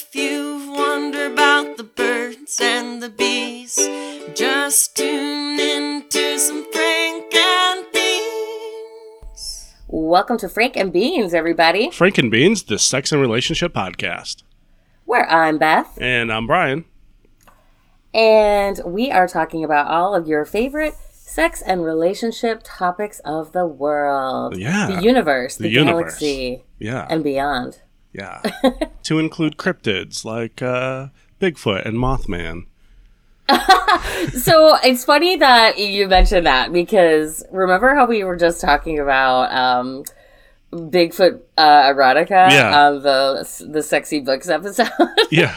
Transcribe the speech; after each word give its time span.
if 0.00 0.14
you've 0.14 0.68
wondered 0.68 1.32
about 1.32 1.76
the 1.76 1.82
birds 1.82 2.60
and 2.62 3.02
the 3.02 3.08
bees, 3.08 3.74
just 4.34 4.96
tune 4.96 5.58
in 5.58 6.08
to 6.08 6.38
some 6.38 6.64
Frank 6.72 7.34
and 7.34 7.84
Beans. 7.92 9.74
Welcome 9.88 10.38
to 10.38 10.48
Frank 10.48 10.76
and 10.76 10.92
Beans, 10.92 11.34
everybody, 11.34 11.90
Frank 11.90 12.16
and 12.18 12.30
Beans, 12.30 12.62
the 12.64 12.78
sex 12.78 13.10
and 13.10 13.20
relationship 13.20 13.72
podcast. 13.74 14.42
where 15.04 15.28
I'm 15.30 15.58
Beth, 15.58 15.98
And 16.00 16.32
I'm 16.32 16.46
Brian. 16.46 16.84
and 18.14 18.80
we 18.86 19.10
are 19.10 19.26
talking 19.26 19.64
about 19.64 19.88
all 19.88 20.14
of 20.14 20.28
your 20.28 20.44
favorite 20.44 20.94
sex 21.12 21.60
and 21.62 21.82
relationship 21.84 22.60
topics 22.62 23.18
of 23.24 23.50
the 23.52 23.66
world. 23.66 24.56
Yeah. 24.56 24.86
The 24.96 25.02
universe, 25.02 25.56
the, 25.56 25.64
The 25.64 25.70
universe. 25.70 26.20
galaxy, 26.20 26.62
Yeah. 26.78 27.06
and 27.10 27.24
beyond. 27.24 27.80
Yeah. 28.12 28.42
to 29.04 29.18
include 29.18 29.56
cryptids 29.56 30.24
like 30.24 30.62
uh, 30.62 31.08
Bigfoot 31.40 31.84
and 31.86 31.96
Mothman. 31.96 32.66
So 34.32 34.76
it's 34.82 35.04
funny 35.04 35.36
that 35.36 35.78
you 35.78 36.08
mentioned 36.08 36.46
that 36.46 36.72
because 36.72 37.44
remember 37.50 37.94
how 37.94 38.06
we 38.06 38.24
were 38.24 38.36
just 38.36 38.60
talking 38.60 38.98
about 38.98 39.52
um, 39.52 40.04
Bigfoot 40.72 41.40
uh, 41.58 41.92
erotica 41.92 42.50
Yeah. 42.50 42.86
on 42.86 43.02
the 43.02 43.66
the 43.68 43.82
sexy 43.82 44.20
books 44.20 44.48
episode? 44.48 44.88
Yeah. 45.30 45.54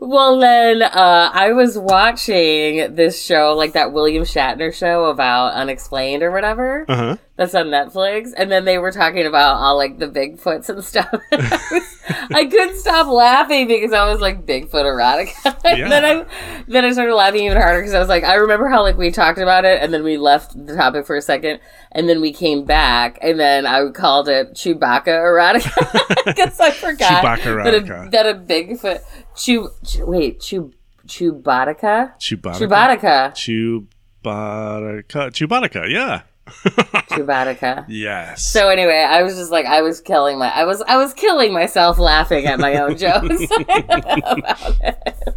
well, 0.00 0.40
then 0.40 0.82
uh, 0.82 1.30
I 1.32 1.52
was 1.52 1.78
watching 1.78 2.94
this 2.96 3.22
show, 3.24 3.54
like 3.56 3.74
that 3.74 3.92
William 3.92 4.24
Shatner 4.24 4.74
show 4.74 5.04
about 5.04 5.54
Unexplained 5.54 6.22
or 6.24 6.30
whatever. 6.32 6.84
Uh 6.88 6.96
huh. 6.96 7.16
That's 7.36 7.54
on 7.56 7.66
Netflix, 7.66 8.32
and 8.36 8.50
then 8.50 8.64
they 8.64 8.78
were 8.78 8.92
talking 8.92 9.26
about 9.26 9.56
all 9.56 9.76
like 9.76 9.98
the 9.98 10.06
Bigfoots 10.08 10.68
and 10.68 10.84
stuff. 10.84 11.08
And 11.32 11.42
I, 11.42 11.60
was, 11.72 11.98
I 12.32 12.44
couldn't 12.46 12.76
stop 12.78 13.08
laughing 13.08 13.66
because 13.66 13.92
I 13.92 14.08
was 14.08 14.20
like 14.20 14.46
Bigfoot 14.46 14.70
erotica. 14.84 15.56
and 15.64 15.78
Yeah. 15.78 15.88
then 15.88 16.04
I 16.04 16.24
then 16.68 16.84
I 16.84 16.92
started 16.92 17.14
laughing 17.14 17.44
even 17.44 17.56
harder 17.56 17.80
because 17.80 17.94
I 17.94 17.98
was 17.98 18.08
like, 18.08 18.22
I 18.24 18.34
remember 18.34 18.68
how 18.68 18.82
like 18.82 18.96
we 18.96 19.10
talked 19.10 19.38
about 19.40 19.64
it, 19.64 19.80
and 19.82 19.92
then 19.92 20.04
we 20.04 20.16
left 20.16 20.54
the 20.66 20.74
topic 20.76 21.06
for 21.06 21.16
a 21.16 21.22
second, 21.22 21.58
and 21.92 22.08
then 22.08 22.20
we 22.20 22.32
came 22.32 22.64
back, 22.64 23.18
and 23.20 23.38
then 23.38 23.66
I 23.66 23.88
called 23.90 24.28
it 24.28 24.54
Chewbacca 24.54 25.06
erotica 25.34 26.24
because 26.24 26.58
I 26.68 26.70
forgot 26.70 27.22
Chewbacca 27.24 27.64
that 27.64 27.74
a, 27.74 28.10
that 28.10 28.26
a 28.26 28.34
Bigfoot 28.38 29.00
Chew, 29.36 29.68
chew 29.84 30.06
wait 30.06 30.40
Chew 30.40 30.72
Chewbacca 31.06 32.16
Chewbacca. 32.18 33.32
Chewbacca 33.34 33.84
Chewbacca. 34.24 35.30
Chewbacca. 35.32 35.90
Yeah. 35.90 36.22
Chewbacca. 36.46 37.84
Yes. 37.88 38.46
So 38.46 38.68
anyway, 38.68 38.98
I 39.08 39.22
was 39.22 39.34
just 39.36 39.50
like 39.50 39.66
I 39.66 39.82
was 39.82 40.00
killing 40.00 40.38
my 40.38 40.48
I 40.54 40.64
was 40.64 40.82
I 40.82 40.96
was 40.96 41.12
killing 41.14 41.52
myself 41.52 41.98
laughing 41.98 42.46
at 42.46 42.58
my 42.58 42.76
own 42.76 42.96
jokes. 42.98 43.44
about 43.50 44.76
it. 44.80 45.36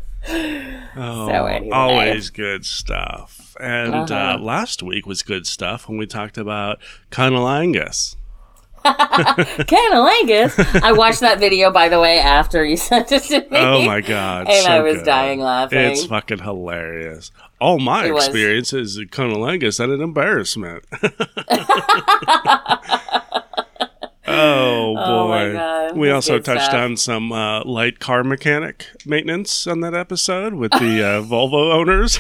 oh, 0.96 1.28
so 1.30 1.46
anyway. 1.46 1.72
always 1.76 2.30
good 2.30 2.66
stuff. 2.66 3.56
And 3.60 3.94
uh 4.12 4.16
Uh-huh. 4.16 4.38
last 4.44 4.84
week 4.84 5.06
was 5.06 5.24
good 5.24 5.48
stuff 5.48 5.88
when 5.90 5.98
we 5.98 6.06
talked 6.06 6.38
about 6.38 6.80
Conolangus. 7.12 8.16
Canalangus. 9.68 10.82
I 10.84 10.92
watched 10.94 11.20
that 11.22 11.40
video 11.40 11.72
by 11.72 11.90
the 11.90 12.00
way 12.00 12.20
after 12.20 12.64
you 12.64 12.78
sent 12.90 13.12
it 13.12 13.24
to 13.24 13.40
me. 13.42 13.48
Oh 13.58 13.86
my 13.86 14.02
god. 14.02 14.48
And 14.50 14.64
so 14.66 14.72
I 14.72 14.80
was 14.82 14.98
good. 14.98 15.06
dying 15.06 15.40
laughing. 15.40 15.80
It's 15.80 16.06
fucking 16.06 16.40
hilarious. 16.40 17.32
All 17.60 17.80
my 17.80 18.06
It 18.06 18.14
was. 18.14 18.26
experiences 18.28 18.98
at 19.00 19.08
Conolangus 19.08 19.80
and 19.80 19.92
an 19.92 20.02
embarrassment. 20.02 20.86
oh 24.28 24.94
boy. 24.96 25.02
Oh 25.02 25.28
my 25.30 25.52
God, 25.54 25.98
We 25.98 26.07
that's 26.07 26.07
also 26.18 26.34
good 26.38 26.46
touched 26.46 26.66
stuff. 26.66 26.76
on 26.76 26.98
some 26.98 27.32
uh, 27.32 27.64
light 27.64 28.00
car 28.00 28.24
mechanic 28.24 28.86
maintenance 29.06 29.66
on 29.68 29.80
that 29.82 29.94
episode 29.94 30.54
with 30.54 30.72
the 30.72 31.04
uh, 31.04 31.22
Volvo 31.24 31.74
owners. 31.74 32.20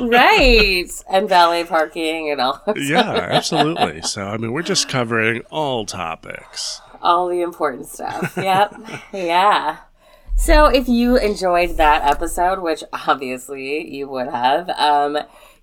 right. 0.00 0.90
And 1.10 1.28
valet 1.28 1.64
parking 1.64 2.30
and 2.30 2.40
all 2.40 2.62
yeah, 2.76 3.10
absolutely. 3.10 4.02
So 4.08 4.26
I 4.26 4.36
mean, 4.36 4.52
we're 4.52 4.62
just 4.62 4.88
covering 4.88 5.42
all 5.50 5.84
topics. 5.86 6.80
all 7.02 7.28
the 7.28 7.42
important 7.42 7.86
stuff. 7.86 8.36
Yep. 8.36 8.74
yeah. 9.12 9.78
So 10.36 10.66
if 10.66 10.88
you 10.88 11.16
enjoyed 11.16 11.76
that 11.78 12.04
episode, 12.04 12.60
which 12.60 12.84
obviously 12.92 13.92
you 13.92 14.08
would 14.08 14.28
have, 14.28 14.70
um, 14.70 15.18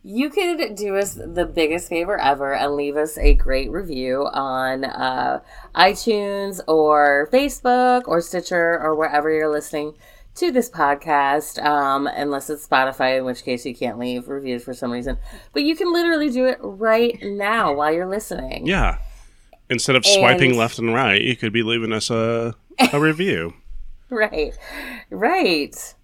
you 0.07 0.29
could 0.29 0.75
do 0.75 0.95
us 0.97 1.15
the 1.15 1.47
biggest 1.51 1.89
favor 1.89 2.15
ever 2.19 2.53
and 2.53 2.75
leave 2.75 2.95
us 2.95 3.17
a 3.17 3.33
great 3.33 3.71
review 3.71 4.27
on 4.31 4.85
uh, 4.85 5.39
iTunes 5.73 6.61
or 6.67 7.27
Facebook 7.33 8.07
or 8.07 8.21
Stitcher 8.21 8.79
or 8.79 8.93
wherever 8.93 9.31
you're 9.31 9.49
listening 9.49 9.95
to 10.35 10.51
this 10.51 10.69
podcast, 10.69 11.63
um, 11.65 12.05
unless 12.05 12.51
it's 12.51 12.67
Spotify, 12.67 13.17
in 13.17 13.25
which 13.25 13.43
case 13.43 13.65
you 13.65 13.73
can't 13.73 13.97
leave 13.97 14.27
reviews 14.27 14.63
for 14.63 14.75
some 14.75 14.91
reason. 14.91 15.17
But 15.53 15.63
you 15.63 15.75
can 15.75 15.91
literally 15.91 16.29
do 16.29 16.45
it 16.45 16.59
right 16.61 17.17
now 17.23 17.73
while 17.73 17.91
you're 17.91 18.05
listening. 18.05 18.67
Yeah. 18.67 18.99
Instead 19.71 19.95
of 19.95 20.05
swiping 20.05 20.55
left 20.55 20.77
and 20.77 20.93
right, 20.93 21.19
you 21.19 21.35
could 21.35 21.51
be 21.51 21.63
leaving 21.63 21.91
us 21.91 22.11
a 22.11 22.53
a 22.93 22.99
review. 22.99 23.53
Right. 24.07 24.55
Right. 25.09 25.95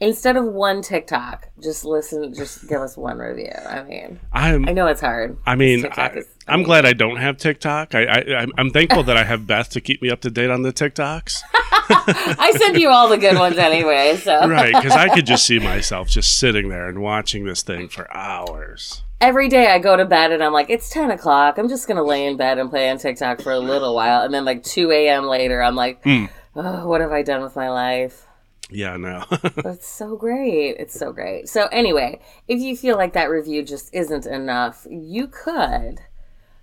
Instead 0.00 0.36
of 0.36 0.44
one 0.44 0.80
TikTok, 0.80 1.48
just 1.60 1.84
listen, 1.84 2.32
just 2.32 2.68
give 2.68 2.80
us 2.80 2.96
one 2.96 3.18
review. 3.18 3.50
I 3.68 3.82
mean, 3.82 4.20
I'm 4.32 4.68
I 4.68 4.72
know 4.72 4.86
it's 4.86 5.00
hard. 5.00 5.36
I 5.44 5.56
mean, 5.56 5.86
I, 5.96 6.10
is- 6.10 6.26
I 6.46 6.56
mean- 6.56 6.64
glad 6.64 6.86
I 6.86 6.92
don't 6.92 7.16
have 7.16 7.36
TikTok. 7.36 7.94
I, 7.96 8.04
I 8.04 8.46
I'm- 8.56 8.70
thankful 8.70 9.02
that 9.04 9.16
I 9.16 9.24
have 9.24 9.46
Beth 9.48 9.70
to 9.70 9.80
keep 9.80 10.00
me 10.00 10.08
up 10.10 10.20
to 10.20 10.30
date 10.30 10.50
on 10.50 10.62
the 10.62 10.72
TikToks. 10.72 11.40
I 11.90 12.52
send 12.56 12.78
you 12.78 12.90
all 12.90 13.08
the 13.08 13.18
good 13.18 13.36
ones 13.38 13.56
anyway, 13.58 14.16
so 14.22 14.46
right, 14.48 14.72
because 14.74 14.92
I 14.92 15.08
could 15.08 15.26
just 15.26 15.44
see 15.46 15.58
myself 15.58 16.08
just 16.08 16.38
sitting 16.38 16.68
there 16.68 16.88
and 16.88 17.00
watching 17.00 17.44
this 17.44 17.62
thing 17.62 17.88
for 17.88 18.14
hours. 18.16 19.02
every 19.20 19.48
day 19.48 19.66
I 19.66 19.78
go 19.80 19.96
to 19.96 20.04
bed 20.04 20.30
and 20.30 20.44
I'm 20.44 20.52
like, 20.52 20.70
it's 20.70 20.90
10 20.90 21.10
o'clock. 21.10 21.58
I'm 21.58 21.68
just 21.68 21.88
going 21.88 21.96
to 21.96 22.04
lay 22.04 22.26
in 22.26 22.36
bed 22.36 22.58
and 22.58 22.70
play 22.70 22.88
on 22.88 22.98
TikTok 22.98 23.40
for 23.40 23.50
a 23.52 23.58
little 23.58 23.94
while. 23.96 24.22
And 24.22 24.32
then, 24.32 24.44
like, 24.44 24.62
2 24.62 24.92
a.m. 24.92 25.24
later, 25.24 25.60
I'm 25.60 25.74
like, 25.74 26.02
Hmm. 26.04 26.26
oh, 26.54 26.86
what 26.86 27.00
have 27.00 27.10
I 27.10 27.22
done 27.22 27.42
with 27.42 27.56
my 27.56 27.68
life? 27.70 28.26
Yeah, 28.70 28.96
no. 28.96 29.24
It's 29.64 29.86
so 29.98 30.16
great. 30.16 30.76
It's 30.78 30.98
so 30.98 31.12
great. 31.12 31.48
So, 31.48 31.66
anyway, 31.68 32.20
if 32.46 32.60
you 32.60 32.76
feel 32.76 32.96
like 32.96 33.14
that 33.14 33.30
review 33.30 33.62
just 33.62 33.94
isn't 33.94 34.26
enough, 34.26 34.86
you 34.90 35.26
could 35.26 36.00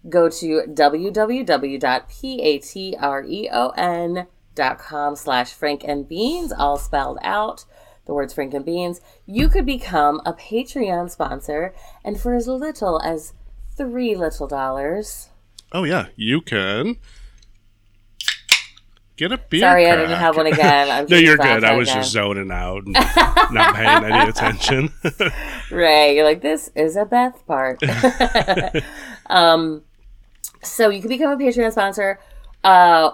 go 0.07 0.29
to 0.29 0.61
www.patreon.com 4.15 5.15
slash 5.15 5.53
frank 5.53 5.83
and 5.85 6.07
beans, 6.07 6.51
all 6.51 6.77
spelled 6.77 7.17
out. 7.21 7.65
The 8.05 8.13
words 8.13 8.33
Frank 8.35 8.53
and 8.53 8.63
Beans. 8.63 9.01
You 9.25 9.49
could 9.49 9.65
become 9.65 10.21
a 10.27 10.33
Patreon 10.33 11.09
sponsor, 11.09 11.73
and 12.03 12.19
for 12.19 12.35
as 12.35 12.47
little 12.47 13.01
as 13.01 13.33
three 13.75 14.15
little 14.15 14.47
dollars. 14.47 15.29
oh 15.71 15.85
yeah, 15.85 16.09
you 16.15 16.39
can 16.41 16.97
get 19.17 19.31
a 19.31 19.37
beer. 19.37 19.61
Sorry, 19.61 19.89
I 19.89 19.95
didn't 19.95 20.17
have 20.17 20.35
one 20.37 20.47
again. 20.47 20.89
I'm 20.89 21.05
no, 21.09 21.17
you're 21.17 21.37
good. 21.37 21.63
I 21.63 21.75
was 21.75 21.87
again. 21.89 22.01
just 22.01 22.11
zoning 22.13 22.51
out, 22.51 22.83
and 22.85 22.93
not 23.51 23.75
paying 23.75 24.03
any 24.11 24.29
attention. 24.29 24.91
Right. 25.71 26.15
You're 26.15 26.25
like, 26.25 26.41
this 26.41 26.69
is 26.75 26.95
a 26.95 27.05
Beth 27.05 27.45
part. 27.47 27.81
um, 29.27 29.83
so 30.61 30.89
you 30.89 30.99
can 31.01 31.09
become 31.09 31.31
a 31.31 31.37
Patreon 31.43 31.71
sponsor. 31.71 32.19
Uh, 32.63 33.11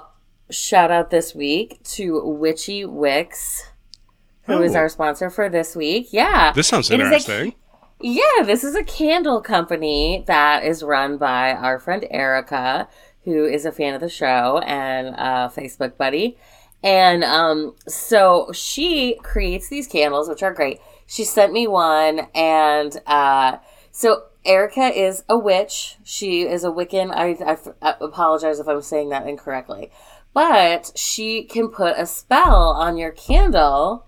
shout 0.49 0.91
out 0.91 1.09
this 1.09 1.33
week 1.33 1.81
to 1.83 2.21
Witchy 2.25 2.85
Wicks, 2.85 3.69
who 4.43 4.61
is 4.61 4.75
Oh. 4.75 4.79
our 4.79 4.89
sponsor 4.89 5.29
for 5.29 5.49
this 5.49 5.75
week. 5.75 6.09
Yeah. 6.11 6.51
this 6.53 6.67
sounds 6.67 6.91
It 6.91 6.99
is 6.99 7.05
interesting. 7.07 7.55
yeah, 8.01 8.43
this 8.43 8.63
is 8.63 8.75
a 8.75 8.83
candle 8.83 9.41
company 9.41 10.23
that 10.27 10.63
is 10.65 10.83
run 10.83 11.17
by 11.17 11.53
our 11.53 11.79
friend 11.79 12.05
Erica, 12.11 12.87
who 13.23 13.45
is 13.45 13.65
a 13.65 13.71
fan 13.71 13.93
of 13.93 14.01
the 14.01 14.09
show 14.09 14.59
and 14.65 15.09
a 15.09 15.51
Facebook 15.55 15.97
buddy. 15.97 16.37
And 16.83 17.23
um, 17.23 17.75
so 17.87 18.51
she 18.53 19.19
creates 19.21 19.69
these 19.69 19.87
candles, 19.87 20.27
which 20.27 20.41
are 20.41 20.53
great. 20.53 20.79
She 21.05 21.23
sent 21.23 21.53
me 21.53 21.67
one, 21.67 22.27
and 22.33 22.99
uh, 23.05 23.57
so 23.91 24.23
Erica 24.45 24.87
is 24.97 25.23
a 25.29 25.37
witch. 25.37 25.97
She 26.03 26.43
is 26.43 26.63
a 26.63 26.69
Wiccan. 26.69 27.11
I 27.13 27.57
apologize 27.99 28.59
if 28.59 28.67
I'm 28.67 28.81
saying 28.81 29.09
that 29.09 29.27
incorrectly, 29.27 29.91
but 30.33 30.91
she 30.95 31.43
can 31.43 31.69
put 31.69 31.97
a 31.97 32.05
spell 32.05 32.71
on 32.71 32.97
your 32.97 33.11
candle 33.11 34.07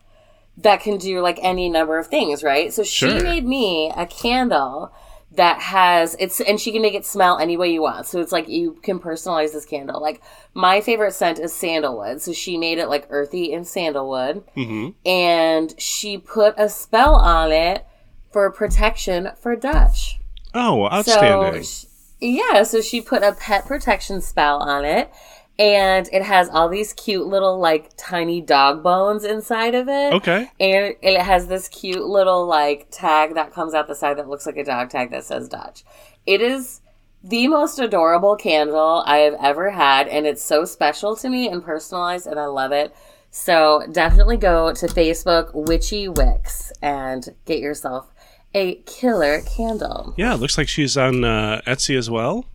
that 0.57 0.81
can 0.81 0.98
do 0.98 1.19
like 1.21 1.39
any 1.42 1.69
number 1.69 2.00
of 2.00 2.07
things, 2.07 2.44
right? 2.44 2.74
So 2.74 2.83
she 2.83 3.07
made 3.07 3.45
me 3.45 3.92
a 3.95 4.06
candle 4.06 4.94
that 5.35 5.59
has 5.59 6.15
it's 6.19 6.39
and 6.41 6.59
she 6.59 6.71
can 6.71 6.81
make 6.81 6.94
it 6.94 7.06
smell 7.06 7.39
any 7.39 7.57
way 7.57 7.71
you 7.71 7.81
want. 7.81 8.06
So 8.06 8.19
it's 8.19 8.31
like 8.31 8.47
you 8.47 8.74
can 8.83 9.00
personalize 9.00 9.53
this 9.53 9.65
candle. 9.65 10.01
Like 10.01 10.21
my 10.53 10.81
favorite 10.81 11.13
scent 11.13 11.39
is 11.39 11.53
sandalwood. 11.53 12.21
So 12.21 12.33
she 12.33 12.57
made 12.57 12.77
it 12.77 12.88
like 12.88 13.07
earthy 13.09 13.53
and 13.53 13.65
sandalwood 13.68 14.44
hmm 14.56 14.89
and 15.06 15.74
she 15.80 16.18
put 16.18 16.53
a 16.57 16.69
spell 16.69 17.15
on 17.15 17.51
it 17.51 17.85
for 18.31 18.50
protection 18.51 19.30
for 19.39 19.56
Dutch. 19.56 20.19
Oh, 20.53 20.85
outstanding. 20.88 21.63
So 21.63 21.88
sh- 21.88 21.89
yeah, 22.21 22.63
so 22.63 22.79
she 22.81 23.01
put 23.01 23.21
a 23.21 23.33
pet 23.33 23.65
protection 23.65 24.21
spell 24.21 24.59
on 24.59 24.86
it 24.86 25.12
and 25.59 26.09
it 26.11 26.23
has 26.23 26.50
all 26.50 26.67
these 26.67 26.94
cute 26.94 27.27
little 27.27 27.59
like 27.59 27.91
tiny 27.95 28.41
dog 28.41 28.81
bones 28.81 29.23
inside 29.23 29.75
of 29.75 29.88
it. 29.88 30.13
Okay. 30.13 30.50
And 30.59 30.95
it 31.01 31.21
has 31.21 31.47
this 31.47 31.67
cute 31.67 32.05
little 32.05 32.45
like 32.45 32.88
tag 32.89 33.35
that 33.35 33.53
comes 33.53 33.73
out 33.73 33.88
the 33.88 33.95
side 33.95 34.17
that 34.17 34.27
looks 34.27 34.45
like 34.45 34.57
a 34.57 34.63
dog 34.63 34.89
tag 34.89 35.11
that 35.11 35.23
says 35.23 35.47
Dutch. 35.47 35.83
It 36.25 36.41
is 36.41 36.81
the 37.23 37.47
most 37.47 37.79
adorable 37.79 38.35
candle 38.35 39.03
I 39.05 39.17
have 39.17 39.35
ever 39.41 39.69
had, 39.69 40.07
and 40.07 40.25
it's 40.25 40.44
so 40.44 40.65
special 40.65 41.15
to 41.17 41.29
me 41.29 41.47
and 41.47 41.63
personalized, 41.63 42.27
and 42.27 42.39
I 42.39 42.47
love 42.47 42.71
it. 42.71 42.94
So 43.31 43.83
definitely 43.91 44.38
go 44.38 44.73
to 44.73 44.85
Facebook 44.88 45.51
Witchy 45.53 46.07
Wicks 46.07 46.71
and 46.81 47.29
get 47.45 47.59
yourself 47.59 48.11
a 48.53 48.75
killer 48.85 49.41
candle. 49.41 50.13
Yeah, 50.17 50.33
it 50.33 50.38
looks 50.38 50.57
like 50.57 50.67
she's 50.67 50.97
on 50.97 51.23
uh, 51.23 51.61
Etsy 51.65 51.97
as 51.97 52.09
well. 52.09 52.45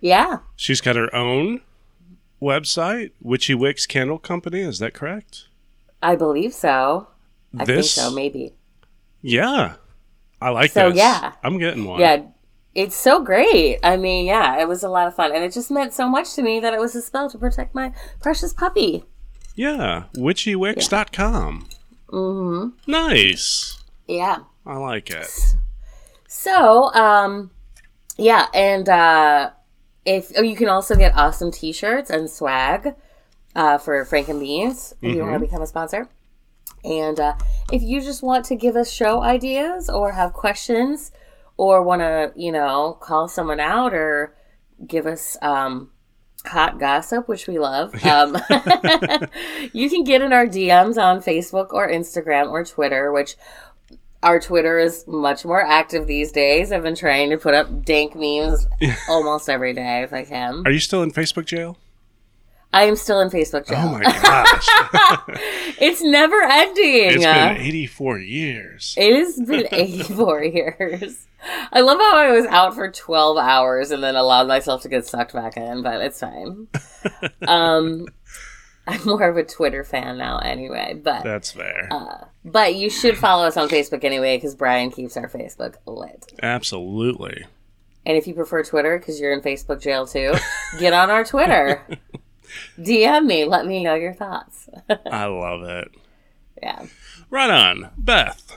Yeah. 0.00 0.38
She's 0.56 0.80
got 0.80 0.96
her 0.96 1.14
own 1.14 1.60
website, 2.40 3.10
Witchy 3.20 3.54
Wicks 3.54 3.86
Candle 3.86 4.18
Company. 4.18 4.60
Is 4.60 4.78
that 4.78 4.94
correct? 4.94 5.48
I 6.02 6.16
believe 6.16 6.52
so. 6.52 7.08
I 7.58 7.64
this, 7.64 7.94
think 7.94 8.06
so, 8.06 8.14
maybe. 8.14 8.54
Yeah. 9.22 9.74
I 10.40 10.50
like 10.50 10.70
So, 10.70 10.90
this. 10.90 10.98
yeah. 10.98 11.32
I'm 11.42 11.58
getting 11.58 11.84
one. 11.84 12.00
Yeah, 12.00 12.22
it's 12.74 12.94
so 12.94 13.22
great. 13.22 13.78
I 13.82 13.96
mean, 13.96 14.26
yeah, 14.26 14.60
it 14.60 14.68
was 14.68 14.82
a 14.84 14.88
lot 14.88 15.08
of 15.08 15.14
fun. 15.16 15.34
And 15.34 15.42
it 15.42 15.52
just 15.52 15.70
meant 15.70 15.92
so 15.92 16.08
much 16.08 16.34
to 16.34 16.42
me 16.42 16.60
that 16.60 16.72
it 16.74 16.78
was 16.78 16.94
a 16.94 17.02
spell 17.02 17.28
to 17.30 17.38
protect 17.38 17.74
my 17.74 17.92
precious 18.20 18.52
puppy. 18.52 19.04
Yeah. 19.56 20.04
Witchywicks.com. 20.16 21.68
Mm-hmm. 22.10 22.90
Nice. 22.90 23.82
Yeah. 24.06 24.38
I 24.64 24.76
like 24.76 25.10
it. 25.10 25.28
So, 26.28 26.92
um, 26.94 27.50
yeah, 28.16 28.46
and 28.54 28.88
uh, 28.88 29.50
if 30.08 30.32
oh, 30.36 30.42
you 30.42 30.56
can 30.56 30.68
also 30.68 30.96
get 30.96 31.14
awesome 31.14 31.50
T-shirts 31.50 32.08
and 32.08 32.30
swag 32.30 32.94
uh, 33.54 33.76
for 33.76 34.02
Frank 34.06 34.28
and 34.28 34.40
Beans 34.40 34.94
if 35.02 35.14
you 35.14 35.22
want 35.22 35.34
to 35.34 35.38
become 35.38 35.60
a 35.60 35.66
sponsor. 35.66 36.08
And 36.82 37.20
uh, 37.20 37.34
if 37.70 37.82
you 37.82 38.00
just 38.00 38.22
want 38.22 38.46
to 38.46 38.56
give 38.56 38.74
us 38.74 38.90
show 38.90 39.20
ideas 39.20 39.90
or 39.90 40.12
have 40.12 40.32
questions 40.32 41.12
or 41.58 41.82
want 41.82 42.00
to, 42.00 42.32
you 42.36 42.52
know, 42.52 42.96
call 43.00 43.28
someone 43.28 43.60
out 43.60 43.92
or 43.92 44.34
give 44.86 45.06
us 45.06 45.36
um, 45.42 45.90
hot 46.46 46.80
gossip, 46.80 47.28
which 47.28 47.46
we 47.46 47.58
love, 47.58 47.94
um, 48.06 48.34
you 49.74 49.90
can 49.90 50.04
get 50.04 50.22
in 50.22 50.32
our 50.32 50.46
DMs 50.46 50.96
on 50.96 51.20
Facebook 51.20 51.72
or 51.72 51.86
Instagram 51.86 52.50
or 52.50 52.64
Twitter, 52.64 53.12
which 53.12 53.36
our 54.22 54.40
Twitter 54.40 54.78
is 54.78 55.06
much 55.06 55.44
more 55.44 55.62
active 55.62 56.06
these 56.06 56.32
days. 56.32 56.72
I've 56.72 56.82
been 56.82 56.94
trying 56.96 57.30
to 57.30 57.36
put 57.38 57.54
up 57.54 57.84
dank 57.84 58.14
memes 58.14 58.66
almost 59.08 59.48
every 59.48 59.72
day 59.72 60.02
if 60.02 60.12
I 60.12 60.24
can. 60.24 60.62
Are 60.66 60.70
you 60.72 60.80
still 60.80 61.02
in 61.02 61.12
Facebook 61.12 61.46
jail? 61.46 61.78
I 62.72 62.82
am 62.82 62.96
still 62.96 63.20
in 63.20 63.30
Facebook 63.30 63.66
jail. 63.66 63.78
Oh 63.78 63.92
my 63.92 64.02
gosh. 64.02 65.38
It's 65.80 66.02
never 66.02 66.36
ending. 66.42 67.12
it's 67.14 67.24
been 67.24 67.56
84 67.56 68.18
years. 68.18 68.94
It 68.98 69.16
has 69.16 69.40
been 69.40 69.68
84 69.72 70.42
years. 70.44 71.26
I 71.72 71.80
love 71.80 71.98
how 71.98 72.16
I 72.16 72.32
was 72.32 72.46
out 72.46 72.74
for 72.74 72.90
12 72.90 73.38
hours 73.38 73.90
and 73.92 74.02
then 74.02 74.16
allowed 74.16 74.48
myself 74.48 74.82
to 74.82 74.88
get 74.88 75.06
sucked 75.06 75.32
back 75.32 75.56
in, 75.56 75.82
but 75.82 76.00
it's 76.02 76.18
fine. 76.20 76.66
um, 77.46 78.06
I'm 78.88 79.04
more 79.04 79.28
of 79.28 79.36
a 79.36 79.44
Twitter 79.44 79.84
fan 79.84 80.16
now 80.18 80.38
anyway, 80.38 80.98
but 81.02 81.22
That's 81.22 81.52
fair. 81.52 81.88
uh, 81.90 82.24
but 82.44 82.74
you 82.74 82.88
should 82.90 83.16
follow 83.18 83.46
us 83.46 83.56
on 83.56 83.68
Facebook 83.68 84.02
anyway 84.02 84.36
because 84.36 84.54
Brian 84.54 84.90
keeps 84.90 85.16
our 85.16 85.28
Facebook 85.28 85.74
lit. 85.86 86.32
Absolutely. 86.42 87.44
And 88.06 88.16
if 88.16 88.26
you 88.26 88.32
prefer 88.34 88.62
Twitter 88.64 88.98
because 88.98 89.20
you're 89.20 89.32
in 89.32 89.42
Facebook 89.42 89.82
jail 89.82 90.06
too, 90.06 90.32
get 90.78 90.92
on 90.94 91.10
our 91.10 91.24
Twitter. 91.24 91.82
DM 92.78 93.26
me. 93.26 93.44
Let 93.44 93.66
me 93.66 93.84
know 93.84 93.94
your 93.94 94.14
thoughts. 94.14 94.68
I 95.10 95.26
love 95.26 95.62
it. 95.62 95.88
yeah. 96.62 96.86
Right 97.28 97.50
on. 97.50 97.90
Beth, 97.98 98.56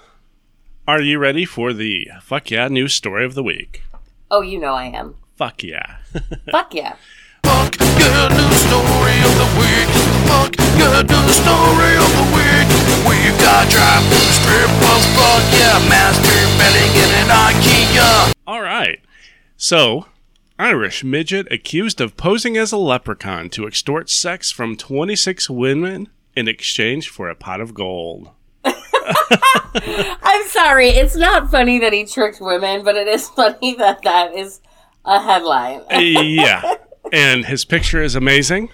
are 0.88 1.02
you 1.02 1.20
ready 1.20 1.44
for 1.44 1.74
the 1.74 2.08
fuck 2.22 2.50
yeah 2.50 2.70
news 2.70 2.94
story 2.94 3.26
of 3.26 3.34
the 3.36 3.44
week? 3.44 3.84
Oh, 4.30 4.40
you 4.42 4.58
know 4.58 4.74
I 4.76 4.86
am. 4.86 5.16
Fuck 5.36 5.64
yeah. 5.64 5.98
Fuck 6.52 6.74
yeah. 6.74 6.96
Fuck 7.44 7.76
yeah, 7.82 8.28
news 8.30 8.62
story 8.62 9.18
of 9.26 9.36
the 9.36 9.50
week. 9.60 9.91
Fuck 10.32 10.56
yeah, 10.80 11.02
news 11.04 11.36
story 11.44 11.94
of 12.00 12.12
the 12.16 12.28
week. 12.32 12.68
We 13.04 13.18
got 13.44 13.68
drive 13.70 14.04
through 14.08 14.32
strip 14.40 14.72
of 14.92 15.02
fuck 15.16 15.44
yeah, 15.60 15.76
masturbating 15.92 16.94
in 17.04 17.10
an 17.22 17.30
IKEA. 17.52 18.32
All 18.48 18.62
right. 18.62 19.00
So, 19.58 20.06
Irish 20.58 21.04
midget 21.04 21.52
accused 21.52 22.00
of 22.00 22.16
posing 22.16 22.56
as 22.56 22.72
a 22.72 22.78
leprechaun 22.78 23.50
to 23.50 23.68
extort 23.68 24.10
sex 24.10 24.52
from 24.52 24.78
26 24.78 25.50
women 25.50 26.08
in 26.36 26.48
exchange 26.48 27.10
for 27.10 27.30
a 27.30 27.36
pot 27.36 27.60
of 27.60 27.74
gold. 27.74 28.30
I'm 28.64 30.48
sorry. 30.48 30.90
It's 30.90 31.16
not 31.18 31.52
funny 31.52 31.80
that 31.80 31.92
he 31.92 32.06
tricked 32.06 32.40
women, 32.40 32.84
but 32.84 32.96
it 32.96 33.08
is 33.08 33.28
funny 33.36 33.76
that 33.76 34.02
that 34.04 34.34
is 34.34 34.62
a 35.04 35.20
headline. 35.20 35.82
yeah. 35.92 36.76
And 37.12 37.46
his 37.46 37.66
picture 37.66 38.02
is 38.02 38.16
amazing. 38.16 38.70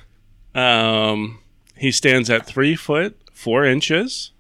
Um, 0.54 1.40
he 1.78 1.92
stands 1.92 2.30
at 2.30 2.46
three 2.46 2.76
foot, 2.76 3.18
four 3.32 3.66
inches. 3.66 4.32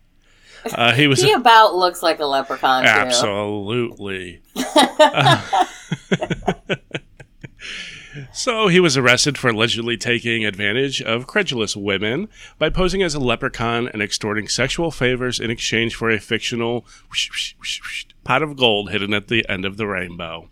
Uh, 0.74 0.94
he 0.94 1.07
was 1.07 1.22
He 1.22 1.31
about 1.31 1.75
looks 1.75 2.04
like 2.04 2.19
a 2.19 2.25
leprechaun. 2.25 2.86
Absolutely. 2.86 4.42
so 8.34 8.68
he 8.68 8.80
was 8.80 8.98
arrested 8.98 9.38
for 9.38 9.50
allegedly 9.50 9.98
taking 9.98 10.45
advantage 10.45 11.01
of 11.01 11.28
credulous 11.28 11.75
women 11.75 12.30
by 12.57 12.69
posing 12.69 13.04
as 13.04 13.16
a 13.16 13.19
leprechaun 13.19 13.88
and 13.88 14.01
extorting 14.01 14.48
sexual 14.48 14.92
favors 14.92 15.39
in 15.39 15.51
exchange 15.51 15.95
for 15.95 16.10
a 16.10 16.19
fictional 16.19 16.86
whoosh, 17.10 17.30
whoosh, 17.30 17.54
whoosh, 17.60 18.06
pot 18.24 18.42
of 18.42 18.57
gold 18.57 18.92
hidden 18.92 19.13
at 19.13 19.28
the 19.28 19.48
end 19.50 19.66
of 19.66 19.78
the 19.78 19.88
rainbow. 19.88 20.50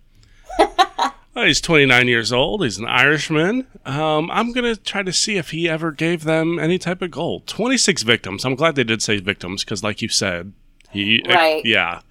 Uh, 1.35 1.43
he's 1.43 1.59
29 1.59 2.07
years 2.07 2.31
old. 2.31 2.63
He's 2.63 2.77
an 2.77 2.85
Irishman. 2.85 3.67
Um, 3.85 4.31
I'm 4.31 4.53
going 4.53 4.73
to 4.73 4.81
try 4.81 5.03
to 5.03 5.11
see 5.11 5.35
if 5.35 5.49
he 5.49 5.67
ever 5.67 5.91
gave 5.91 6.23
them 6.23 6.57
any 6.59 6.77
type 6.77 7.01
of 7.01 7.11
gold. 7.11 7.45
26 7.47 8.03
victims. 8.03 8.45
I'm 8.45 8.55
glad 8.55 8.75
they 8.75 8.85
did 8.85 9.01
say 9.01 9.19
victims 9.19 9.63
because, 9.63 9.83
like 9.83 10.01
you 10.01 10.07
said, 10.07 10.53
he. 10.91 11.21
Right. 11.27 11.65
yeah. 11.65 12.01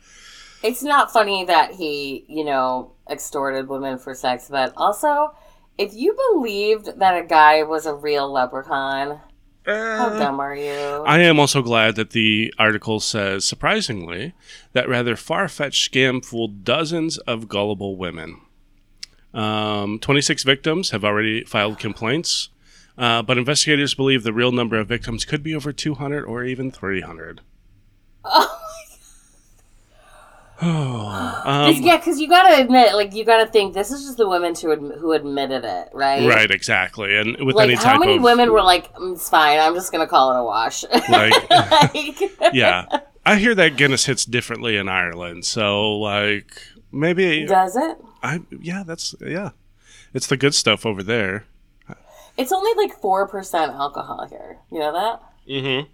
It's 0.63 0.83
not 0.83 1.11
funny 1.11 1.45
that 1.47 1.73
he, 1.73 2.27
you 2.29 2.45
know, 2.45 2.93
extorted 3.11 3.69
women 3.69 3.99
for 3.99 4.15
sex, 4.15 4.49
but 4.51 4.73
also, 4.77 5.35
if 5.79 5.95
you 5.95 6.17
believed 6.33 6.99
that 6.99 7.23
a 7.23 7.27
guy 7.27 7.63
was 7.63 7.87
a 7.87 7.95
real 7.95 8.31
leprechaun, 8.31 9.21
how 9.67 10.11
dumb 10.19 10.41
are 10.41 10.55
you? 10.55 10.71
I 11.07 11.21
am 11.21 11.41
also 11.41 11.63
glad 11.63 11.97
that 11.97 12.11
the 12.11 12.53
article 12.59 13.01
says, 13.01 13.47
surprisingly, 13.47 14.35
that 14.73 14.89
rather 14.89 15.17
far 15.17 15.49
fetched 15.49 15.91
scam 15.91 16.23
fooled 16.25 16.65
dozens 16.65 17.17
of 17.19 17.49
gullible 17.49 17.97
women. 17.97 18.41
Um, 19.35 19.99
26 19.99 20.45
victims 20.45 20.91
have 20.91 21.05
already 21.05 21.43
filed 21.45 21.79
complaints, 21.79 22.51
uh, 22.97 23.21
but 23.23 23.37
investigators 23.37 23.93
believe 23.95 24.23
the 24.23 24.33
real 24.33 24.53
number 24.53 24.79
of 24.79 24.87
victims 24.89 25.25
could 25.25 25.43
be 25.43 25.55
over 25.55 25.73
200 25.73 26.25
or 26.25 26.45
even 26.45 26.71
300. 26.71 27.41
Cause, 30.61 31.77
Um, 31.79 31.83
yeah, 31.85 31.97
because 31.97 32.21
you 32.21 32.29
gotta 32.29 32.63
admit, 32.63 32.95
like, 32.95 33.13
you 33.13 33.25
gotta 33.25 33.47
think 33.51 33.75
this 33.75 33.91
is 33.91 34.05
just 34.05 34.17
the 34.17 34.29
women 34.29 34.55
who, 34.55 34.93
who 34.95 35.13
admitted 35.13 35.65
it, 35.65 35.89
right? 35.93 36.27
right, 36.29 36.51
exactly. 36.51 37.17
And 37.17 37.37
with 37.45 37.57
Like, 37.57 37.65
any 37.71 37.75
how 37.75 37.99
many 37.99 38.17
of. 38.17 38.23
women 38.23 38.53
were 38.53 38.63
like, 38.63 38.93
"Mm, 38.95 39.15
"It's 39.15 39.29
fine. 39.29 39.59
I'm 39.59 39.75
just 39.75 39.91
gonna 39.91 40.07
call 40.07 40.33
it 40.33 40.39
a 40.39 40.45
wash." 40.45 40.85
Like, 41.09 41.51
Like, 41.51 42.55
yeah. 42.55 42.87
I 43.27 43.37
hear 43.37 43.55
that 43.57 43.77
Guinness 43.77 44.05
hits 44.07 44.25
differently 44.25 44.77
in 44.77 44.89
Ireland. 44.89 45.45
So, 45.45 45.95
like, 45.99 46.57
maybe. 46.93 47.47
does 47.47 47.75
it? 47.77 47.99
I 48.25 48.41
Yeah, 48.61 48.83
that's. 48.85 49.15
Yeah. 49.21 49.51
It's 50.13 50.27
the 50.27 50.37
good 50.37 50.55
stuff 50.55 50.85
over 50.87 51.03
there. 51.03 51.45
It's 52.37 52.51
only 52.53 52.73
like 52.83 52.99
four 53.01 53.29
percent 53.29 53.73
alcohol 53.73 54.27
here. 54.29 54.59
You 54.73 54.81
know 54.81 54.93
that, 54.93 55.23
Mm-hmm. 55.49 55.89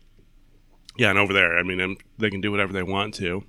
Yeah, 0.96 1.10
and 1.10 1.18
over 1.18 1.32
there, 1.32 1.58
I 1.58 1.62
mean, 1.62 1.80
um, 1.80 1.96
they 2.18 2.30
can 2.30 2.40
do 2.40 2.50
whatever 2.50 2.72
they 2.72 2.82
want 2.82 3.14
to. 3.14 3.44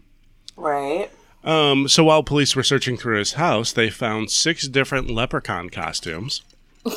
right? 0.57 1.09
Um, 1.43 1.87
so 1.87 2.03
while 2.03 2.21
police 2.23 2.55
were 2.55 2.63
searching 2.63 2.97
through 2.97 3.17
his 3.17 3.33
house, 3.33 3.71
they 3.71 3.89
found 3.89 4.29
six 4.29 4.67
different 4.67 5.09
leprechaun 5.09 5.69
costumes. 5.69 6.41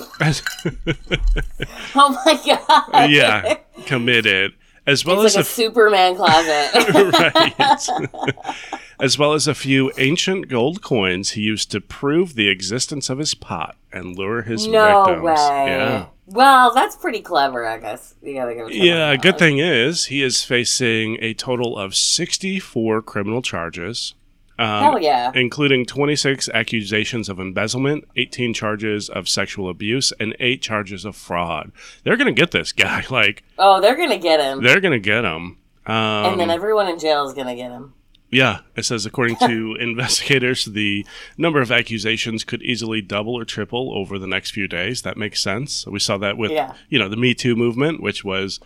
Oh 1.96 2.22
my 2.24 2.40
god! 2.44 3.10
yeah, 3.10 3.56
committed, 3.86 4.52
as 4.86 5.04
well 5.04 5.22
It's 5.22 5.36
as 5.36 5.36
like 5.36 5.44
a 5.44 5.48
a, 5.48 5.50
Superman 5.50 6.16
closet. 6.16 6.70
right, 8.14 8.80
as 9.04 9.18
well 9.18 9.34
as 9.34 9.46
a 9.46 9.54
few 9.54 9.92
ancient 9.98 10.48
gold 10.48 10.82
coins 10.82 11.30
he 11.30 11.42
used 11.42 11.70
to 11.70 11.80
prove 11.80 12.34
the 12.34 12.48
existence 12.48 13.10
of 13.10 13.18
his 13.18 13.34
pot 13.34 13.76
and 13.92 14.16
lure 14.16 14.42
his 14.42 14.66
no 14.66 15.04
victims. 15.04 15.24
way. 15.24 15.34
Yeah. 15.66 16.06
Well, 16.26 16.72
that's 16.74 16.96
pretty 16.96 17.20
clever, 17.20 17.66
I 17.66 17.78
guess. 17.78 18.14
You 18.22 18.34
gotta 18.34 18.54
give 18.54 18.66
it. 18.68 18.70
to 18.70 18.76
Yeah, 18.76 19.14
good 19.16 19.38
thing 19.38 19.58
is 19.58 20.06
he 20.06 20.22
is 20.22 20.42
facing 20.42 21.18
a 21.20 21.34
total 21.34 21.76
of 21.76 21.94
64 21.94 23.02
criminal 23.02 23.42
charges 23.42 24.14
um, 24.58 24.66
Hell 24.82 24.98
yeah. 25.00 25.32
including 25.34 25.84
26 25.84 26.48
accusations 26.50 27.28
of 27.28 27.40
embezzlement, 27.40 28.04
18 28.16 28.54
charges 28.54 29.08
of 29.08 29.28
sexual 29.28 29.68
abuse, 29.68 30.12
and 30.20 30.36
eight 30.38 30.62
charges 30.62 31.04
of 31.04 31.16
fraud. 31.16 31.72
They're 32.04 32.16
gonna 32.16 32.32
get 32.32 32.50
this 32.52 32.72
guy. 32.72 33.04
Like 33.14 33.44
Oh, 33.58 33.80
they're 33.80 33.96
gonna 33.96 34.18
get 34.18 34.40
him, 34.40 34.62
they're 34.62 34.80
gonna 34.80 34.98
get 34.98 35.24
him. 35.24 35.58
Um, 35.86 35.94
and 35.94 36.40
then 36.40 36.50
everyone 36.50 36.88
in 36.88 36.98
jail 36.98 37.26
is 37.28 37.34
gonna 37.34 37.54
get 37.54 37.70
him. 37.70 37.94
Yeah, 38.34 38.60
it 38.76 38.84
says 38.84 39.06
according 39.06 39.36
to 39.36 39.76
investigators, 39.80 40.64
the 40.64 41.06
number 41.38 41.60
of 41.60 41.70
accusations 41.70 42.42
could 42.44 42.62
easily 42.62 43.00
double 43.00 43.34
or 43.38 43.44
triple 43.44 43.96
over 43.96 44.18
the 44.18 44.26
next 44.26 44.50
few 44.50 44.66
days. 44.66 45.02
That 45.02 45.16
makes 45.16 45.40
sense. 45.40 45.86
We 45.86 45.98
saw 46.00 46.18
that 46.18 46.36
with 46.36 46.50
Yeah. 46.50 46.74
you 46.88 46.98
know 46.98 47.08
the 47.08 47.16
Me 47.16 47.34
Too 47.34 47.54
movement, 47.54 48.02
which 48.02 48.24
was 48.24 48.58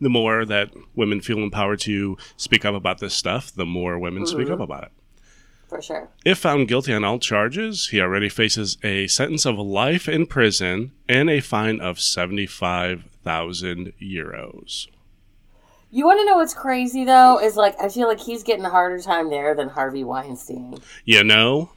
the 0.00 0.10
more 0.10 0.44
that 0.44 0.70
women 0.94 1.20
feel 1.20 1.38
empowered 1.38 1.80
to 1.80 2.18
speak 2.36 2.64
up 2.64 2.74
about 2.74 2.98
this 2.98 3.14
stuff, 3.14 3.50
the 3.54 3.64
more 3.64 3.98
women 3.98 4.26
speak 4.26 4.44
Mm-hmm. 4.48 4.52
up 4.54 4.60
about 4.60 4.82
it. 4.84 4.92
For 5.68 5.80
sure. 5.80 6.08
If 6.24 6.38
found 6.38 6.68
guilty 6.68 6.92
on 6.92 7.04
all 7.04 7.18
charges, 7.18 7.88
he 7.88 8.00
already 8.00 8.28
faces 8.28 8.76
a 8.84 9.06
sentence 9.06 9.46
of 9.46 9.56
life 9.58 10.08
in 10.08 10.26
prison 10.26 10.92
and 11.08 11.30
a 11.30 11.40
fine 11.40 11.80
of 11.80 11.98
seventy-five 12.00 13.04
thousand 13.24 13.92
euros. 14.02 14.86
You 15.94 16.06
want 16.06 16.18
to 16.18 16.24
know 16.24 16.36
what's 16.38 16.54
crazy 16.54 17.04
though? 17.04 17.38
Is 17.38 17.54
like 17.54 17.76
I 17.80 17.88
feel 17.88 18.08
like 18.08 18.18
he's 18.18 18.42
getting 18.42 18.64
a 18.64 18.68
harder 18.70 19.00
time 19.00 19.30
there 19.30 19.54
than 19.54 19.68
Harvey 19.68 20.02
Weinstein, 20.02 20.78
You 21.04 21.22
know, 21.22 21.70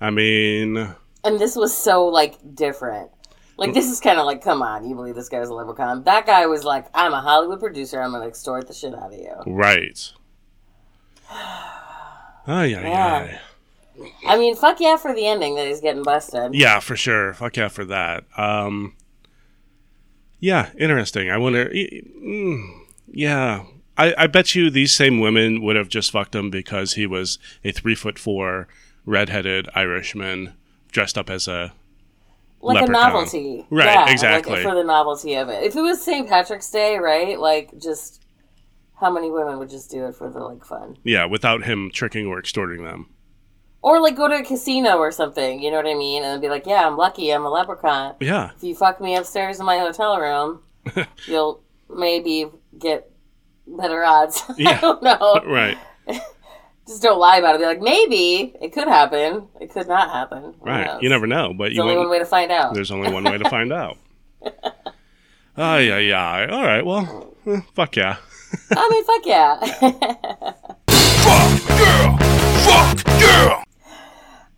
I 0.00 0.10
mean. 0.10 0.76
and 1.24 1.40
this 1.40 1.56
was 1.56 1.76
so 1.76 2.06
like 2.06 2.38
different. 2.54 3.10
Like 3.56 3.74
this 3.74 3.90
is 3.90 3.98
kind 3.98 4.20
of 4.20 4.26
like, 4.26 4.44
come 4.44 4.62
on, 4.62 4.88
you 4.88 4.94
believe 4.94 5.16
this 5.16 5.28
guy's 5.28 5.48
a 5.48 5.54
leprechaun? 5.54 6.04
That 6.04 6.24
guy 6.26 6.46
was 6.46 6.62
like, 6.62 6.86
I'm 6.94 7.12
a 7.12 7.20
Hollywood 7.20 7.58
producer. 7.58 8.00
I'm 8.00 8.12
gonna 8.12 8.28
extort 8.28 8.68
the 8.68 8.74
shit 8.74 8.94
out 8.94 9.12
of 9.12 9.18
you. 9.18 9.34
Right. 9.46 10.12
Oh 12.50 12.62
yeah, 12.62 12.80
Yeah. 12.80 13.38
yeah, 13.98 14.08
I 14.26 14.38
mean, 14.38 14.56
fuck 14.56 14.80
yeah 14.80 14.96
for 14.96 15.12
the 15.14 15.26
ending 15.26 15.56
that 15.56 15.66
he's 15.66 15.82
getting 15.82 16.02
busted. 16.02 16.54
yeah, 16.54 16.80
for 16.80 16.96
sure. 16.96 17.34
Fuck 17.34 17.56
yeah 17.58 17.68
for 17.68 17.84
that. 17.84 18.24
Um, 18.38 18.94
yeah, 20.40 20.70
interesting. 20.78 21.30
I 21.30 21.36
wonder. 21.38 21.66
mm, 21.70 22.80
Yeah, 23.06 23.64
I, 23.96 24.14
I 24.16 24.26
bet 24.26 24.54
you 24.54 24.70
these 24.70 24.92
same 24.94 25.20
women 25.20 25.62
would 25.62 25.76
have 25.76 25.88
just 25.88 26.10
fucked 26.10 26.34
him 26.34 26.50
because 26.50 26.94
he 26.94 27.06
was 27.06 27.38
a 27.64 27.72
three 27.72 27.94
foot 27.94 28.18
four, 28.18 28.68
redheaded 29.04 29.68
Irishman 29.74 30.54
dressed 30.92 31.18
up 31.18 31.28
as 31.30 31.48
a. 31.48 31.72
like 32.60 32.76
Leprechaun. 32.80 32.88
a 32.88 32.98
novelty, 33.12 33.66
Right, 33.70 33.86
Yeah, 33.86 34.00
like, 34.02 34.12
exactly. 34.12 34.62
for 34.62 34.74
the 34.74 34.84
novelty 34.84 35.34
of 35.34 35.48
it. 35.48 35.62
If 35.64 35.76
it 35.76 35.80
was 35.82 36.02
St. 36.02 36.28
Patrick's 36.28 36.70
Day, 36.70 36.98
right? 36.98 37.38
Like, 37.38 37.76
just 37.78 38.22
how 39.00 39.10
many 39.12 39.30
women 39.30 39.58
would 39.58 39.70
just 39.70 39.90
do 39.90 40.06
it 40.06 40.14
for 40.16 40.28
the 40.30 40.40
like 40.40 40.64
fun, 40.64 40.96
Yeah, 41.04 41.24
without 41.26 41.64
him 41.64 41.90
tricking 41.92 42.26
or 42.26 42.38
extorting 42.38 42.84
them. 42.84 43.08
Or 43.82 44.00
like 44.00 44.16
go 44.16 44.28
to 44.28 44.36
a 44.36 44.42
casino 44.42 44.98
or 44.98 45.10
something? 45.12 45.62
You 45.62 45.70
know 45.70 45.76
what 45.76 45.86
I 45.86 45.94
mean? 45.94 46.24
And 46.24 46.40
be 46.40 46.48
like, 46.48 46.66
yeah, 46.66 46.86
I'm 46.86 46.96
lucky, 46.96 47.30
I'm 47.30 47.44
a 47.44 47.50
leprechaun. 47.50 48.16
Yeah, 48.20 48.50
If 48.56 48.62
you 48.62 48.74
fuck 48.74 49.00
me 49.00 49.16
upstairs 49.16 49.60
in 49.60 49.66
my 49.66 49.78
hotel 49.78 50.18
room, 50.18 50.62
you'll 51.26 51.62
maybe 51.88 52.46
get 52.78 53.10
better 53.66 54.04
odds. 54.04 54.42
I 54.58 54.78
don't 54.80 55.02
know. 55.02 55.40
right, 55.46 55.78
Just 56.86 57.02
don't 57.02 57.18
lie 57.18 57.36
about 57.36 57.54
it. 57.54 57.58
Be 57.58 57.66
like, 57.66 57.80
maybe 57.82 58.54
it 58.62 58.72
could 58.72 58.88
happen. 58.88 59.48
It 59.60 59.70
could 59.70 59.88
not 59.88 60.10
happen. 60.10 60.54
Who 60.58 60.64
right. 60.64 60.86
knows? 60.86 61.02
You 61.02 61.10
never 61.10 61.26
know, 61.26 61.52
but 61.52 61.64
There's 61.64 61.76
you 61.76 61.82
only 61.82 61.96
one 61.98 62.08
way 62.08 62.18
to 62.18 62.24
find 62.24 62.50
out. 62.50 62.72
There's 62.72 62.90
only 62.90 63.12
one 63.12 63.24
way 63.24 63.36
to 63.36 63.50
find 63.50 63.72
out. 63.72 63.98
Oh 65.60 65.76
yeah, 65.76 65.98
yeah. 65.98 66.46
All 66.50 66.64
right. 66.64 66.86
Well, 66.86 67.34
eh, 67.46 67.60
fuck 67.74 67.96
yeah. 67.96 68.16
I 68.70 68.88
mean, 68.88 69.04
fuck 69.04 69.26
yeah. 69.26 69.58
Fuck 71.28 71.68
yeah! 71.68 72.16
Fuck 72.64 72.96
yeah! 72.96 73.07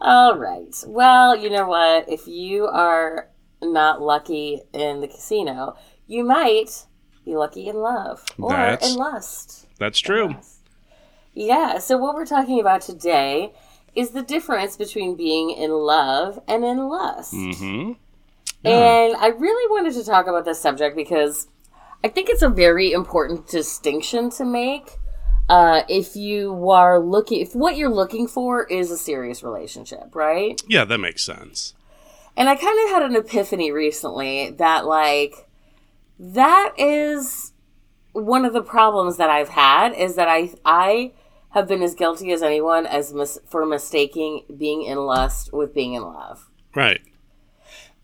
All 0.01 0.37
right. 0.37 0.75
Well, 0.87 1.37
you 1.37 1.51
know 1.51 1.67
what? 1.67 2.09
If 2.09 2.27
you 2.27 2.67
are 2.67 3.29
not 3.63 4.01
lucky 4.01 4.63
in 4.73 5.01
the 5.01 5.09
casino, 5.09 5.77
you 6.07 6.25
might 6.25 6.87
be 7.25 7.37
lucky 7.37 7.69
in 7.69 7.77
love 7.77 8.25
or 8.39 8.51
That's- 8.51 8.91
in 8.91 8.97
lust. 8.97 9.67
That's 9.79 9.99
true. 9.99 10.37
Yeah. 11.35 11.79
So, 11.79 11.97
what 11.97 12.15
we're 12.15 12.27
talking 12.27 12.61
about 12.61 12.81
today 12.81 13.53
is 13.95 14.11
the 14.11 14.23
difference 14.23 14.77
between 14.77 15.17
being 15.17 15.51
in 15.51 15.71
love 15.71 16.41
and 16.47 16.65
in 16.65 16.89
lust. 16.89 17.35
Mm-hmm. 17.35 17.93
And 18.63 19.17
I 19.17 19.29
really 19.29 19.71
wanted 19.71 19.95
to 19.95 20.05
talk 20.05 20.27
about 20.27 20.45
this 20.45 20.61
subject 20.61 20.95
because 20.95 21.49
I 22.05 22.09
think 22.09 22.29
it's 22.29 22.43
a 22.43 22.49
very 22.49 22.93
important 22.93 23.49
distinction 23.49 24.31
to 24.31 24.45
make. 24.45 24.99
Uh, 25.51 25.83
if 25.89 26.15
you 26.15 26.71
are 26.71 27.01
looking, 27.01 27.41
if 27.41 27.57
what 27.57 27.77
you're 27.77 27.91
looking 27.91 28.29
for 28.29 28.65
is 28.69 28.89
a 28.93 28.97
serious 28.97 29.43
relationship, 29.43 30.15
right? 30.15 30.63
Yeah, 30.69 30.85
that 30.85 30.99
makes 30.99 31.25
sense. 31.25 31.75
And 32.37 32.49
I 32.49 32.55
kind 32.55 32.79
of 32.85 32.91
had 32.91 33.03
an 33.03 33.17
epiphany 33.17 33.73
recently 33.73 34.53
that, 34.53 34.87
like, 34.87 35.49
that 36.21 36.73
is 36.79 37.53
one 38.13 38.45
of 38.45 38.53
the 38.53 38.63
problems 38.63 39.17
that 39.17 39.29
I've 39.29 39.49
had 39.49 39.93
is 39.93 40.15
that 40.15 40.29
I 40.29 40.51
I 40.65 41.15
have 41.51 41.67
been 41.67 41.83
as 41.83 41.97
guilty 41.97 42.31
as 42.31 42.43
anyone 42.43 42.87
as 42.87 43.13
mis- 43.13 43.41
for 43.49 43.67
mistaking 43.67 44.45
being 44.57 44.83
in 44.83 44.99
lust 44.99 45.53
with 45.53 45.75
being 45.75 45.95
in 45.95 46.03
love. 46.03 46.49
Right. 46.77 47.01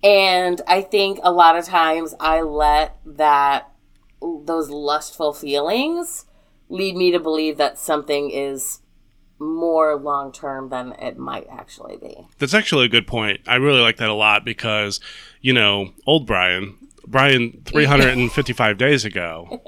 And 0.03 0.61
I 0.67 0.83
think 0.83 1.21
a 1.23 1.31
lot 1.31 1.57
of 1.57 1.65
times 1.65 2.12
I 2.19 2.41
let 2.41 2.97
that 3.07 3.71
those 4.21 4.69
lustful 4.69 5.33
feelings 5.33 6.26
lead 6.68 6.96
me 6.96 7.11
to 7.12 7.20
believe 7.20 7.56
that 7.58 7.78
something 7.78 8.30
is 8.30 8.80
more 9.38 9.96
long 9.96 10.32
term 10.32 10.70
than 10.70 10.92
it 10.92 11.18
might 11.18 11.46
actually 11.50 11.96
be. 11.96 12.26
That's 12.38 12.54
actually 12.54 12.87
a 12.87 12.88
good 12.88 13.06
point. 13.06 13.40
I 13.46 13.56
really 13.56 13.80
like 13.80 13.99
that 13.99 14.08
a 14.08 14.14
lot 14.14 14.44
because, 14.44 15.00
you 15.40 15.52
know, 15.52 15.92
old 16.06 16.26
Brian, 16.26 16.76
Brian 17.06 17.62
355 17.64 18.78
days 18.78 19.04
ago, 19.04 19.61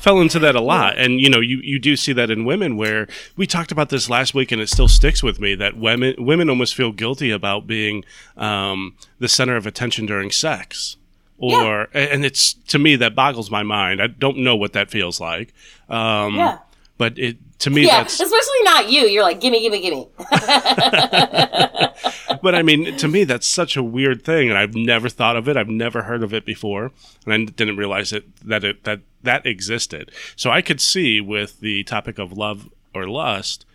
fell 0.00 0.20
into 0.20 0.38
that 0.38 0.54
a 0.54 0.60
lot. 0.60 0.96
And, 0.98 1.20
you 1.20 1.28
know, 1.28 1.40
you, 1.40 1.58
you 1.62 1.78
do 1.78 1.96
see 1.96 2.12
that 2.14 2.30
in 2.30 2.44
women 2.44 2.76
where 2.76 3.06
we 3.36 3.46
talked 3.46 3.72
about 3.72 3.90
this 3.90 4.08
last 4.08 4.34
week 4.34 4.50
and 4.50 4.60
it 4.60 4.68
still 4.68 4.88
sticks 4.88 5.22
with 5.22 5.40
me 5.40 5.54
that 5.56 5.76
women, 5.76 6.14
women 6.18 6.48
almost 6.48 6.74
feel 6.74 6.92
guilty 6.92 7.30
about 7.30 7.66
being 7.66 8.04
um, 8.36 8.96
the 9.18 9.28
center 9.28 9.56
of 9.56 9.66
attention 9.66 10.06
during 10.06 10.30
sex. 10.30 10.96
Or, 11.36 11.88
and 11.92 12.24
it's 12.24 12.54
to 12.68 12.78
me 12.78 12.96
that 12.96 13.14
boggles 13.14 13.50
my 13.50 13.62
mind. 13.62 14.00
I 14.00 14.06
don't 14.06 14.38
know 14.38 14.56
what 14.56 14.72
that 14.74 14.90
feels 14.90 15.20
like. 15.20 15.52
Um, 15.88 16.36
Yeah. 16.36 16.58
But 16.96 17.18
it, 17.18 17.58
to 17.60 17.70
me, 17.70 17.86
Yeah, 17.86 18.02
that's 18.02 18.20
especially 18.20 18.62
not 18.62 18.88
you. 18.88 19.02
You're 19.02 19.24
like, 19.24 19.40
gimme, 19.40 19.60
gimme, 19.60 19.80
gimme. 19.80 20.08
but 22.42 22.54
I 22.54 22.62
mean, 22.62 22.96
to 22.98 23.08
me, 23.08 23.24
that's 23.24 23.46
such 23.46 23.76
a 23.76 23.82
weird 23.82 24.22
thing, 24.22 24.48
and 24.48 24.56
I've 24.56 24.74
never 24.74 25.08
thought 25.08 25.36
of 25.36 25.48
it. 25.48 25.56
I've 25.56 25.68
never 25.68 26.04
heard 26.04 26.22
of 26.22 26.32
it 26.32 26.44
before, 26.44 26.92
and 27.26 27.34
I 27.34 27.44
didn't 27.44 27.76
realize 27.76 28.12
it 28.12 28.24
that 28.46 28.62
it 28.62 28.84
that 28.84 29.00
that 29.22 29.44
existed. 29.44 30.12
So 30.36 30.50
I 30.50 30.62
could 30.62 30.80
see 30.80 31.20
with 31.20 31.60
the 31.60 31.82
topic 31.84 32.18
of 32.18 32.36
love 32.36 32.68
or 32.94 33.08
lust, 33.08 33.66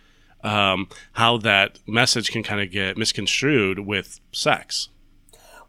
um, 0.42 0.88
how 1.12 1.36
that 1.38 1.78
message 1.86 2.30
can 2.30 2.42
kind 2.42 2.60
of 2.60 2.70
get 2.70 2.96
misconstrued 2.96 3.80
with 3.80 4.20
sex. 4.32 4.88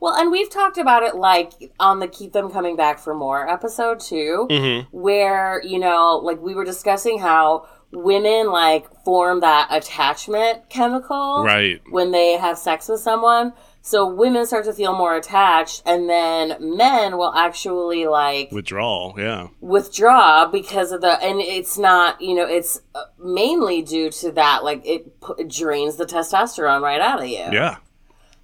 Well, 0.02 0.14
and 0.16 0.32
we've 0.32 0.50
talked 0.50 0.78
about 0.80 1.04
it 1.04 1.16
like 1.16 1.52
on 1.80 2.00
the 2.00 2.08
Keep 2.08 2.34
Them 2.34 2.50
Coming 2.50 2.76
Back 2.76 2.98
for 3.00 3.14
More 3.14 3.48
episode 3.48 4.00
too, 4.00 4.86
where, 4.92 5.62
you 5.64 5.78
know, 5.80 6.18
like 6.24 6.42
we 6.42 6.56
were 6.56 6.66
discussing 6.66 7.20
how 7.20 7.68
women 7.92 8.50
like 8.52 8.88
form 9.06 9.42
that 9.42 9.68
attachment 9.70 10.70
chemical 10.70 11.44
Right. 11.46 11.82
when 11.92 12.12
they 12.12 12.34
have 12.38 12.58
sex 12.58 12.88
with 12.90 13.00
someone. 13.02 13.54
So 13.84 14.08
women 14.08 14.46
start 14.46 14.66
to 14.66 14.74
feel 14.74 14.96
more 14.96 15.16
attached, 15.16 15.82
and 15.88 16.08
then 16.08 16.56
men 16.60 17.18
will 17.18 17.34
actually 17.34 18.06
like 18.08 18.52
withdraw 18.52 19.14
Yeah. 19.18 19.48
withdraw 19.60 20.46
because 20.48 20.92
of 20.92 21.02
the 21.02 21.20
and 21.24 21.42
it's 21.42 21.78
not 21.80 22.22
you 22.22 22.36
know 22.36 22.46
it's 22.46 22.80
uh, 22.94 23.06
mainly 23.20 23.82
due 23.82 24.10
to 24.12 24.32
that 24.34 24.64
like 24.64 24.82
it, 24.86 25.20
pu- 25.20 25.34
it 25.40 25.50
drains 25.50 25.96
the 25.96 26.06
testosterone 26.06 26.82
right 26.82 27.02
out 27.02 27.22
of 27.22 27.28
you 27.28 27.38
Yeah. 27.52 27.78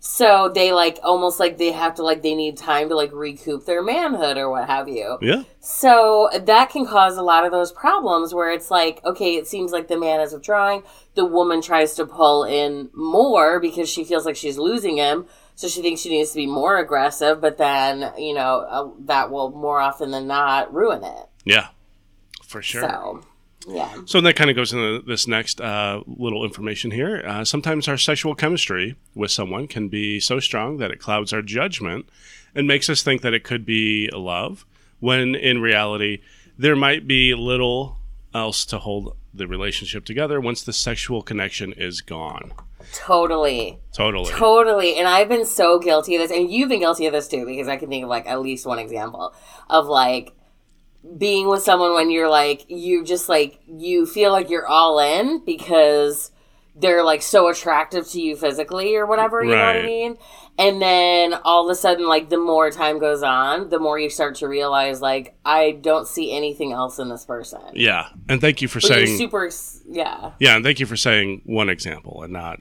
So 0.10 0.48
they 0.48 0.72
like 0.72 0.98
almost 1.04 1.38
like 1.38 1.58
they 1.58 1.72
have 1.74 1.94
to 1.96 2.02
like 2.02 2.22
they 2.22 2.34
need 2.34 2.56
time 2.56 2.88
to 2.88 2.96
like 2.96 3.12
recoup 3.12 3.66
their 3.66 3.84
manhood 3.84 4.38
or 4.38 4.50
what 4.50 4.66
have 4.68 4.88
you 4.88 5.18
Yeah. 5.22 5.44
so 5.60 6.30
that 6.34 6.70
can 6.70 6.86
cause 6.86 7.18
a 7.18 7.22
lot 7.22 7.46
of 7.46 7.52
those 7.52 7.74
problems 7.74 8.34
where 8.34 8.50
it's 8.52 8.72
like 8.72 9.04
okay 9.04 9.36
it 9.36 9.48
seems 9.48 9.74
like 9.74 9.90
the 9.90 10.00
man 10.00 10.22
is 10.22 10.32
withdrawing 10.32 10.84
the 11.16 11.26
woman 11.26 11.62
tries 11.62 11.94
to 11.96 12.06
pull 12.06 12.46
in 12.46 12.90
more 12.94 13.60
because 13.60 13.90
she 13.90 14.06
feels 14.06 14.26
like 14.26 14.38
she's 14.38 14.58
losing 14.58 14.96
him 14.98 15.26
so 15.56 15.68
she 15.68 15.82
thinks 15.82 16.00
she 16.02 16.10
needs 16.10 16.30
to 16.32 16.38
be 16.38 16.48
more 16.48 16.78
aggressive 16.78 17.42
but 17.42 17.58
then 17.58 18.14
you 18.18 18.34
know 18.34 18.60
uh, 18.70 18.90
that 19.00 19.30
will 19.30 19.52
more 19.52 19.80
often 19.80 20.12
than 20.12 20.26
not 20.26 20.74
ruin 20.74 21.04
it 21.04 21.26
Yeah. 21.44 21.68
For 22.44 22.62
sure. 22.62 22.82
so 22.82 23.24
yeah 23.68 23.94
So 24.06 24.22
that 24.22 24.36
kind 24.36 24.50
of 24.50 24.56
goes 24.56 24.74
into 24.74 25.02
this 25.06 25.28
next 25.28 25.60
uh, 25.60 26.02
little 26.08 26.44
information 26.44 26.92
here. 26.92 27.22
Uh, 27.26 27.44
sometimes 27.44 27.88
our 27.88 27.98
sexual 27.98 28.34
chemistry 28.34 28.96
with 29.14 29.32
someone 29.32 29.68
can 29.68 29.90
be 29.90 30.20
so 30.20 30.40
strong 30.40 30.78
that 30.78 30.92
it 30.92 31.00
clouds 31.00 31.34
our 31.34 31.42
judgment 31.42 32.08
and 32.56 32.68
makes 32.68 32.90
us 32.90 33.04
think 33.04 33.22
that 33.22 33.34
it 33.34 33.44
could 33.44 33.66
be 33.66 34.10
love, 34.14 34.66
when 35.00 35.36
in 35.36 35.62
reality, 35.62 36.20
there 36.58 36.76
might 36.76 37.08
be 37.08 37.36
little 37.36 37.98
else 38.34 38.66
to 38.66 38.80
hold 38.80 39.16
the 39.34 39.48
relationship 39.48 40.06
together 40.06 40.40
once 40.42 40.64
the 40.64 40.74
sexual 40.74 41.22
connection 41.22 41.74
is 41.74 42.02
gone. 42.02 42.54
Totally. 42.94 43.80
Totally. 43.92 44.32
Totally. 44.32 44.98
And 44.98 45.08
I've 45.08 45.30
been 45.30 45.46
so 45.46 45.78
guilty 45.80 46.16
of 46.16 46.22
this. 46.22 46.32
And 46.32 46.50
you've 46.50 46.70
been 46.70 46.80
guilty 46.80 47.06
of 47.06 47.14
this 47.14 47.28
too, 47.28 47.46
because 47.46 47.68
I 47.68 47.78
can 47.78 47.90
think 47.90 48.04
of 48.04 48.10
like 48.10 48.28
at 48.28 48.42
least 48.42 48.66
one 48.66 48.80
example 48.80 49.34
of 49.70 49.88
like 49.88 50.34
being 51.18 51.48
with 51.48 51.64
someone 51.64 51.94
when 51.94 52.10
you're 52.10 52.30
like, 52.30 52.66
you 52.70 53.04
just 53.04 53.30
like, 53.30 53.60
you 53.68 54.06
feel 54.06 54.32
like 54.32 54.50
you're 54.50 54.68
all 54.68 55.00
in 55.00 55.44
because 55.46 56.32
they're 56.76 57.04
like 57.04 57.22
so 57.22 57.48
attractive 57.48 58.08
to 58.10 58.22
you 58.22 58.36
physically 58.36 58.96
or 58.96 59.06
whatever, 59.06 59.44
you 59.44 59.52
know 59.52 59.58
what 59.58 59.78
I 59.78 59.84
mean? 59.84 60.18
And 60.60 60.82
then 60.82 61.34
all 61.44 61.68
of 61.68 61.72
a 61.72 61.76
sudden, 61.76 62.08
like 62.08 62.30
the 62.30 62.38
more 62.38 62.72
time 62.72 63.00
goes 63.00 63.24
on, 63.24 63.70
the 63.70 63.80
more 63.80 64.00
you 64.00 64.10
start 64.10 64.36
to 64.36 64.48
realize, 64.48 65.02
like, 65.02 65.36
I 65.46 65.72
don't 65.72 66.08
see 66.08 66.36
anything 66.36 66.74
else 66.74 67.00
in 67.00 67.10
this 67.10 67.26
person. 67.26 67.62
yeah. 67.74 68.10
And 68.28 68.42
thank 68.42 68.62
you 68.62 68.68
for 68.68 68.80
you're 68.80 69.06
saying 69.06 69.18
super, 69.18 69.50
yeah. 69.88 70.32
Yeah, 70.40 70.56
and 70.56 70.66
thank 70.66 70.80
you 70.80 70.86
for 70.86 70.98
saying 70.98 71.42
one 71.46 71.70
example 71.70 72.24
and 72.24 72.34
not 72.34 72.60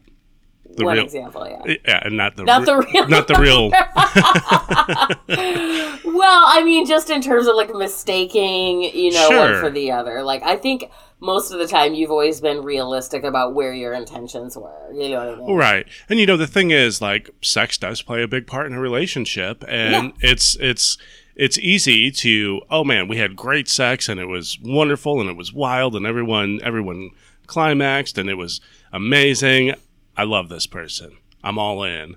the 0.76 0.84
one 0.84 0.96
real 0.96 1.04
example, 1.04 1.46
yeah. 1.48 1.72
Eh, 1.72 1.76
yeah, 1.86 2.00
and 2.04 2.16
not 2.16 2.36
the 2.36 2.44
Not 2.44 2.60
re- 2.60 2.66
the 2.66 2.76
real- 2.92 3.08
not 3.08 3.28
the 3.28 3.34
real 3.34 3.70
Well, 6.16 6.44
I 6.46 6.62
mean, 6.64 6.86
just 6.86 7.10
in 7.10 7.20
terms 7.20 7.46
of 7.46 7.56
like 7.56 7.74
mistaking, 7.74 8.82
you 8.82 9.10
know, 9.12 9.28
one 9.30 9.60
for 9.60 9.70
the 9.70 9.90
other. 9.90 10.22
Like, 10.22 10.42
I 10.42 10.56
think 10.56 10.90
most 11.20 11.50
of 11.50 11.58
the 11.58 11.66
time 11.66 11.94
you've 11.94 12.10
always 12.10 12.40
been 12.40 12.62
realistic 12.62 13.24
about 13.24 13.54
where 13.54 13.72
your 13.72 13.92
intentions 13.92 14.56
were. 14.56 14.92
You 14.92 15.10
know 15.10 15.26
what 15.26 15.34
I 15.34 15.46
mean? 15.46 15.56
Right. 15.56 15.86
And 16.08 16.20
you 16.20 16.26
know 16.26 16.36
the 16.36 16.46
thing 16.46 16.70
is 16.70 17.00
like 17.00 17.30
sex 17.42 17.78
does 17.78 18.02
play 18.02 18.22
a 18.22 18.28
big 18.28 18.46
part 18.46 18.66
in 18.66 18.74
a 18.74 18.80
relationship 18.80 19.64
and 19.68 20.12
it's 20.20 20.56
it's 20.60 20.98
it's 21.34 21.58
easy 21.58 22.10
to 22.10 22.60
oh 22.70 22.84
man, 22.84 23.08
we 23.08 23.16
had 23.18 23.36
great 23.36 23.68
sex 23.68 24.08
and 24.08 24.20
it 24.20 24.26
was 24.26 24.58
wonderful 24.62 25.20
and 25.20 25.30
it 25.30 25.36
was 25.36 25.52
wild 25.52 25.96
and 25.96 26.06
everyone 26.06 26.60
everyone 26.62 27.10
climaxed 27.46 28.18
and 28.18 28.28
it 28.28 28.34
was 28.34 28.60
amazing. 28.92 29.74
I 30.16 30.24
love 30.24 30.48
this 30.48 30.66
person. 30.66 31.16
I'm 31.44 31.58
all 31.58 31.82
in. 31.84 32.16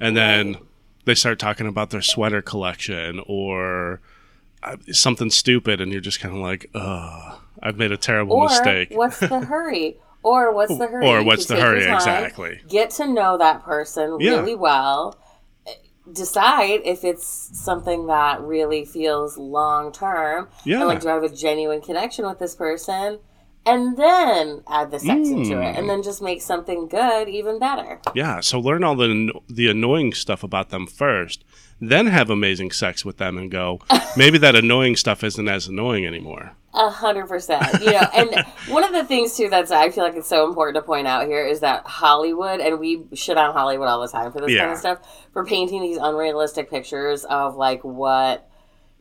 And 0.00 0.16
then 0.16 0.58
they 1.04 1.14
start 1.14 1.38
talking 1.38 1.66
about 1.66 1.90
their 1.90 2.02
sweater 2.02 2.42
collection 2.42 3.20
or 3.26 4.00
uh, 4.62 4.76
something 4.92 5.30
stupid 5.30 5.80
and 5.80 5.90
you're 5.92 6.00
just 6.00 6.20
kind 6.20 6.34
of 6.34 6.40
like, 6.40 6.70
"Ugh, 6.74 7.38
I've 7.62 7.76
made 7.76 7.92
a 7.92 7.96
terrible 7.96 8.36
Or 8.36 8.44
mistake." 8.44 8.88
what's 8.92 9.18
the 9.20 9.40
hurry? 9.40 9.96
Or 10.22 10.52
what's 10.54 10.76
the 10.76 10.86
hurry? 10.86 11.06
Or 11.06 11.22
what's 11.22 11.46
the 11.46 11.56
hurry, 11.56 11.84
time, 11.84 11.94
exactly. 11.94 12.60
Get 12.68 12.90
to 12.90 13.06
know 13.06 13.38
that 13.38 13.64
person 13.64 14.18
Yeah. 14.20 14.40
really 14.40 14.54
well. 14.56 15.16
Decide 16.12 16.80
if 16.84 17.04
it's 17.04 17.26
something 17.52 18.06
that 18.06 18.40
really 18.40 18.84
feels 18.84 19.36
long 19.36 19.92
term. 19.92 20.48
Yeah. 20.64 20.78
And 20.80 20.88
like, 20.88 21.00
do 21.02 21.08
I 21.08 21.14
have 21.14 21.22
a 21.22 21.28
genuine 21.28 21.80
connection 21.82 22.26
with 22.26 22.38
this 22.38 22.54
person? 22.54 23.18
And 23.68 23.96
then 23.96 24.62
add 24.68 24.90
the 24.90 24.98
sex 24.98 25.28
into 25.28 25.56
Mm. 25.56 25.70
it, 25.70 25.76
and 25.78 25.88
then 25.90 26.02
just 26.02 26.22
make 26.22 26.40
something 26.42 26.88
good 26.88 27.28
even 27.28 27.58
better. 27.58 28.00
Yeah, 28.14 28.40
so 28.40 28.58
learn 28.58 28.82
all 28.84 28.96
the 28.96 29.30
the 29.48 29.68
annoying 29.68 30.14
stuff 30.14 30.42
about 30.42 30.70
them 30.70 30.86
first, 30.86 31.44
then 31.80 32.06
have 32.06 32.30
amazing 32.30 32.70
sex 32.70 33.04
with 33.04 33.18
them 33.18 33.36
and 33.36 33.50
go, 33.50 33.80
maybe 34.16 34.38
that 34.38 34.54
annoying 34.56 34.96
stuff 34.96 35.22
isn't 35.22 35.48
as 35.48 35.68
annoying 35.68 36.06
anymore. 36.06 36.52
A 36.74 36.90
hundred 36.90 37.28
percent. 37.28 37.64
You 37.82 37.92
know, 37.92 38.06
and 38.14 38.44
one 38.68 38.84
of 38.84 38.92
the 38.92 39.04
things 39.04 39.36
too 39.36 39.48
that's 39.50 39.70
I 39.70 39.90
feel 39.90 40.04
like 40.04 40.14
it's 40.16 40.28
so 40.28 40.46
important 40.48 40.76
to 40.76 40.82
point 40.82 41.06
out 41.06 41.26
here 41.26 41.44
is 41.46 41.60
that 41.60 41.84
Hollywood, 41.86 42.60
and 42.60 42.78
we 42.80 43.04
shit 43.14 43.36
on 43.36 43.52
Hollywood 43.52 43.88
all 43.88 44.00
the 44.00 44.08
time 44.08 44.32
for 44.32 44.40
this 44.40 44.56
kind 44.56 44.72
of 44.72 44.78
stuff, 44.78 44.98
for 45.32 45.44
painting 45.44 45.82
these 45.82 45.98
unrealistic 45.98 46.70
pictures 46.70 47.24
of 47.24 47.56
like 47.56 47.82
what 47.84 48.47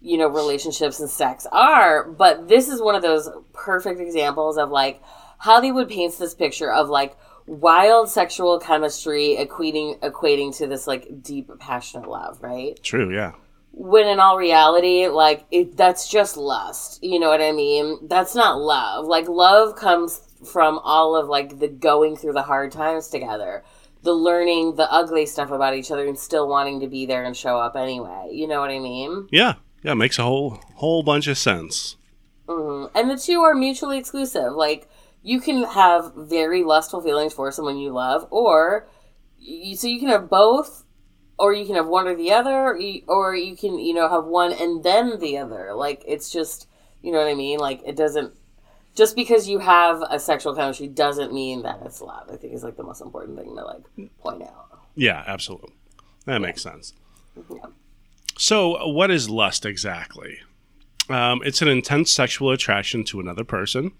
you 0.01 0.17
know 0.17 0.27
relationships 0.27 0.99
and 0.99 1.09
sex 1.09 1.45
are. 1.51 2.03
But 2.09 2.47
this 2.47 2.69
is 2.69 2.81
one 2.81 2.95
of 2.95 3.01
those 3.01 3.29
perfect 3.53 3.99
examples 3.99 4.57
of 4.57 4.69
like 4.69 5.01
Hollywood 5.39 5.89
paints 5.89 6.17
this 6.17 6.33
picture 6.33 6.71
of 6.71 6.89
like 6.89 7.17
wild 7.45 8.09
sexual 8.09 8.59
chemistry 8.59 9.37
equating 9.39 9.97
equating 9.99 10.55
to 10.57 10.67
this 10.67 10.87
like 10.87 11.21
deep 11.23 11.49
passionate 11.59 12.09
love, 12.09 12.41
right? 12.41 12.81
True, 12.83 13.13
yeah. 13.13 13.31
when 13.71 14.07
in 14.07 14.19
all 14.19 14.37
reality 14.37 15.07
like 15.07 15.45
it, 15.51 15.77
that's 15.77 16.09
just 16.09 16.35
lust 16.35 16.99
you 17.03 17.19
know 17.19 17.29
what 17.29 17.41
i 17.41 17.51
mean 17.51 17.99
that's 18.07 18.33
not 18.33 18.59
love 18.59 19.05
like 19.05 19.27
love 19.27 19.75
comes 19.75 20.19
from 20.51 20.79
all 20.79 21.15
of 21.15 21.29
like 21.29 21.59
the 21.59 21.67
going 21.67 22.15
through 22.15 22.33
the 22.33 22.41
hard 22.41 22.71
times 22.71 23.07
together 23.07 23.63
the 24.01 24.13
learning 24.13 24.75
the 24.75 24.91
ugly 24.91 25.25
stuff 25.27 25.51
about 25.51 25.75
each 25.75 25.91
other 25.91 26.07
and 26.07 26.17
still 26.17 26.47
wanting 26.47 26.79
to 26.79 26.87
be 26.87 27.05
there 27.05 27.23
and 27.23 27.37
show 27.37 27.57
up 27.59 27.75
anyway 27.75 28.27
you 28.31 28.47
know 28.47 28.59
what 28.59 28.71
i 28.71 28.79
mean 28.79 29.27
Yeah, 29.31 29.55
yeah, 29.87 29.93
makes 29.93 30.19
a 30.19 30.23
whole 30.23 30.59
whole 30.75 31.01
bunch 31.01 31.27
of 31.27 31.37
sense. 31.37 31.95
Mhm. 32.47 32.91
and 32.93 33.09
the 33.09 33.17
two 33.17 33.41
are 33.41 33.53
mutually 33.53 33.97
exclusive 33.97 34.53
like 34.53 34.87
you 35.21 35.39
can 35.41 35.63
have 35.63 36.13
very 36.15 36.63
lustful 36.63 37.01
feelings 37.01 37.33
for 37.33 37.51
someone 37.51 37.77
you 37.77 37.91
love 37.91 38.25
or 38.29 38.87
you, 39.37 39.75
so 39.75 39.87
you 39.87 39.99
can 39.99 40.07
have 40.09 40.29
both 40.29 40.83
or 41.37 41.53
you 41.53 41.65
can 41.65 41.75
have 41.75 41.87
one 41.87 42.07
or 42.07 42.15
the 42.15 42.31
other 42.31 42.57
or 42.69 42.77
you, 42.77 43.01
or 43.07 43.35
you 43.35 43.55
can 43.55 43.77
you 43.79 43.93
know 43.93 44.07
have 44.09 44.25
one 44.25 44.53
and 44.53 44.83
then 44.83 45.19
the 45.19 45.37
other 45.37 45.73
like 45.73 46.03
it's 46.07 46.29
just 46.31 46.67
you 47.01 47.11
know 47.11 47.19
what 47.19 47.27
i 47.27 47.33
mean 47.33 47.59
like 47.59 47.81
it 47.85 47.95
doesn't 47.97 48.33
just 48.95 49.15
because 49.15 49.47
you 49.49 49.59
have 49.59 50.01
a 50.09 50.17
sexual 50.19 50.55
chemistry 50.55 50.87
doesn't 50.87 51.33
mean 51.33 51.61
that 51.63 51.79
it's 51.85 52.01
love 52.01 52.27
i 52.31 52.35
think 52.37 52.53
is 52.53 52.63
like 52.63 52.77
the 52.77 52.83
most 52.83 53.01
important 53.01 53.37
thing 53.37 53.53
to 53.55 53.63
like 53.65 53.83
point 54.19 54.41
out 54.43 54.79
Yeah, 54.95 55.23
absolutely. 55.27 55.73
That 56.25 56.39
makes 56.39 56.61
sense. 56.63 56.93
Yeah. 57.49 57.67
So, 58.37 58.87
what 58.87 59.09
is 59.11 59.29
lust 59.29 59.65
exactly? 59.65 60.39
Um, 61.09 61.41
it's 61.43 61.61
an 61.61 61.67
intense 61.67 62.11
sexual 62.11 62.51
attraction 62.51 63.03
to 63.05 63.19
another 63.19 63.43
person. 63.43 63.91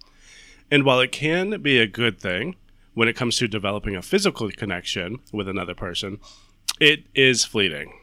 And 0.69 0.83
while 0.83 0.99
it 0.99 1.11
can 1.11 1.61
be 1.61 1.79
a 1.79 1.87
good 1.87 2.19
thing 2.19 2.55
when 2.93 3.07
it 3.07 3.15
comes 3.15 3.37
to 3.37 3.47
developing 3.47 3.95
a 3.95 4.01
physical 4.01 4.49
connection 4.51 5.19
with 5.31 5.47
another 5.47 5.73
person, 5.73 6.19
it 6.79 7.05
is 7.15 7.45
fleeting. 7.45 7.93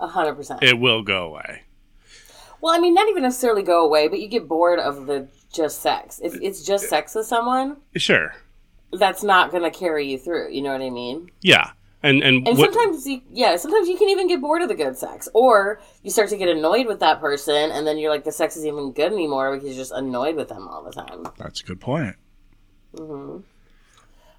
A 0.00 0.06
hundred 0.06 0.34
percent 0.34 0.62
It 0.62 0.78
will 0.78 1.02
go 1.02 1.24
away. 1.26 1.62
well 2.60 2.74
i 2.74 2.78
mean 2.80 2.94
not 2.94 3.08
even 3.08 3.22
necessarily 3.22 3.62
go 3.62 3.84
away 3.84 4.08
but 4.08 4.18
you 4.20 4.28
get 4.28 4.48
bored 4.48 4.78
of 4.78 5.06
the 5.06 5.28
just 5.52 5.80
sex 5.82 6.20
if 6.22 6.34
it's 6.42 6.62
just 6.64 6.88
sex 6.88 7.14
with 7.14 7.26
someone 7.26 7.76
Sure. 7.96 8.34
that's 8.92 9.22
not 9.22 9.50
going 9.52 9.62
to 9.62 9.70
carry 9.70 10.10
you 10.10 10.18
through. 10.18 10.50
You 10.50 10.62
know 10.62 10.72
what 10.72 10.82
I 10.82 10.90
mean? 10.90 11.30
Yeah. 11.42 11.70
And 12.04 12.22
and, 12.22 12.46
And 12.46 12.58
what- 12.58 12.72
sometimes, 12.74 13.06
you, 13.06 13.22
yeah, 13.30 13.56
sometimes 13.56 13.88
you 13.88 13.96
can 13.96 14.08
even 14.10 14.28
get 14.28 14.40
bored 14.40 14.60
of 14.62 14.68
the 14.68 14.74
good 14.74 14.96
sex, 14.96 15.26
or 15.32 15.80
you 16.02 16.10
start 16.10 16.28
to 16.28 16.36
get 16.36 16.48
annoyed 16.50 16.86
with 16.86 17.00
that 17.00 17.18
person, 17.18 17.70
and 17.70 17.86
then 17.86 17.96
you're 17.98 18.10
like, 18.10 18.24
the 18.24 18.30
sex 18.32 18.56
isn't 18.58 18.68
even 18.68 18.92
good 18.92 19.10
anymore 19.12 19.52
because 19.54 19.68
you're 19.68 19.82
just 19.84 19.92
annoyed 19.92 20.36
with 20.36 20.48
them 20.50 20.68
all 20.68 20.84
the 20.84 20.92
time. 20.92 21.24
That's 21.38 21.62
a 21.62 21.64
good 21.64 21.80
point. 21.80 22.16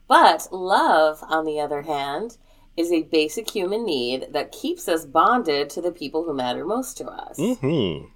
But 0.08 0.48
love, 0.52 1.20
on 1.24 1.46
the 1.46 1.60
other 1.60 1.82
hand, 1.82 2.38
is 2.78 2.92
a 2.92 3.04
basic 3.04 3.50
human 3.50 3.86
need 3.86 4.28
that 4.32 4.52
keeps 4.52 4.88
us 4.88 5.06
bonded 5.06 5.70
to 5.72 5.82
the 5.82 5.92
people 5.92 6.24
who 6.24 6.34
matter 6.34 6.66
most 6.66 6.98
to 6.98 7.06
us. 7.08 7.38
Mhm. 7.40 8.10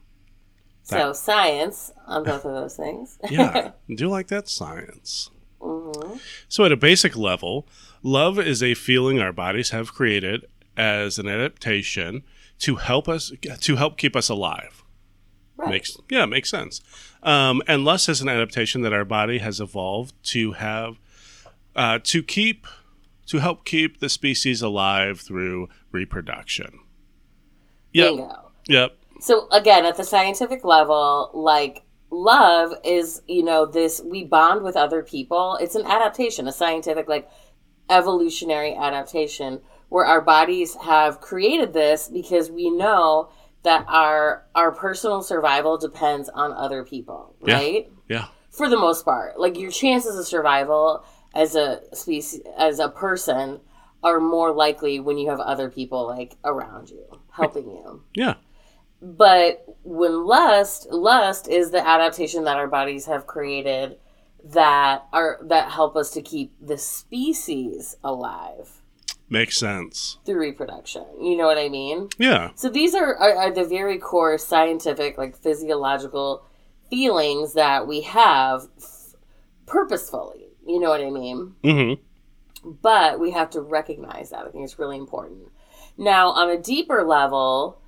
So 0.84 1.14
science 1.14 1.92
on 2.08 2.24
both 2.24 2.46
of 2.46 2.54
those 2.54 2.76
things. 2.76 3.18
Yeah. 3.30 3.72
do 3.88 3.96
you 4.04 4.10
like 4.10 4.28
that 4.28 4.48
science? 4.50 5.32
hmm 5.62 6.18
So, 6.48 6.64
at 6.66 6.72
a 6.72 6.78
basic 6.78 7.18
level, 7.18 7.68
love 8.04 8.40
is 8.40 8.64
a 8.64 8.74
feeling 8.74 9.20
our 9.20 9.34
bodies 9.34 9.72
have 9.72 9.94
created 9.94 10.46
as 10.78 11.20
an 11.20 11.28
adaptation 11.28 12.24
to 12.60 12.76
help 12.76 13.08
us 13.08 13.32
to 13.62 13.76
help 13.76 13.98
keep 13.98 14.16
us 14.16 14.30
alive. 14.30 14.84
Right. 15.58 15.72
Makes 15.72 15.98
yeah, 16.10 16.26
makes 16.26 16.50
sense. 16.50 16.82
Um, 17.22 17.62
and 17.68 17.84
lust 17.84 18.08
is 18.08 18.22
an 18.22 18.30
adaptation 18.30 18.82
that 18.82 18.94
our 18.94 19.06
body 19.06 19.40
has 19.40 19.60
evolved 19.60 20.14
to 20.26 20.54
have 20.54 21.00
uh, 21.76 22.00
to 22.04 22.24
keep 22.24 22.66
to 23.28 23.40
help 23.40 23.66
keep 23.66 24.00
the 24.00 24.10
species 24.10 24.62
alive 24.62 25.20
through 25.20 25.70
reproduction. 25.92 26.80
Yep. 27.94 28.10
Bingo. 28.10 28.52
Yep. 28.68 28.98
So 29.20 29.48
again, 29.52 29.86
at 29.86 29.98
the 29.98 30.04
scientific 30.04 30.64
level, 30.64 31.30
like 31.34 31.84
love 32.10 32.74
is, 32.84 33.22
you 33.28 33.44
know, 33.44 33.66
this 33.66 34.02
we 34.04 34.24
bond 34.24 34.64
with 34.64 34.76
other 34.76 35.04
people. 35.04 35.58
It's 35.62 35.76
an 35.76 35.86
adaptation, 35.86 36.48
a 36.48 36.52
scientific 36.52 37.08
like 37.08 37.30
evolutionary 37.90 38.76
adaptation 38.76 39.62
where 39.90 40.06
our 40.06 40.22
bodies 40.22 40.76
have 40.76 41.20
created 41.22 41.74
this 41.74 42.08
because 42.08 42.52
we 42.52 42.70
know 42.70 43.30
that 43.64 43.84
our 43.88 44.46
our 44.56 44.72
personal 44.72 45.22
survival 45.22 45.78
depends 45.78 46.30
on 46.30 46.54
other 46.54 46.84
people, 46.84 47.36
Yeah. 47.46 47.54
right? 47.56 47.92
Yeah. 48.08 48.26
For 48.52 48.70
the 48.70 48.78
most 48.78 49.04
part. 49.06 49.40
Like 49.40 49.58
your 49.58 49.72
chances 49.72 50.18
of 50.18 50.26
survival 50.28 51.04
as 51.34 51.56
a 51.56 51.82
species 51.94 52.42
as 52.58 52.80
a 52.80 52.90
person 52.90 53.60
are 54.02 54.20
more 54.20 54.52
likely 54.52 55.00
when 55.00 55.18
you 55.18 55.30
have 55.30 55.40
other 55.40 55.70
people 55.70 56.08
like 56.08 56.38
around 56.46 56.90
you 56.90 57.04
helping 57.32 57.66
you. 57.70 58.04
Yeah. 58.16 58.36
But 59.02 59.66
when 59.84 60.26
lust, 60.26 60.88
lust 60.92 61.48
is 61.48 61.72
the 61.72 61.86
adaptation 61.86 62.44
that 62.46 62.58
our 62.58 62.68
bodies 62.68 63.06
have 63.06 63.28
created 63.28 63.98
that 64.44 65.06
are 65.14 65.40
that 65.44 65.72
help 65.72 65.96
us 65.96 66.12
to 66.12 66.22
keep 66.22 66.54
the 66.62 66.78
species 66.78 67.98
alive 68.04 68.82
Makes 69.30 69.58
sense. 69.60 70.18
through 70.26 70.40
reproduction. 70.40 71.06
You 71.22 71.38
know 71.38 71.46
what 71.46 71.58
I 71.58 71.70
mean? 71.70 72.10
Yeah. 72.18 72.52
So 72.56 72.68
these 72.70 72.96
are, 72.96 73.16
are, 73.16 73.36
are 73.36 73.52
the 73.52 73.64
very 73.66 73.98
core 74.00 74.38
scientific, 74.40 75.18
like 75.18 75.36
physiological 75.38 76.44
feelings 76.90 77.54
that 77.54 77.86
we 77.88 78.02
have 78.02 78.68
f- 78.78 79.14
purposefully. 79.68 80.48
You 80.66 80.80
know 80.80 80.90
what 80.90 81.02
I 81.02 81.10
mean? 81.10 81.56
Mm-hmm. 81.64 82.72
but 82.82 83.20
we 83.20 83.32
have 83.32 83.50
to 83.52 83.62
recognize 83.62 84.32
that. 84.32 84.46
I 84.46 84.50
think 84.50 84.64
it's 84.64 84.80
really 84.80 84.98
important. 84.98 85.50
Now, 85.98 86.30
on 86.30 86.50
a 86.50 86.58
deeper 86.58 87.04
level, 87.04 87.80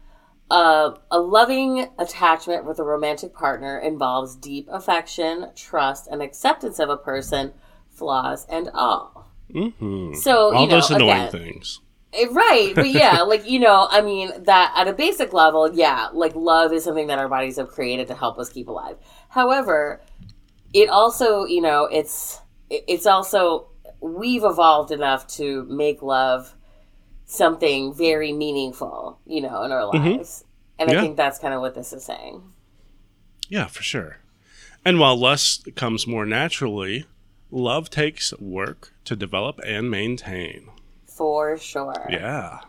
uh, 0.52 0.96
a 1.10 1.20
loving 1.20 1.88
attachment 1.98 2.66
with 2.66 2.78
a 2.78 2.84
romantic 2.84 3.34
partner 3.34 3.80
involves 3.80 4.36
deep 4.36 4.68
affection, 4.70 5.48
trust, 5.56 6.08
and 6.12 6.22
acceptance 6.22 6.78
of 6.78 6.90
a 6.90 6.98
person, 6.98 7.54
flaws 7.90 8.46
and 8.50 8.70
all. 8.74 9.32
Mm-hmm. 9.50 10.16
So, 10.16 10.54
All 10.54 10.62
you 10.62 10.68
know, 10.68 10.76
those 10.76 10.92
annoying 10.92 11.28
again, 11.28 11.32
things. 11.32 11.80
Eh, 12.14 12.28
Right, 12.32 12.74
but 12.76 12.90
yeah, 12.90 13.22
like 13.28 13.50
you 13.50 13.60
know, 13.60 13.88
I 13.90 14.02
mean 14.02 14.44
that 14.44 14.74
at 14.76 14.90
a 14.90 14.94
basic 14.94 15.32
level, 15.32 15.74
yeah, 15.74 16.10
like 16.12 16.36
love 16.36 16.74
is 16.74 16.84
something 16.84 17.08
that 17.08 17.18
our 17.18 17.30
bodies 17.30 17.56
have 17.56 17.70
created 17.70 18.10
to 18.10 18.14
help 18.14 18.38
us 18.38 18.50
keep 18.50 18.68
alive. 18.68 18.98
However, 19.30 20.02
it 20.74 20.90
also, 20.90 21.46
you 21.46 21.62
know, 21.62 21.86
it's 21.86 22.42
it's 22.70 23.06
also 23.06 23.70
we've 24.02 24.44
evolved 24.44 24.92
enough 24.92 25.28
to 25.28 25.64
make 25.70 26.02
love 26.02 26.56
something 27.32 27.94
very 27.94 28.34
meaningful, 28.34 29.18
you 29.26 29.42
know, 29.42 29.64
in 29.64 29.72
our 29.72 29.84
Mhm. 29.94 30.18
lives. 30.18 30.44
And 30.78 30.90
Yeah. 30.92 30.98
I 30.98 31.02
think 31.02 31.16
that's 31.16 31.40
kind 31.40 31.54
of 31.54 31.62
what 31.62 31.76
this 31.76 31.94
is 31.94 32.04
saying. 32.04 32.44
Yeah, 33.48 33.68
for 33.68 33.84
sure. 33.84 34.18
And 34.84 35.00
while 35.00 35.16
lust 35.16 35.76
comes 35.76 36.06
more 36.06 36.26
naturally, 36.26 37.06
love 37.50 37.90
takes 37.90 38.34
work 38.40 38.92
to 39.06 39.16
develop 39.16 39.60
and 39.66 39.90
maintain. 39.90 40.70
For 41.06 41.58
sure. 41.58 42.08
Yeah. 42.10 42.60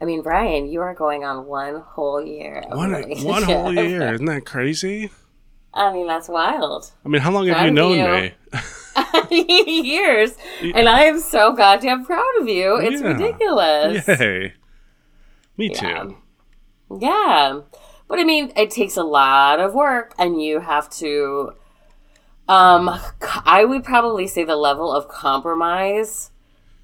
I 0.00 0.04
mean, 0.04 0.22
Brian, 0.22 0.66
you 0.68 0.80
are 0.80 0.94
going 0.94 1.24
on 1.24 1.46
one 1.46 1.80
whole 1.80 2.24
year. 2.24 2.62
Of 2.70 2.76
One, 2.76 2.92
one 3.24 3.42
whole 3.42 3.72
year. 3.72 4.12
Isn't 4.14 4.26
that 4.26 4.44
crazy? 4.44 5.10
I 5.74 5.92
mean, 5.92 6.06
that's 6.06 6.28
wild. 6.28 6.90
I 7.04 7.08
mean, 7.08 7.22
how 7.22 7.30
long 7.30 7.46
have 7.46 7.64
you 7.64 7.70
known 7.70 7.98
you. 7.98 8.04
me? 8.10 8.32
years. 9.82 10.36
And 10.74 10.88
I 10.88 11.04
am 11.04 11.18
so 11.18 11.52
goddamn 11.54 12.04
proud 12.04 12.40
of 12.40 12.48
you. 12.48 12.76
It's 12.76 13.00
Yeah. 13.00 13.08
ridiculous. 13.08 14.08
Yay. 14.08 14.52
Me 15.56 15.70
Yeah. 15.70 16.02
too. 16.04 16.16
Yeah. 17.00 17.60
But 18.08 18.18
I 18.18 18.24
mean, 18.24 18.52
it 18.56 18.70
takes 18.70 18.96
a 18.96 19.02
lot 19.04 19.60
of 19.60 19.74
work 19.74 20.14
and 20.18 20.42
you 20.42 20.60
have 20.60 20.90
to 20.90 21.52
um 22.48 22.90
I 23.46 23.64
would 23.64 23.84
probably 23.84 24.26
say 24.26 24.44
the 24.44 24.56
level 24.56 24.92
of 24.92 25.08
compromise 25.08 26.30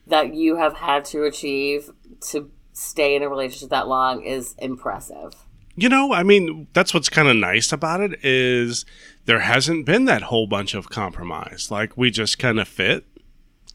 that 0.07 0.35
you 0.35 0.57
have 0.57 0.75
had 0.75 1.05
to 1.07 1.25
achieve 1.25 1.91
to 2.31 2.51
stay 2.73 3.15
in 3.17 3.23
a 3.23 3.29
relationship 3.29 3.69
that 3.71 3.89
long 3.89 4.23
is 4.23 4.55
impressive. 4.59 5.33
You 5.81 5.89
know, 5.89 6.13
I 6.13 6.23
mean, 6.25 6.67
that's 6.73 6.93
what's 6.93 7.09
kind 7.09 7.29
of 7.29 7.37
nice 7.37 7.73
about 7.73 8.01
it 8.01 8.19
is 8.25 8.85
there 9.27 9.41
hasn't 9.41 9.87
been 9.87 10.07
that 10.07 10.23
whole 10.23 10.47
bunch 10.47 10.75
of 10.75 10.91
compromise. 10.91 11.71
Like 11.71 11.97
we 11.97 12.11
just 12.11 12.39
kind 12.39 12.59
of 12.59 12.67
fit, 12.67 13.05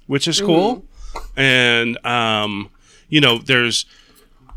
which 0.07 0.27
is 0.27 0.41
cool. 0.41 0.85
And 1.37 2.03
um, 2.05 2.69
you 3.07 3.21
know, 3.21 3.37
there's 3.37 3.85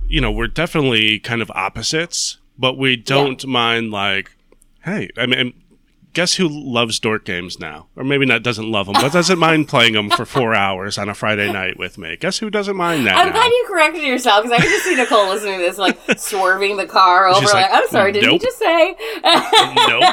you 0.09 0.20
know, 0.20 0.30
we're 0.30 0.46
definitely 0.48 1.18
kind 1.18 1.42
of 1.42 1.50
opposites, 1.52 2.38
but 2.59 2.78
we 2.78 2.96
don't 2.96 3.44
mind 3.46 3.90
like 3.90 4.32
hey, 4.85 5.11
I 5.16 5.26
mean 5.26 5.52
guess 6.16 6.37
who 6.37 6.48
loves 6.48 6.98
dork 6.98 7.26
games 7.26 7.61
now? 7.61 7.88
Or 7.94 8.02
maybe 8.02 8.24
not 8.24 8.42
doesn't 8.42 8.70
love 8.70 8.87
them, 8.87 8.94
but 8.94 9.12
doesn't 9.12 9.38
mind 9.38 9.68
playing 9.68 9.92
them 9.92 10.09
for 10.09 10.24
4 10.24 10.55
hours 10.66 10.96
on 10.96 11.11
a 11.11 11.14
Friday 11.14 11.52
night 11.52 11.79
with 11.79 11.98
me. 11.98 12.16
Guess 12.16 12.38
who 12.38 12.48
doesn't 12.48 12.74
mind 12.74 13.07
that 13.07 13.18
I'm 13.18 13.26
now? 13.26 13.33
glad 13.35 13.48
you 13.48 13.64
corrected 13.68 14.02
yourself 14.02 14.44
because 14.44 14.59
I 14.59 14.62
can 14.62 14.70
just 14.70 14.85
see 14.87 14.96
Nicole 14.96 15.29
listening 15.29 15.59
to 15.59 15.66
this, 15.66 15.76
like 15.76 15.98
swerving 16.16 16.79
the 16.79 16.87
car 16.87 17.29
over. 17.29 17.44
Like, 17.44 17.55
like, 17.55 17.70
I'm 17.70 17.87
sorry, 17.88 18.12
did 18.12 18.24
you 18.24 18.38
just 18.38 18.59
say? 18.59 18.96
nope. 19.88 20.05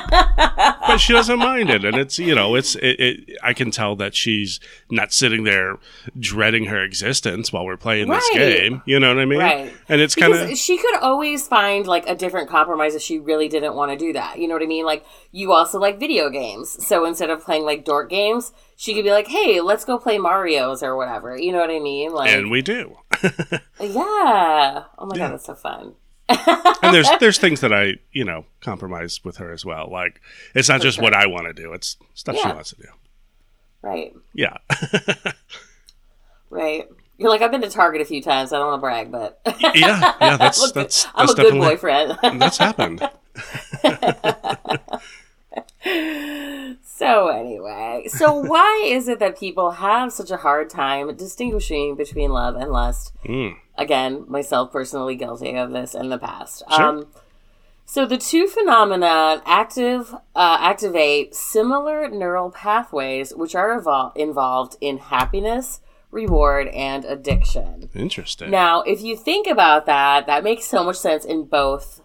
But 0.85 0.97
she 0.97 1.13
doesn't 1.13 1.39
mind 1.39 1.69
it, 1.69 1.85
and 1.85 1.95
it's 1.95 2.19
you 2.19 2.35
know 2.35 2.55
it's 2.55 2.75
it, 2.75 2.99
it. 2.99 3.37
I 3.41 3.53
can 3.53 3.71
tell 3.71 3.95
that 3.95 4.13
she's 4.13 4.59
not 4.91 5.13
sitting 5.13 5.43
there 5.43 5.77
dreading 6.19 6.65
her 6.65 6.83
existence 6.83 7.53
while 7.53 7.65
we're 7.65 7.77
playing 7.77 8.09
this 8.09 8.29
game. 8.33 8.81
You 8.85 8.99
know 8.99 9.07
what 9.07 9.19
I 9.19 9.25
mean? 9.25 9.39
Right. 9.39 9.73
And 9.87 10.01
it's 10.01 10.13
kind 10.13 10.33
Because 10.33 10.51
of 10.51 10.57
she 10.57 10.77
could 10.77 10.97
always 10.99 11.47
find 11.47 11.87
like 11.87 12.07
a 12.07 12.15
different 12.15 12.49
compromise 12.49 12.95
if 12.95 13.01
she 13.01 13.17
really 13.17 13.47
didn't 13.47 13.75
want 13.75 13.91
to 13.91 13.97
do 13.97 14.13
that. 14.13 14.39
You 14.39 14.47
know 14.47 14.55
what 14.55 14.61
I 14.61 14.67
mean? 14.67 14.85
Like 14.85 15.05
you 15.31 15.53
also 15.53 15.79
like 15.79 15.92
video 15.99 16.29
games, 16.29 16.85
so 16.85 17.05
instead 17.05 17.29
of 17.29 17.43
playing 17.43 17.63
like 17.63 17.85
dork 17.85 18.09
games, 18.09 18.51
she 18.75 18.93
could 18.93 19.03
be 19.03 19.11
like, 19.11 19.27
"Hey, 19.27 19.61
let's 19.61 19.85
go 19.85 19.97
play 19.97 20.17
Mario's 20.17 20.83
or 20.83 20.95
whatever." 20.95 21.37
You 21.37 21.51
know 21.51 21.59
what 21.59 21.69
I 21.69 21.79
mean? 21.79 22.11
Like, 22.13 22.31
and 22.31 22.49
we 22.51 22.61
do. 22.61 22.97
yeah. 23.23 24.83
Oh 24.97 25.05
my 25.05 25.15
Yeah. 25.15 25.27
god, 25.27 25.31
that's 25.33 25.45
so 25.45 25.55
fun. 25.55 25.93
and 26.29 26.93
there's 26.93 27.09
there's 27.19 27.37
things 27.37 27.61
that 27.61 27.73
I 27.73 27.95
you 28.11 28.23
know 28.25 28.45
compromise 28.61 29.23
with 29.23 29.37
her 29.37 29.51
as 29.51 29.65
well. 29.65 29.89
Like 29.91 30.21
it's 30.55 30.69
not 30.69 30.81
just 30.81 31.01
what 31.01 31.13
I 31.13 31.27
want 31.27 31.47
to 31.47 31.53
do; 31.53 31.73
it's 31.73 31.97
stuff 32.13 32.37
she 32.37 32.47
wants 32.47 32.69
to 32.71 32.75
do. 32.77 32.87
Right. 33.81 34.13
Yeah. 34.33 34.57
Right. 36.49 36.87
You're 37.17 37.29
like, 37.29 37.41
I've 37.41 37.51
been 37.51 37.61
to 37.61 37.69
Target 37.69 38.01
a 38.01 38.05
few 38.05 38.21
times. 38.21 38.51
I 38.53 38.57
don't 38.57 38.67
want 38.67 38.77
to 38.79 38.81
brag, 38.81 39.11
but 39.11 39.39
yeah. 39.59 39.71
Yeah. 39.75 40.37
That's 40.37 40.59
good- 40.71 40.73
that's 40.73 41.05
I'm 41.13 41.27
that's 41.27 41.33
a 41.39 41.41
good 41.43 41.53
boyfriend. 41.53 42.17
that's 42.39 42.57
happened. 42.57 43.07
So 46.95 47.27
anyway, 47.29 48.05
so 48.07 48.33
why 48.39 48.83
is 48.85 49.07
it 49.07 49.19
that 49.19 49.37
people 49.37 49.71
have 49.71 50.13
such 50.13 50.31
a 50.31 50.37
hard 50.37 50.69
time 50.69 51.15
distinguishing 51.15 51.95
between 51.95 52.31
love 52.31 52.55
and 52.55 52.71
lust? 52.71 53.13
Mm. 53.25 53.55
Again, 53.77 54.25
myself 54.27 54.71
personally 54.71 55.15
guilty 55.15 55.55
of 55.55 55.71
this 55.71 55.95
in 55.95 56.09
the 56.09 56.17
past. 56.17 56.63
Sure. 56.71 56.83
Um, 56.83 57.07
so 57.85 58.05
the 58.05 58.17
two 58.17 58.47
phenomena 58.47 59.41
active 59.45 60.13
uh, 60.35 60.57
activate 60.59 61.35
similar 61.35 62.09
neural 62.09 62.51
pathways, 62.51 63.33
which 63.35 63.55
are 63.55 63.81
evol- 63.81 64.15
involved 64.15 64.77
in 64.79 64.99
happiness, 64.99 65.81
reward, 66.11 66.67
and 66.69 67.05
addiction. 67.05 67.89
Interesting. 67.93 68.51
Now, 68.51 68.81
if 68.83 69.01
you 69.01 69.17
think 69.17 69.47
about 69.47 69.85
that, 69.87 70.27
that 70.27 70.43
makes 70.43 70.65
so 70.65 70.83
much 70.83 70.97
sense 70.97 71.25
in 71.25 71.45
both. 71.45 72.01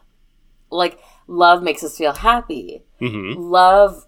Like, 0.71 0.99
love 1.29 1.63
makes 1.63 1.85
us 1.85 1.97
feel 1.97 2.15
happy. 2.15 2.83
hmm 2.99 3.35
Love, 3.37 4.07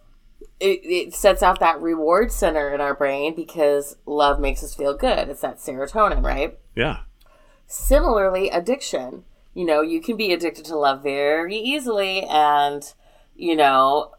it, 0.59 0.80
it 0.83 1.14
sets 1.14 1.42
out 1.42 1.61
that 1.61 1.80
reward 1.80 2.33
center 2.33 2.74
in 2.74 2.80
our 2.80 2.94
brain 2.94 3.37
because 3.37 3.96
love 4.06 4.40
makes 4.40 4.64
us 4.64 4.74
feel 4.74 4.96
good. 4.96 5.28
It's 5.28 5.42
that 5.42 5.59
serotonin, 5.59 6.24
right? 6.24 6.59
Yeah. 6.74 7.00
Similarly, 7.66 8.50
addiction. 8.50 9.24
You 9.54 9.64
know, 9.64 9.83
you 9.83 10.00
can 10.00 10.16
be 10.16 10.33
addicted 10.33 10.64
to 10.66 10.76
love 10.76 11.02
very 11.02 11.56
easily 11.56 12.22
and, 12.24 12.83
you 13.37 13.54
know, 13.54 14.12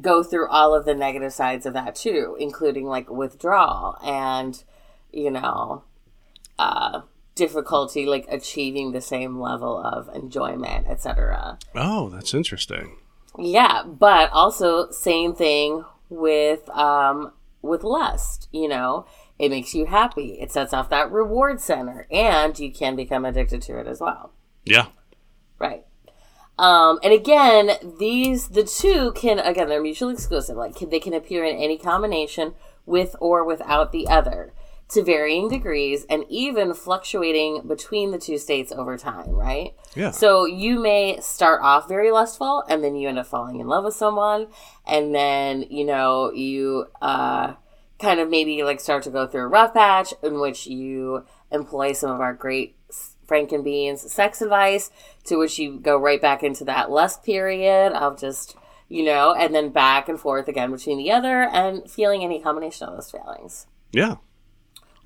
go 0.00 0.22
through 0.22 0.48
all 0.48 0.74
of 0.74 0.84
the 0.84 0.94
negative 0.94 1.32
sides 1.32 1.64
of 1.66 1.74
that 1.74 1.94
too, 1.94 2.36
including 2.38 2.86
like 2.86 3.08
withdrawal 3.10 3.96
and, 4.02 4.62
you 5.12 5.30
know, 5.30 5.84
uh, 6.58 7.02
difficulty 7.36 8.06
like 8.06 8.26
achieving 8.28 8.90
the 8.90 9.00
same 9.00 9.38
level 9.38 9.78
of 9.78 10.08
enjoyment, 10.14 10.88
etc. 10.88 11.58
Oh, 11.74 12.08
that's 12.08 12.34
interesting. 12.34 12.96
Yeah, 13.38 13.84
but 13.84 14.30
also 14.32 14.90
same 14.90 15.34
thing 15.34 15.84
with 16.08 16.68
um 16.70 17.32
with 17.62 17.84
lust, 17.84 18.48
you 18.50 18.66
know. 18.66 19.06
It 19.38 19.50
makes 19.50 19.74
you 19.74 19.84
happy. 19.84 20.38
It 20.40 20.50
sets 20.50 20.72
off 20.72 20.88
that 20.88 21.12
reward 21.12 21.60
center 21.60 22.06
and 22.10 22.58
you 22.58 22.72
can 22.72 22.96
become 22.96 23.26
addicted 23.26 23.60
to 23.62 23.78
it 23.78 23.86
as 23.86 24.00
well. 24.00 24.32
Yeah. 24.64 24.86
Right. 25.58 25.84
Um, 26.58 26.98
and 27.02 27.12
again, 27.12 27.72
these 27.98 28.48
the 28.48 28.64
two 28.64 29.12
can 29.12 29.38
again 29.38 29.68
they're 29.68 29.82
mutually 29.82 30.14
exclusive. 30.14 30.56
Like 30.56 30.74
can, 30.74 30.88
they 30.88 31.00
can 31.00 31.12
appear 31.12 31.44
in 31.44 31.56
any 31.56 31.76
combination 31.76 32.54
with 32.86 33.14
or 33.20 33.44
without 33.44 33.92
the 33.92 34.08
other 34.08 34.54
to 34.88 35.02
varying 35.02 35.48
degrees 35.48 36.06
and 36.08 36.24
even 36.28 36.72
fluctuating 36.72 37.62
between 37.66 38.12
the 38.12 38.18
two 38.18 38.38
states 38.38 38.70
over 38.70 38.96
time. 38.96 39.30
Right. 39.30 39.74
Yeah. 39.94 40.12
So 40.12 40.44
you 40.44 40.80
may 40.80 41.18
start 41.20 41.60
off 41.62 41.88
very 41.88 42.10
lustful 42.10 42.62
and 42.68 42.84
then 42.84 42.94
you 42.94 43.08
end 43.08 43.18
up 43.18 43.26
falling 43.26 43.58
in 43.60 43.66
love 43.66 43.84
with 43.84 43.94
someone 43.94 44.46
and 44.86 45.14
then, 45.14 45.62
you 45.70 45.84
know, 45.84 46.32
you 46.32 46.86
uh 47.02 47.54
kind 47.98 48.20
of 48.20 48.28
maybe 48.28 48.62
like 48.62 48.78
start 48.78 49.02
to 49.04 49.10
go 49.10 49.26
through 49.26 49.42
a 49.42 49.48
rough 49.48 49.74
patch 49.74 50.12
in 50.22 50.38
which 50.38 50.66
you 50.66 51.24
employ 51.50 51.92
some 51.92 52.10
of 52.10 52.20
our 52.20 52.34
great 52.34 52.76
Frank 53.26 53.50
and 53.50 53.64
Beans 53.64 54.12
sex 54.12 54.40
advice 54.40 54.90
to 55.24 55.36
which 55.36 55.58
you 55.58 55.80
go 55.80 55.98
right 55.98 56.20
back 56.22 56.44
into 56.44 56.64
that 56.64 56.90
lust 56.90 57.24
period 57.24 57.92
of 57.92 58.20
just 58.20 58.56
you 58.88 59.04
know, 59.04 59.34
and 59.34 59.52
then 59.52 59.70
back 59.70 60.08
and 60.08 60.20
forth 60.20 60.46
again 60.46 60.70
between 60.70 60.96
the 60.96 61.10
other 61.10 61.42
and 61.42 61.90
feeling 61.90 62.22
any 62.22 62.40
combination 62.40 62.88
of 62.88 62.94
those 62.94 63.10
feelings. 63.10 63.66
yeah. 63.90 64.16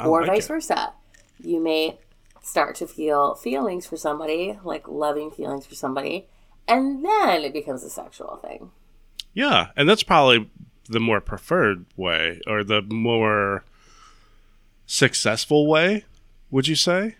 I 0.01 0.07
or 0.07 0.23
like 0.23 0.31
vice 0.31 0.47
it. 0.47 0.49
versa. 0.49 0.93
You 1.39 1.63
may 1.63 1.99
start 2.43 2.75
to 2.77 2.87
feel 2.87 3.35
feelings 3.35 3.87
for 3.87 3.97
somebody, 3.97 4.59
like 4.65 4.89
loving 4.89 5.31
feelings 5.31 5.67
for 5.67 5.75
somebody, 5.75 6.27
and 6.67 7.05
then 7.05 7.43
it 7.43 7.53
becomes 7.53 7.85
a 7.85 7.91
sexual 7.91 8.37
thing. 8.37 8.71
Yeah, 9.35 9.69
and 9.77 9.89
that's 9.89 10.03
probably 10.03 10.51
the 10.89 11.01
more 11.01 11.21
preferred 11.21 11.87
way 11.97 12.41
or 12.47 12.65
the 12.65 12.83
more 12.83 13.65
successful 14.87 15.69
way, 15.69 16.05
would 16.51 16.67
you 16.67 16.75
say? 16.75 17.17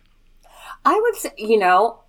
I 0.85 0.99
would 0.99 1.15
say, 1.15 1.31
you 1.37 1.59
know, 1.59 2.01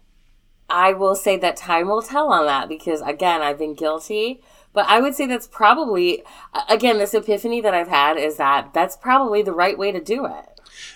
I 0.70 0.94
will 0.94 1.16
say 1.16 1.38
that 1.38 1.58
time 1.58 1.88
will 1.88 2.02
tell 2.02 2.32
on 2.32 2.46
that 2.48 2.68
because, 2.70 3.02
again, 3.02 3.42
I've 3.42 3.60
been 3.60 3.76
guilty, 3.76 4.42
But 4.74 4.86
I 4.88 5.02
would 5.02 5.16
say 5.16 5.26
that's 5.28 5.48
probably, 5.48 6.24
again, 6.70 6.98
this 6.98 7.14
epiphany 7.14 7.62
that 7.62 7.74
I've 7.74 7.90
had 7.90 8.18
is 8.18 8.38
that 8.38 8.74
that's 8.74 8.96
probably 8.96 9.42
the 9.42 9.52
right 9.54 9.78
way 9.78 9.92
to 9.92 10.00
do 10.00 10.26
it. 10.26 10.51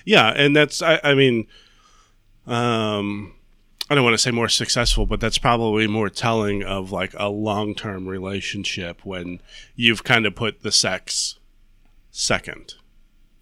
Yeah, 0.06 0.30
and 0.36 0.56
that's 0.56 0.82
I, 0.82 1.00
I 1.04 1.14
mean, 1.14 1.48
um, 2.48 3.34
I 3.90 3.96
don't 3.96 4.04
want 4.04 4.14
to 4.16 4.18
say 4.18 4.32
more 4.32 4.50
successful, 4.50 5.06
but 5.06 5.20
that's 5.20 5.38
probably 5.38 5.88
more 5.88 6.10
telling 6.10 6.64
of 6.64 6.92
like 6.92 7.14
a 7.18 7.30
long 7.30 7.76
term 7.76 8.08
relationship 8.08 9.06
when 9.06 9.42
you've 9.76 10.04
kind 10.04 10.26
of 10.26 10.36
put 10.36 10.64
the 10.64 10.72
sex 10.72 11.38
second. 12.12 12.76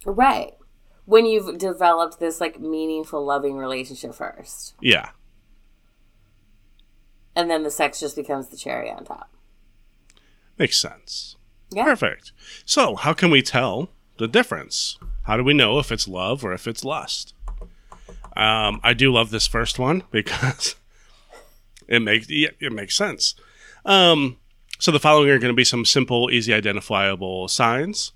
Right. 0.06 0.54
When 1.06 1.26
you've 1.26 1.58
developed 1.58 2.20
this 2.20 2.42
like 2.42 2.60
meaningful, 2.60 3.26
loving 3.26 3.58
relationship 3.58 4.14
first. 4.14 4.74
Yeah, 4.82 5.10
And 7.36 7.50
then 7.50 7.64
the 7.64 7.72
sex 7.72 8.00
just 8.00 8.16
becomes 8.16 8.48
the 8.50 8.58
cherry 8.58 8.90
on 8.90 9.06
top. 9.06 9.30
makes 10.58 10.80
sense. 10.80 11.36
Yeah. 11.72 11.86
Perfect. 11.86 12.32
So, 12.66 12.96
how 12.96 13.14
can 13.14 13.32
we 13.32 13.42
tell 13.42 13.90
the 14.18 14.28
difference? 14.28 14.98
How 15.24 15.38
do 15.38 15.44
we 15.44 15.54
know 15.54 15.80
if 15.80 15.92
it's 15.92 16.08
love 16.08 16.44
or 16.44 16.54
if 16.54 16.68
it's 16.68 16.84
lust? 16.84 17.34
Um, 18.36 18.80
I 18.84 18.94
do 18.94 19.12
love 19.12 19.30
this 19.30 19.48
first 19.48 19.80
one 19.80 20.04
because 20.12 20.76
it 21.88 22.02
makes 22.02 22.28
it 22.30 22.72
makes 22.72 22.96
sense. 22.96 23.36
Um, 23.86 24.38
so 24.80 24.92
the 24.92 25.00
following 25.00 25.30
are 25.30 25.40
going 25.40 25.54
to 25.54 25.56
be 25.56 25.64
some 25.64 25.86
simple, 25.86 26.30
easy, 26.32 26.54
identifiable 26.54 27.48
signs. 27.48 28.12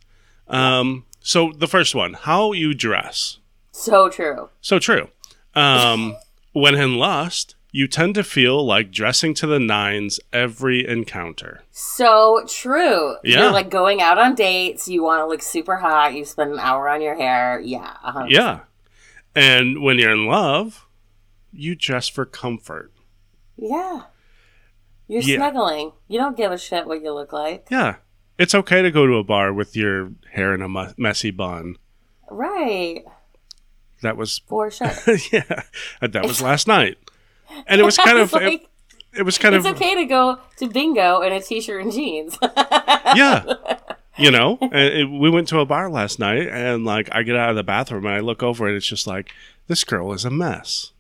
Um, 0.48 1.06
so 1.20 1.52
the 1.56 1.68
first 1.68 1.94
one, 1.94 2.14
how 2.14 2.54
you 2.54 2.74
dress. 2.74 3.38
So 3.72 4.10
true. 4.10 4.50
So 4.62 4.80
true. 4.80 5.10
Um, 5.56 6.16
when 6.54 6.76
in 6.76 6.96
lust, 6.96 7.56
you 7.72 7.88
tend 7.88 8.16
to 8.16 8.24
feel 8.24 8.66
like 8.66 8.92
dressing 8.92 9.34
to 9.36 9.48
the 9.48 9.60
nines 9.60 10.20
every 10.34 10.88
encounter. 10.88 11.64
So 11.72 12.44
true. 12.48 13.16
Yeah. 13.24 13.44
You're 13.44 13.52
like 13.52 13.70
going 13.70 14.02
out 14.02 14.18
on 14.18 14.36
dates, 14.36 14.88
you 14.88 15.04
want 15.04 15.22
to 15.22 15.28
look 15.28 15.42
super 15.42 15.76
hot, 15.78 16.14
you 16.16 16.26
spend 16.26 16.52
an 16.54 16.60
hour 16.60 16.88
on 16.90 17.02
your 17.02 17.16
hair. 17.16 17.60
Yeah. 17.60 17.96
uh 18.04 18.26
Yeah. 18.28 18.62
And 19.36 19.82
when 19.84 20.00
you're 20.00 20.12
in 20.14 20.26
love, 20.26 20.86
you 21.54 21.76
dress 21.76 22.08
for 22.08 22.26
comfort. 22.26 22.92
Yeah. 23.58 24.04
You're 25.08 25.22
Yeah. 25.22 25.38
snuggling. 25.38 25.92
You 26.08 26.20
don't 26.20 26.38
give 26.38 26.52
a 26.52 26.58
shit 26.58 26.86
what 26.88 27.02
you 27.02 27.14
look 27.14 27.32
like. 27.34 27.68
Yeah. 27.70 27.98
It's 28.40 28.54
okay 28.56 28.82
to 28.82 28.92
go 28.92 29.06
to 29.08 29.16
a 29.16 29.24
bar 29.24 29.52
with 29.54 29.76
your 29.76 30.12
hair 30.32 30.54
in 30.54 30.62
a 30.62 30.70
mu- 30.70 30.94
messy 30.98 31.32
bun. 31.32 31.76
Right. 32.30 33.04
That 34.04 34.16
was 34.16 34.40
For 34.48 34.70
sure. 34.70 34.92
yeah, 35.32 35.64
that 36.02 36.24
was 36.26 36.42
last 36.42 36.68
night. 36.68 36.98
And 37.66 37.82
it 37.82 37.84
was 37.84 37.98
kind 38.06 38.20
of 38.20 38.32
like, 38.34 38.54
it, 38.54 38.62
it 39.20 39.24
was 39.24 39.38
kind 39.38 39.56
it's 39.56 39.66
of 39.66 39.72
it's 39.72 39.82
okay 39.82 39.96
to 39.96 40.06
go 40.06 40.40
to 40.58 40.70
bingo 40.70 41.22
in 41.22 41.34
a 41.34 41.42
t-shirt 41.42 41.82
and 41.84 41.92
jeans. 41.92 42.38
yeah. 42.44 43.44
You 44.20 44.32
know, 44.32 44.58
and 44.60 44.74
it, 44.74 45.06
we 45.06 45.30
went 45.30 45.48
to 45.50 45.60
a 45.60 45.66
bar 45.68 45.92
last 45.92 46.18
night 46.18 46.48
and 46.48 46.84
like 46.84 47.08
I 47.12 47.22
get 47.22 47.36
out 47.36 47.52
of 47.52 47.56
the 47.56 47.62
bathroom 47.62 48.08
and 48.08 48.16
I 48.16 48.20
look 48.20 48.42
over 48.42 48.66
and 48.66 48.76
it's 48.76 48.88
just 48.88 49.06
like 49.06 49.32
this 49.68 49.84
girl 49.84 50.12
is 50.12 50.26
a 50.26 50.32
mess. 50.32 50.92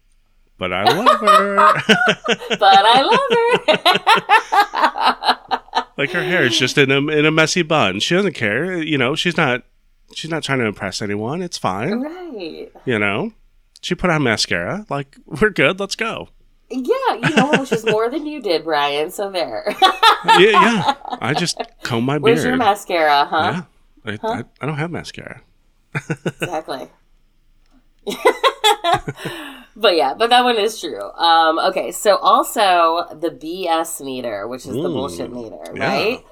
But 0.59 0.71
I 0.71 0.83
love 0.83 1.19
her. 1.21 1.55
but 2.59 2.61
I 2.61 3.01
love 3.01 3.19
her. 5.49 5.63
like 5.97 6.11
her 6.11 6.21
hair 6.23 6.43
is 6.43 6.59
just 6.59 6.77
in 6.77 6.91
a 6.91 6.97
in 7.07 7.25
a 7.25 7.31
messy 7.31 7.63
bun. 7.63 7.99
She 8.01 8.13
doesn't 8.13 8.33
care. 8.33 8.77
You 8.81 8.99
know, 8.99 9.15
she's 9.15 9.35
not 9.35 9.63
she's 10.13 10.29
not 10.29 10.43
trying 10.43 10.59
to 10.59 10.65
impress 10.65 11.01
anyone. 11.01 11.41
It's 11.41 11.57
fine. 11.57 12.01
right. 12.01 12.71
You 12.85 12.99
know, 12.99 13.31
she 13.81 13.95
put 13.95 14.11
on 14.11 14.21
mascara. 14.21 14.85
Like 14.91 15.17
we're 15.25 15.49
good. 15.49 15.79
Let's 15.79 15.95
go. 15.95 16.29
Yeah, 16.69 17.29
you 17.29 17.35
know, 17.35 17.51
which 17.59 17.71
is 17.71 17.85
more 17.85 18.09
than 18.09 18.25
you 18.25 18.41
did, 18.41 18.65
Brian. 18.65 19.09
So 19.09 19.31
there. 19.31 19.63
yeah, 20.25 20.37
yeah. 20.37 20.95
I 21.21 21.33
just 21.33 21.61
comb 21.83 22.03
my 22.03 22.15
beard. 22.15 22.23
Where's 22.23 22.43
your 22.43 22.57
mascara, 22.57 23.25
huh? 23.25 23.63
Yeah, 24.05 24.19
I, 24.21 24.27
I, 24.27 24.43
I 24.61 24.65
don't 24.65 24.77
have 24.77 24.91
mascara. 24.91 25.41
Exactly. 25.95 26.89
but 29.75 29.95
yeah, 29.95 30.13
but 30.13 30.29
that 30.29 30.43
one 30.43 30.57
is 30.57 30.79
true. 30.79 31.11
Um, 31.13 31.59
okay, 31.59 31.91
so 31.91 32.17
also 32.17 33.05
the 33.13 33.29
BS 33.29 34.03
meter, 34.03 34.47
which 34.47 34.65
is 34.65 34.73
the 34.73 34.89
bullshit 34.89 35.31
meter, 35.31 35.63
yeah. 35.73 35.87
right? 35.87 36.25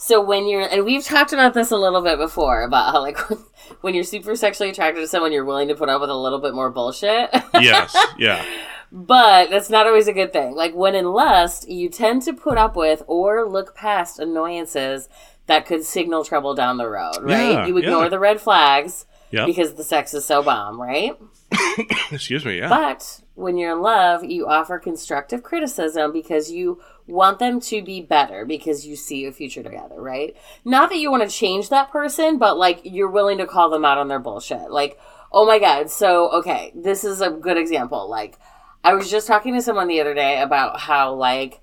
So 0.00 0.22
when 0.22 0.48
you're, 0.48 0.62
and 0.62 0.86
we've 0.86 1.04
talked 1.04 1.34
about 1.34 1.52
this 1.52 1.70
a 1.70 1.76
little 1.76 2.00
bit 2.00 2.16
before 2.16 2.62
about 2.62 2.92
how 2.92 3.02
like 3.02 3.18
when 3.82 3.94
you're 3.94 4.02
super 4.02 4.34
sexually 4.34 4.70
attracted 4.70 5.00
to 5.00 5.06
someone, 5.06 5.30
you're 5.30 5.44
willing 5.44 5.68
to 5.68 5.74
put 5.74 5.90
up 5.90 6.00
with 6.00 6.08
a 6.08 6.16
little 6.16 6.38
bit 6.38 6.54
more 6.54 6.70
bullshit. 6.70 7.30
Yes, 7.60 7.94
yeah, 8.16 8.42
But 8.90 9.50
that's 9.50 9.68
not 9.68 9.86
always 9.86 10.08
a 10.08 10.14
good 10.14 10.32
thing. 10.32 10.54
Like 10.54 10.74
when 10.74 10.94
in 10.94 11.04
lust, 11.04 11.68
you 11.68 11.90
tend 11.90 12.22
to 12.22 12.32
put 12.32 12.56
up 12.56 12.74
with 12.76 13.02
or 13.06 13.46
look 13.46 13.74
past 13.76 14.18
annoyances 14.18 15.10
that 15.46 15.66
could 15.66 15.84
signal 15.84 16.24
trouble 16.24 16.54
down 16.54 16.78
the 16.78 16.88
road, 16.88 17.18
right? 17.20 17.50
Yeah, 17.50 17.66
you 17.66 17.76
ignore 17.76 18.04
yeah. 18.04 18.08
the 18.08 18.18
red 18.18 18.40
flags 18.40 19.04
Yep. 19.32 19.46
because 19.46 19.74
the 19.74 19.84
sex 19.84 20.12
is 20.14 20.24
so 20.24 20.42
bomb, 20.42 20.80
right? 20.80 21.16
Excuse 22.10 22.44
me. 22.44 22.58
Yeah, 22.58 22.68
But 22.68 23.20
when 23.34 23.56
you're 23.56 23.72
in 23.72 23.80
love, 23.82 24.24
you 24.24 24.46
offer 24.48 24.78
constructive 24.78 25.42
criticism 25.42 26.12
because 26.12 26.50
you 26.50 26.80
want 27.10 27.38
them 27.38 27.60
to 27.60 27.82
be 27.82 28.00
better 28.00 28.44
because 28.44 28.86
you 28.86 28.96
see 28.96 29.24
a 29.24 29.32
future 29.32 29.62
together, 29.62 30.00
right? 30.00 30.36
Not 30.64 30.90
that 30.90 30.98
you 30.98 31.10
want 31.10 31.28
to 31.28 31.34
change 31.34 31.68
that 31.68 31.90
person, 31.90 32.38
but 32.38 32.58
like 32.58 32.80
you're 32.84 33.10
willing 33.10 33.38
to 33.38 33.46
call 33.46 33.70
them 33.70 33.84
out 33.84 33.98
on 33.98 34.08
their 34.08 34.18
bullshit. 34.18 34.70
Like, 34.70 34.98
oh 35.32 35.46
my 35.46 35.58
God. 35.58 35.90
So, 35.90 36.30
okay, 36.38 36.72
this 36.74 37.04
is 37.04 37.20
a 37.20 37.30
good 37.30 37.56
example. 37.56 38.08
Like, 38.08 38.38
I 38.82 38.94
was 38.94 39.10
just 39.10 39.26
talking 39.26 39.54
to 39.54 39.62
someone 39.62 39.88
the 39.88 40.00
other 40.00 40.14
day 40.14 40.40
about 40.40 40.80
how, 40.80 41.14
like, 41.14 41.60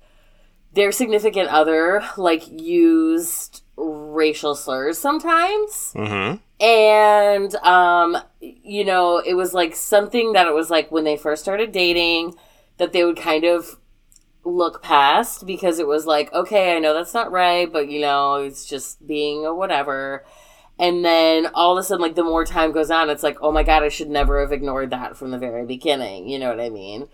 their 0.74 0.92
significant 0.92 1.48
other, 1.48 2.02
like, 2.16 2.44
used 2.48 3.62
racial 3.78 4.56
slurs 4.56 4.98
sometimes 4.98 5.92
huh. 5.96 6.36
and 6.58 7.54
um 7.56 8.16
you 8.40 8.84
know 8.84 9.18
it 9.18 9.34
was 9.34 9.54
like 9.54 9.76
something 9.76 10.32
that 10.32 10.48
it 10.48 10.52
was 10.52 10.68
like 10.68 10.90
when 10.90 11.04
they 11.04 11.16
first 11.16 11.42
started 11.42 11.70
dating 11.70 12.34
that 12.78 12.92
they 12.92 13.04
would 13.04 13.16
kind 13.16 13.44
of 13.44 13.78
look 14.48 14.82
past 14.82 15.46
because 15.46 15.78
it 15.78 15.86
was 15.86 16.06
like 16.06 16.32
okay 16.32 16.76
i 16.76 16.78
know 16.78 16.94
that's 16.94 17.14
not 17.14 17.30
right 17.30 17.72
but 17.72 17.88
you 17.88 18.00
know 18.00 18.34
it's 18.34 18.66
just 18.66 19.06
being 19.06 19.44
a 19.44 19.54
whatever. 19.54 20.24
And 20.80 21.04
then 21.04 21.48
all 21.54 21.76
of 21.76 21.80
a 21.80 21.82
sudden 21.82 22.02
like 22.02 22.14
the 22.14 22.22
more 22.22 22.44
time 22.44 22.70
goes 22.72 22.90
on 22.90 23.10
it's 23.10 23.22
like 23.22 23.38
oh 23.40 23.50
my 23.50 23.62
god 23.62 23.82
i 23.82 23.88
should 23.88 24.08
never 24.08 24.40
have 24.40 24.52
ignored 24.52 24.90
that 24.90 25.16
from 25.16 25.30
the 25.30 25.38
very 25.38 25.66
beginning. 25.66 26.28
You 26.28 26.38
know 26.38 26.50
what 26.50 26.60
i 26.60 26.70
mean? 26.70 27.08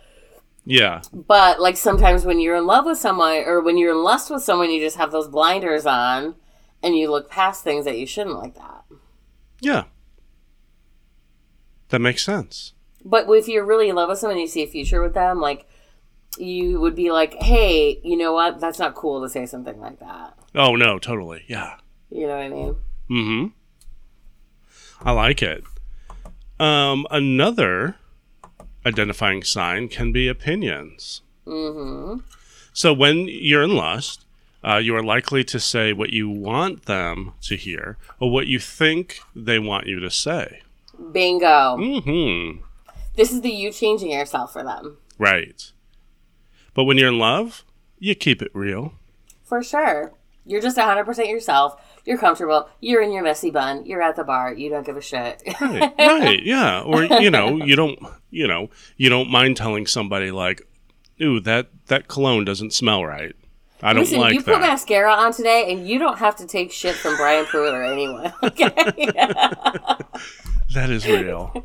Yeah, 0.66 1.02
but 1.12 1.60
like 1.60 1.76
sometimes 1.76 2.24
when 2.24 2.40
you're 2.40 2.56
in 2.56 2.66
love 2.66 2.86
with 2.86 2.98
someone 2.98 3.44
or 3.46 3.60
when 3.60 3.76
you're 3.76 3.92
in 3.92 4.02
lust 4.02 4.30
with 4.30 4.42
someone 4.42 4.70
you 4.70 4.80
just 4.80 4.96
have 4.96 5.12
those 5.12 5.28
blinders 5.28 5.84
on 5.86 6.36
and 6.82 6.96
you 6.96 7.10
look 7.10 7.30
past 7.30 7.64
things 7.64 7.86
that 7.86 7.98
you 7.98 8.06
shouldn't 8.06 8.38
like 8.38 8.54
that. 8.54 8.84
Yeah. 9.60 9.84
That 11.88 12.00
makes 12.00 12.22
sense. 12.22 12.74
But 13.04 13.26
if 13.28 13.48
you're 13.48 13.64
really 13.64 13.88
in 13.88 13.96
love 13.96 14.08
with 14.08 14.18
someone 14.18 14.36
and 14.36 14.42
you 14.42 14.48
see 14.48 14.62
a 14.62 14.66
future 14.66 15.00
with 15.02 15.14
them, 15.14 15.40
like 15.40 15.66
you 16.38 16.80
would 16.80 16.94
be 16.94 17.10
like, 17.10 17.34
hey, 17.34 18.00
you 18.02 18.16
know 18.16 18.32
what? 18.32 18.60
That's 18.60 18.78
not 18.78 18.94
cool 18.94 19.22
to 19.22 19.28
say 19.28 19.46
something 19.46 19.80
like 19.80 20.00
that. 20.00 20.38
Oh 20.54 20.76
no, 20.76 20.98
totally. 20.98 21.44
Yeah. 21.48 21.76
You 22.10 22.26
know 22.26 22.36
what 22.36 22.44
I 22.44 22.48
mean? 22.48 22.76
Mm-hmm. 23.10 25.06
I 25.08 25.12
like 25.12 25.42
it. 25.42 25.64
Um, 26.58 27.06
another 27.10 27.96
identifying 28.86 29.42
sign 29.42 29.88
can 29.88 30.12
be 30.12 30.28
opinions. 30.28 31.22
Mm-hmm. 31.46 32.20
So 32.72 32.92
when 32.92 33.26
you're 33.28 33.62
in 33.62 33.74
lust, 33.74 34.24
uh, 34.62 34.76
you 34.76 34.96
are 34.96 35.02
likely 35.02 35.44
to 35.44 35.60
say 35.60 35.92
what 35.92 36.10
you 36.10 36.28
want 36.28 36.86
them 36.86 37.34
to 37.42 37.56
hear 37.56 37.98
or 38.18 38.30
what 38.30 38.46
you 38.46 38.58
think 38.58 39.20
they 39.34 39.58
want 39.58 39.86
you 39.86 40.00
to 40.00 40.10
say. 40.10 40.62
Bingo. 41.12 41.76
Mm-hmm. 41.76 42.62
This 43.16 43.32
is 43.32 43.42
the 43.42 43.50
you 43.50 43.72
changing 43.72 44.10
yourself 44.10 44.52
for 44.52 44.64
them. 44.64 44.96
Right. 45.18 45.70
But 46.74 46.84
when 46.84 46.98
you're 46.98 47.08
in 47.08 47.18
love, 47.18 47.64
you 47.98 48.14
keep 48.14 48.42
it 48.42 48.50
real. 48.54 48.94
For 49.44 49.62
sure. 49.62 50.12
You're 50.46 50.60
just 50.60 50.76
100% 50.76 51.28
yourself. 51.28 51.80
You're 52.04 52.18
comfortable. 52.18 52.68
You're 52.80 53.00
in 53.00 53.12
your 53.12 53.22
messy 53.22 53.50
bun. 53.50 53.86
You're 53.86 54.02
at 54.02 54.16
the 54.16 54.24
bar. 54.24 54.52
You 54.52 54.68
don't 54.68 54.84
give 54.84 54.96
a 54.96 55.00
shit. 55.00 55.42
Right. 55.60 55.92
right. 55.98 56.42
Yeah. 56.44 56.82
Or 56.82 57.04
you 57.04 57.30
know, 57.30 57.56
you 57.64 57.76
don't. 57.76 57.98
You 58.30 58.46
know, 58.48 58.68
you 58.96 59.08
don't 59.08 59.30
mind 59.30 59.56
telling 59.56 59.86
somebody 59.86 60.30
like, 60.32 60.60
"Ooh, 61.22 61.38
that 61.40 61.68
that 61.86 62.08
cologne 62.08 62.44
doesn't 62.44 62.72
smell 62.74 63.04
right." 63.06 63.34
I 63.82 63.92
don't 63.92 64.02
Listen, 64.02 64.18
like 64.20 64.34
you 64.34 64.42
that. 64.42 64.52
put 64.54 64.60
mascara 64.60 65.12
on 65.12 65.32
today, 65.32 65.72
and 65.72 65.86
you 65.88 65.98
don't 65.98 66.18
have 66.18 66.36
to 66.36 66.46
take 66.46 66.72
shit 66.72 66.94
from 66.94 67.16
Brian 67.16 67.44
Pruitt 67.46 67.72
or 67.72 67.82
anyone. 67.82 68.32
Okay? 68.42 68.70
That 70.74 70.90
is 70.90 71.06
real. 71.06 71.64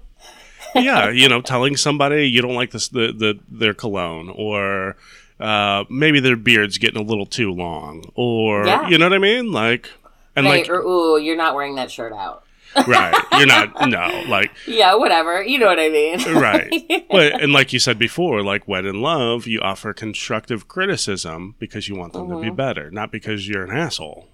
yeah, 0.76 1.10
you 1.10 1.28
know, 1.30 1.42
telling 1.42 1.76
somebody 1.78 2.28
you 2.30 2.42
don't 2.42 2.56
like 2.56 2.72
this 2.72 2.88
the, 2.90 3.12
the 3.12 3.40
their 3.50 3.74
cologne 3.74 4.30
or 4.36 4.96
uh, 5.40 5.86
maybe 5.90 6.20
their 6.20 6.36
beard's 6.36 6.78
getting 6.78 7.00
a 7.02 7.04
little 7.06 7.26
too 7.26 7.52
long 7.52 8.04
or 8.16 8.66
Yeah. 8.66 8.88
you 8.90 8.98
know 8.98 9.06
what 9.06 9.14
I 9.14 9.20
mean? 9.20 9.52
Like 9.52 9.90
and 10.36 10.46
right, 10.46 10.62
like 10.68 10.70
or 10.70 10.82
ooh, 10.82 11.18
you're 11.18 11.38
not 11.38 11.56
wearing 11.56 11.76
that 11.76 11.90
shirt 11.92 12.14
out. 12.14 12.44
right. 12.88 13.16
You're 13.34 13.48
not 13.48 13.74
no 13.90 14.24
like 14.28 14.52
Yeah, 14.68 14.94
whatever. 14.96 15.42
You 15.44 15.58
know 15.60 15.66
what 15.68 15.80
I 15.80 15.90
mean. 15.90 16.22
right. 16.36 16.72
But 17.10 17.42
and 17.42 17.52
like 17.52 17.74
you 17.74 17.80
said 17.80 17.98
before, 17.98 18.44
like 18.44 18.68
when 18.68 18.86
in 18.86 19.02
love, 19.02 19.48
you 19.48 19.60
offer 19.62 19.92
constructive 19.94 20.68
criticism 20.68 21.56
because 21.58 21.88
you 21.90 21.96
want 21.96 22.14
them 22.14 22.28
to 22.30 22.36
Mm-hmm. 22.36 22.44
be 22.44 22.50
better, 22.52 22.92
not 22.92 23.12
because 23.12 23.48
you're 23.48 23.64
an 23.64 23.72
asshole. 23.76 24.28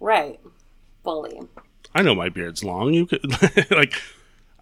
right. 0.00 0.38
Bully. 1.02 1.40
I 1.94 2.02
know 2.02 2.14
my 2.14 2.28
beard's 2.28 2.62
long. 2.62 2.94
You 2.94 3.06
could 3.06 3.24
like 3.72 4.00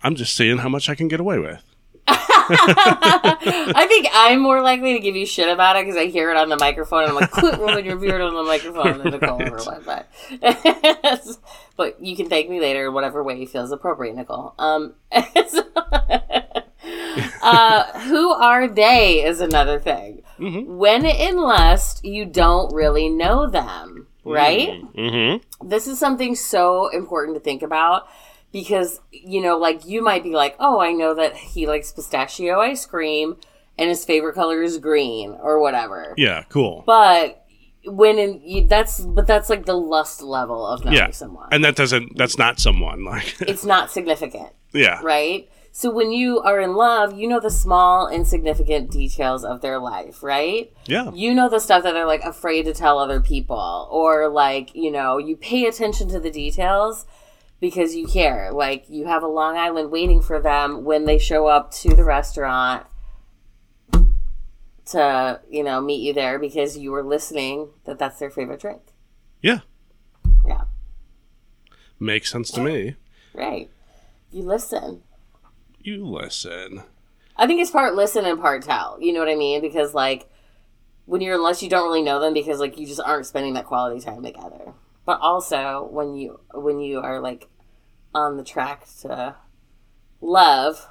I'm 0.03 0.15
just 0.15 0.35
seeing 0.35 0.59
how 0.59 0.69
much 0.69 0.89
I 0.89 0.95
can 0.95 1.09
get 1.09 1.21
away 1.21 1.39
with. 1.39 1.63
I 2.53 3.87
think 3.89 4.09
I'm 4.13 4.41
more 4.41 4.61
likely 4.61 4.95
to 4.95 4.99
give 4.99 5.15
you 5.15 5.25
shit 5.27 5.49
about 5.49 5.77
it 5.77 5.85
because 5.85 5.97
I 5.97 6.07
hear 6.07 6.31
it 6.31 6.37
on 6.37 6.49
the 6.49 6.57
microphone 6.57 7.03
and 7.05 7.11
I'm 7.11 7.15
like, 7.17 7.31
quit 7.31 7.59
rubbing 7.59 7.85
your 7.87 7.97
beard 7.97 8.21
on 8.21 8.35
the 8.35 8.43
microphone. 8.43 9.01
And 9.01 9.11
Nicole 9.13 9.41
over 9.43 9.57
Wi 9.59 9.81
Fi. 9.81 10.05
but 11.77 12.01
you 12.03 12.17
can 12.17 12.29
thank 12.29 12.49
me 12.51 12.61
later 12.61 12.89
in 12.89 12.95
whatever 12.95 13.23
way 13.23 13.47
feels 13.47 13.71
appropriate, 13.71 14.17
Nicole. 14.17 14.55
Um, 14.59 14.95
so- 15.49 15.67
uh, 17.43 18.01
who 18.01 18.31
are 18.31 18.67
they 18.69 19.25
is 19.25 19.41
another 19.41 19.79
thing. 19.79 20.23
When 20.39 21.05
in 21.05 21.37
lust, 21.37 22.03
you 22.05 22.25
don't 22.25 22.73
really 22.75 23.09
know 23.11 23.49
them, 23.49 24.07
right? 24.25 24.71
Mm-hmm. 24.95 25.69
this 25.69 25.87
is 25.87 25.99
something 25.99 26.35
so 26.35 26.89
important 26.89 27.37
to 27.37 27.41
think 27.41 27.63
about 27.63 28.09
because 28.53 29.01
you 29.11 29.41
know 29.41 29.57
like 29.59 29.85
you 29.87 30.03
might 30.03 30.23
be 30.23 30.31
like 30.31 30.57
oh 30.59 30.81
i 30.81 30.93
know 30.93 31.15
that 31.15 31.37
he 31.37 31.67
likes 31.67 31.93
pistachio 31.93 32.61
ice 32.61 32.85
cream 32.87 33.37
and 33.79 33.89
his 33.89 34.05
favorite 34.05 34.35
color 34.35 34.63
is 34.63 34.79
green 34.79 35.31
or 35.43 35.61
whatever 35.61 36.15
Yeah, 36.19 36.43
cool. 36.49 36.83
but 36.87 37.47
when 37.87 38.19
in 38.19 38.43
you, 38.45 38.67
that's 38.67 39.01
but 39.01 39.27
that's 39.27 39.49
like 39.49 39.65
the 39.65 39.75
lust 39.75 40.21
level 40.21 40.67
of 40.67 40.85
knowing 40.85 40.97
yeah. 40.99 41.11
someone 41.13 41.49
And 41.51 41.65
that 41.65 41.77
doesn't 41.77 42.17
that's 42.17 42.37
not 42.37 42.59
someone 42.61 43.05
like 43.05 43.37
it's 43.41 43.65
not 43.65 43.91
significant 43.91 44.51
yeah. 44.75 45.01
right 45.03 45.49
so 45.73 45.91
when 45.91 46.11
you 46.13 46.41
are 46.41 46.61
in 46.61 46.75
love 46.75 47.17
you 47.17 47.27
know 47.27 47.41
the 47.41 47.49
small 47.51 48.07
insignificant 48.09 48.91
details 48.91 49.45
of 49.45 49.63
their 49.63 49.79
life 49.79 50.23
right 50.23 50.71
Yeah. 50.87 51.11
you 51.15 51.33
know 51.33 51.49
the 51.49 51.59
stuff 51.61 51.83
that 51.85 51.93
they're 51.93 52.05
like 52.07 52.23
afraid 52.25 52.65
to 52.65 52.75
tell 52.75 52.99
other 52.99 53.21
people 53.21 53.89
or 53.91 54.29
like 54.29 54.75
you 54.75 54.91
know 54.91 55.17
you 55.17 55.37
pay 55.37 55.65
attention 55.67 56.09
to 56.09 56.21
the 56.21 56.31
details 56.31 57.07
because 57.61 57.95
you 57.95 58.07
care 58.07 58.51
like 58.53 58.85
you 58.89 59.07
have 59.07 59.23
a 59.23 59.27
long 59.29 59.57
island 59.57 59.91
waiting 59.91 60.21
for 60.23 60.41
them 60.41 60.85
when 60.85 61.05
they 61.05 61.19
show 61.19 61.47
up 61.47 61.71
to 61.71 61.95
the 61.95 62.05
restaurant 62.05 62.87
to 64.87 65.41
you 65.49 65.63
know 65.63 65.81
meet 65.81 66.01
you 66.03 66.13
there 66.13 66.39
because 66.39 66.77
you 66.77 66.91
were 66.91 67.03
listening 67.03 67.69
that 67.85 67.99
that's 67.99 68.19
their 68.19 68.31
favorite 68.31 68.61
drink 68.61 68.81
Yeah. 69.43 69.61
yeah 70.47 70.63
Makes 71.99 72.31
sense 72.33 72.51
to 72.53 72.61
me. 72.61 72.97
right 73.35 73.71
you 74.33 74.43
listen 74.43 75.03
You 75.83 76.05
listen. 76.07 76.83
I 77.37 77.47
think 77.47 77.61
it's 77.61 77.71
part 77.71 77.95
listen 77.95 78.25
and 78.27 78.39
part 78.39 78.63
tell. 78.63 78.99
You 79.01 79.13
know 79.15 79.21
what 79.21 79.29
I 79.31 79.35
mean? 79.35 79.61
Because 79.63 79.95
like 79.95 80.29
when 81.07 81.21
you're 81.23 81.37
unless 81.37 81.63
you 81.63 81.69
don't 81.71 81.89
really 81.89 82.03
know 82.03 82.21
them 82.21 82.35
because 82.35 82.61
like 82.61 82.79
you 82.79 82.87
just 82.87 83.01
aren't 83.01 83.27
spending 83.27 83.55
that 83.55 83.65
quality 83.67 84.01
time 84.01 84.23
together. 84.23 84.73
But 85.07 85.21
also 85.21 85.89
when 85.91 86.15
you 86.15 86.39
when 86.55 86.81
you 86.81 87.01
are 87.01 87.19
like 87.21 87.49
on 88.15 88.37
the 88.37 88.45
track 88.45 88.87
to 89.03 89.37
love, 90.21 90.89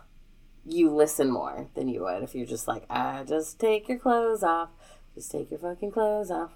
you 0.66 0.90
listen 0.90 1.32
more 1.32 1.68
than 1.76 1.88
you 1.88 2.02
would 2.04 2.24
if 2.24 2.36
you're 2.36 2.46
just 2.46 2.68
like, 2.68 2.86
ah, 2.90 3.24
just 3.24 3.60
take 3.60 3.88
your 3.90 4.00
clothes 4.00 4.44
off. 4.44 4.70
Just 5.16 5.32
take 5.32 5.50
your 5.52 5.60
fucking 5.60 5.92
clothes 5.92 6.32
off. 6.32 6.52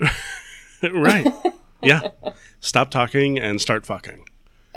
right. 0.82 1.32
Yeah. 1.82 2.08
Stop 2.58 2.90
talking 2.90 3.38
and 3.38 3.60
start 3.60 3.84
fucking. 3.86 4.26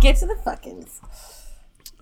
Get 0.00 0.16
to 0.16 0.26
the 0.26 0.36
fuckings. 0.44 0.98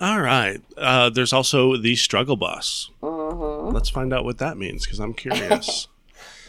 All 0.00 0.20
right. 0.20 0.62
Uh, 0.76 1.10
there's 1.10 1.32
also 1.32 1.76
the 1.76 1.94
struggle 1.94 2.34
bus. 2.36 2.90
Let's 3.02 3.90
find 3.90 4.12
out 4.12 4.24
what 4.24 4.38
that 4.38 4.56
means 4.56 4.86
because 4.86 4.98
I'm 4.98 5.12
curious. 5.12 5.88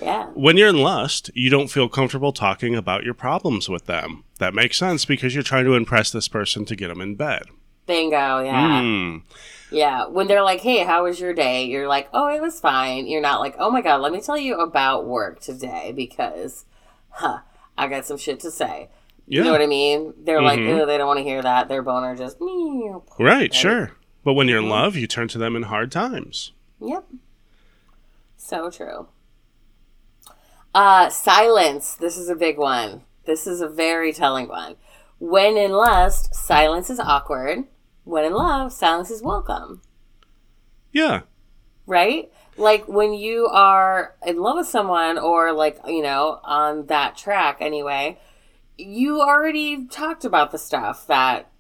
Yeah. 0.02 0.28
when 0.34 0.56
you're 0.58 0.70
in 0.70 0.78
lust, 0.82 1.30
you 1.34 1.50
don't 1.50 1.68
feel 1.70 1.90
comfortable 1.90 2.32
talking 2.32 2.76
about 2.76 3.04
your 3.04 3.14
problems 3.14 3.68
with 3.70 3.86
them. 3.86 4.24
That 4.40 4.54
makes 4.54 4.78
sense 4.78 5.04
because 5.06 5.34
you're 5.34 5.44
trying 5.44 5.66
to 5.66 5.74
impress 5.74 6.12
this 6.12 6.28
person 6.28 6.64
to 6.66 6.76
get 6.76 6.88
them 6.88 7.02
in 7.02 7.16
bed. 7.16 7.44
Bingo, 7.86 8.40
yeah. 8.40 8.82
Hmm. 8.82 9.18
Yeah, 9.72 10.08
when 10.08 10.28
they're 10.28 10.42
like, 10.44 10.62
"Hey, 10.62 10.84
how 10.84 11.04
was 11.04 11.20
your 11.20 11.34
day?" 11.34 11.66
You're 11.66 11.88
like, 11.88 12.08
"Oh, 12.14 12.28
it 12.28 12.42
was 12.42 12.60
fine." 12.60 13.08
You're 13.08 13.22
not 13.22 13.40
like, 13.40 13.56
"Oh 13.60 13.70
my 13.70 13.82
god, 13.82 14.02
let 14.02 14.12
me 14.12 14.22
tell 14.22 14.38
you 14.38 14.56
about 14.60 15.06
work 15.06 15.40
today 15.42 15.92
because, 15.96 16.66
huh, 17.10 17.40
I 17.78 17.88
got 17.88 18.06
some 18.06 18.18
shit 18.18 18.40
to 18.42 18.52
say." 18.52 18.90
Yeah. 19.28 19.40
You 19.40 19.44
know 19.46 19.52
what 19.52 19.62
I 19.62 19.68
mean? 19.68 20.14
They're 20.24 20.42
like, 20.42 20.60
Mhm. 20.60 20.82
"Oh, 20.82 20.86
they 20.88 20.98
don't 20.98 21.08
want 21.08 21.20
to 21.20 21.24
hear 21.24 21.42
that." 21.42 21.68
Their 21.68 21.84
boner 21.84 22.16
just, 22.16 22.40
meow. 22.42 23.04
Right, 23.20 23.54
sure. 23.54 23.92
But 24.24 24.34
when 24.34 24.46
Mm-hmm. 24.48 24.50
you're 24.50 24.64
in 24.64 24.70
love, 24.70 24.96
you 24.96 25.06
turn 25.08 25.28
to 25.30 25.38
them 25.38 25.56
in 25.56 25.64
hard 25.64 25.92
times. 25.92 26.52
Yep. 26.82 27.06
So 28.38 28.70
true. 28.72 29.08
Uh, 30.74 31.10
silence. 31.10 31.96
This 31.96 32.18
is 32.18 32.30
a 32.30 32.36
big 32.36 32.58
one. 32.58 33.04
This 33.26 33.48
is 33.48 33.62
a 33.62 33.68
very 33.70 34.14
telling 34.14 34.48
one. 34.48 34.76
When 35.20 35.58
in 35.58 35.72
lust, 35.72 36.34
silence 36.34 36.90
is 36.90 37.00
awkward. 37.00 37.66
When 38.04 38.26
in 38.26 38.34
love, 38.34 38.72
silence 38.74 39.12
is 39.12 39.22
welcome. 39.22 39.82
Yeah. 40.92 41.22
right? 41.86 42.32
Like 42.58 42.88
when 42.88 43.14
you 43.14 43.48
are 43.48 44.16
in 44.26 44.38
love 44.38 44.58
with 44.58 44.68
someone 44.68 45.18
or 45.18 45.52
like, 45.54 45.80
you 45.88 46.02
know, 46.02 46.40
on 46.44 46.86
that 46.88 47.18
track 47.18 47.58
anyway, 47.62 48.20
you 48.78 49.22
already 49.22 49.88
talked 49.88 50.24
about 50.26 50.52
the 50.52 50.58
stuff 50.58 51.08
that, 51.08 51.52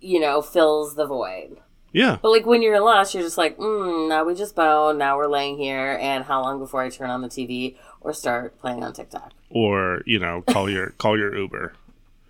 you 0.00 0.20
know, 0.20 0.42
fills 0.42 0.94
the 0.96 1.06
void. 1.06 1.58
Yeah. 1.96 2.18
But 2.20 2.30
like 2.30 2.44
when 2.44 2.60
you're 2.60 2.74
in 2.74 2.82
lust, 2.82 3.14
you're 3.14 3.22
just 3.22 3.38
like, 3.38 3.56
mm, 3.56 4.10
now 4.10 4.22
we 4.22 4.34
just 4.34 4.54
bow, 4.54 4.92
now 4.92 5.16
we're 5.16 5.28
laying 5.28 5.56
here, 5.56 5.96
and 5.98 6.24
how 6.24 6.42
long 6.42 6.58
before 6.58 6.82
I 6.82 6.90
turn 6.90 7.08
on 7.08 7.22
the 7.22 7.28
TV 7.28 7.76
or 8.02 8.12
start 8.12 8.58
playing 8.58 8.84
on 8.84 8.92
TikTok? 8.92 9.32
Or, 9.48 10.02
you 10.04 10.18
know, 10.18 10.42
call 10.42 10.68
your 10.68 10.90
call 10.98 11.18
your 11.18 11.34
Uber. 11.34 11.72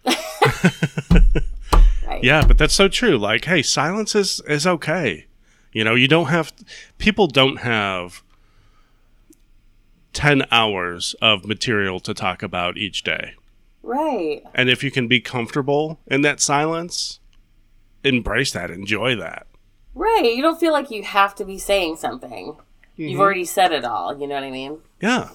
Right. 2.06 2.22
Yeah, 2.22 2.46
but 2.46 2.56
that's 2.56 2.72
so 2.72 2.86
true. 2.86 3.18
Like, 3.18 3.46
hey, 3.46 3.62
silence 3.62 4.14
is 4.14 4.40
is 4.46 4.64
okay. 4.64 5.26
You 5.72 5.82
know, 5.82 5.96
you 5.96 6.06
don't 6.06 6.28
have 6.28 6.52
people 6.98 7.26
don't 7.26 7.56
have 7.56 8.22
10 10.12 10.44
hours 10.52 11.16
of 11.20 11.44
material 11.44 11.98
to 11.98 12.14
talk 12.14 12.44
about 12.44 12.78
each 12.78 13.02
day. 13.02 13.34
Right. 13.82 14.44
And 14.54 14.70
if 14.70 14.84
you 14.84 14.92
can 14.92 15.08
be 15.08 15.20
comfortable 15.20 15.98
in 16.06 16.22
that 16.22 16.38
silence, 16.38 17.18
embrace 18.04 18.52
that, 18.52 18.70
enjoy 18.70 19.16
that. 19.16 19.48
Right. 19.96 20.34
You 20.36 20.42
don't 20.42 20.60
feel 20.60 20.72
like 20.72 20.90
you 20.90 21.02
have 21.02 21.34
to 21.36 21.44
be 21.44 21.58
saying 21.58 21.96
something. 21.96 22.56
You've 22.96 23.12
mm-hmm. 23.12 23.20
already 23.20 23.46
said 23.46 23.72
it 23.72 23.84
all. 23.84 24.18
You 24.18 24.26
know 24.26 24.34
what 24.34 24.44
I 24.44 24.50
mean? 24.50 24.78
Yeah. 25.00 25.30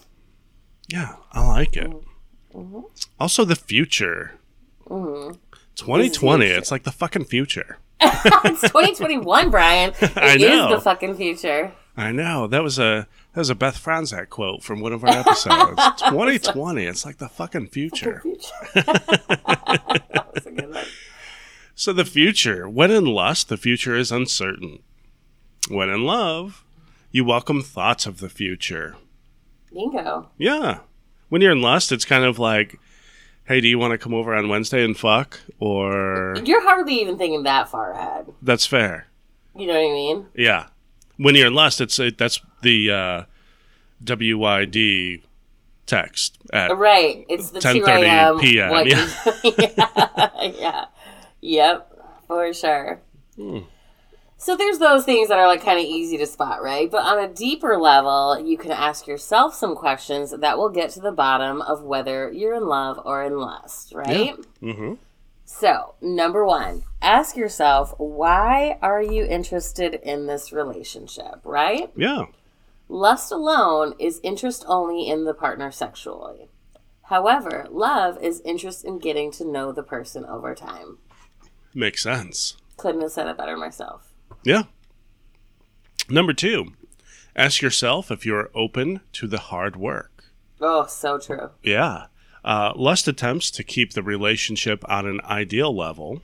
Yeah, 0.88 1.16
I 1.32 1.48
like 1.48 1.76
it. 1.76 1.90
Mm-hmm. 1.90 2.58
Mm-hmm. 2.58 2.80
Also, 3.20 3.44
the 3.44 3.56
future. 3.56 4.34
2020, 4.88 6.46
future. 6.46 6.58
it's 6.58 6.72
like 6.72 6.84
the 6.84 6.92
fucking 6.92 7.26
future. 7.26 7.78
It's 8.02 8.62
2021, 8.62 9.50
Brian. 9.50 9.94
It 10.02 10.18
I 10.18 10.36
is 10.36 10.42
know. 10.42 10.76
the 10.76 10.82
fucking 10.82 11.16
future. 11.16 11.72
I 11.98 12.12
know. 12.12 12.48
That 12.48 12.62
was 12.62 12.78
a 12.78 13.08
that 13.34 13.40
was 13.40 13.50
a 13.50 13.56
Beth 13.56 13.84
Franzak 13.84 14.30
quote 14.30 14.64
from 14.64 14.80
one 14.80 14.94
of 14.94 15.04
our 15.04 15.10
episodes. 15.10 15.82
2020, 16.02 16.86
it's 16.86 17.06
like 17.06 17.18
the 17.18 17.30
fucking 17.30 17.68
future. 17.68 18.22
Future. 18.22 18.50
that 18.76 20.28
was 20.34 20.46
a 20.46 20.52
good 20.52 20.74
one. 20.74 20.86
So 21.76 21.94
the 21.94 22.06
future, 22.06 22.70
when 22.70 22.92
in 22.92 23.06
lust, 23.06 23.50
the 23.50 23.58
future 23.58 23.96
is 23.96 24.12
uncertain. 24.12 24.80
When 25.70 25.90
in 25.90 26.04
love, 26.04 26.64
you 27.12 27.26
welcome 27.26 27.62
thoughts 27.62 28.06
of 28.06 28.20
the 28.20 28.30
future. 28.30 28.96
Bingo. 29.74 30.30
Yeah. 30.38 30.80
When 31.30 31.42
you're 31.42 31.52
in 31.52 31.62
lust, 31.62 31.92
it's 31.92 32.06
kind 32.06 32.26
of 32.26 32.40
like, 32.40 32.80
hey, 33.46 33.62
do 33.62 33.68
you 33.68 33.80
want 33.80 33.92
to 33.92 33.98
come 33.98 34.14
over 34.14 34.36
on 34.36 34.50
Wednesday 34.50 34.84
and 34.84 34.98
fuck? 34.98 35.40
Or 35.60 36.36
You're 36.44 36.64
hardly 36.64 36.96
even 37.02 37.18
thinking 37.18 37.44
that 37.44 37.70
far 37.70 37.94
ahead. 37.94 38.28
that's 38.42 38.66
fair. 38.66 39.08
You 39.56 39.68
know 39.68 39.74
what 39.74 39.90
I 39.90 39.94
mean? 39.94 40.26
Yeah. 40.36 40.68
When 41.18 41.36
you're 41.36 41.48
in 41.48 41.54
lust, 41.54 41.82
it's 41.82 42.00
it, 42.00 42.18
that's 42.18 42.42
the 42.62 42.92
uh, 42.92 43.24
WYD 44.04 45.22
text 45.86 46.38
at 46.54 46.76
Right. 46.78 47.26
It's 47.30 47.52
the 47.52 47.60
2 47.60 47.82
10:30 47.82 48.04
a.m. 48.04 48.40
PM, 48.40 48.88
yeah. 48.88 49.10
yeah. 49.44 50.52
yeah. 50.60 50.86
Yep. 51.42 51.88
For 52.28 52.54
sure. 52.54 53.02
Hmm. 53.36 53.60
So 54.38 54.56
there's 54.56 54.80
those 54.80 55.06
things 55.06 55.28
that 55.28 55.38
are 55.38 55.46
like 55.46 55.64
kind 55.64 55.80
of 55.80 55.86
easy 55.86 56.18
to 56.18 56.26
spot, 56.26 56.64
right? 56.64 56.90
But 56.90 57.04
on 57.04 57.24
a 57.24 57.32
deeper 57.32 57.78
level, 57.78 58.40
you 58.40 58.58
can 58.58 58.72
ask 58.72 59.06
yourself 59.06 59.54
some 59.54 59.76
questions 59.76 60.32
that 60.32 60.58
will 60.58 60.70
get 60.70 60.90
to 60.92 61.00
the 61.00 61.12
bottom 61.12 61.62
of 61.62 61.84
whether 61.84 62.32
you're 62.32 62.56
in 62.56 62.66
love 62.66 63.00
or 63.06 63.24
in 63.24 63.38
lust, 63.38 63.94
right? 63.94 64.34
hmm 64.60 64.94
So, 65.46 65.94
number 66.02 66.44
one, 66.44 66.84
ask 67.04 67.38
yourself, 67.38 67.94
why 68.00 68.80
are 68.82 69.04
you 69.04 69.26
interested 69.26 69.94
in 69.94 70.26
this 70.26 70.52
relationship, 70.52 71.42
right? 71.44 71.92
Yeah. 71.96 72.26
Lust 72.90 73.32
alone 73.32 73.94
is 74.00 74.20
interest 74.24 74.66
only 74.68 75.08
in 75.08 75.26
the 75.26 75.36
partner 75.36 75.70
sexually. 75.70 76.50
However, 77.04 77.68
love 77.70 78.18
is 78.24 78.42
interest 78.44 78.86
in 78.86 78.98
getting 78.98 79.32
to 79.34 79.46
know 79.46 79.72
the 79.72 79.84
person 79.84 80.26
over 80.26 80.56
time. 80.56 80.98
Makes 81.74 82.04
sense. 82.04 82.58
Couldn't 82.78 83.02
have 83.02 83.12
said 83.12 83.28
it 83.28 83.38
better 83.38 83.56
myself. 83.58 84.14
Yeah. 84.44 84.64
Number 86.10 86.34
two, 86.34 86.74
ask 87.36 87.62
yourself 87.62 88.12
if 88.12 88.26
you're 88.26 88.50
open 88.54 89.02
to 89.14 89.28
the 89.28 89.38
hard 89.40 89.76
work. 89.76 90.26
Oh, 90.60 90.86
so 90.86 91.18
true. 91.18 91.52
Yeah. 91.64 92.08
Uh, 92.44 92.74
lust 92.76 93.08
attempts 93.08 93.52
to 93.52 93.64
keep 93.64 93.94
the 93.94 94.04
relationship 94.04 94.84
on 94.90 95.06
an 95.06 95.22
ideal 95.24 95.76
level. 95.76 96.22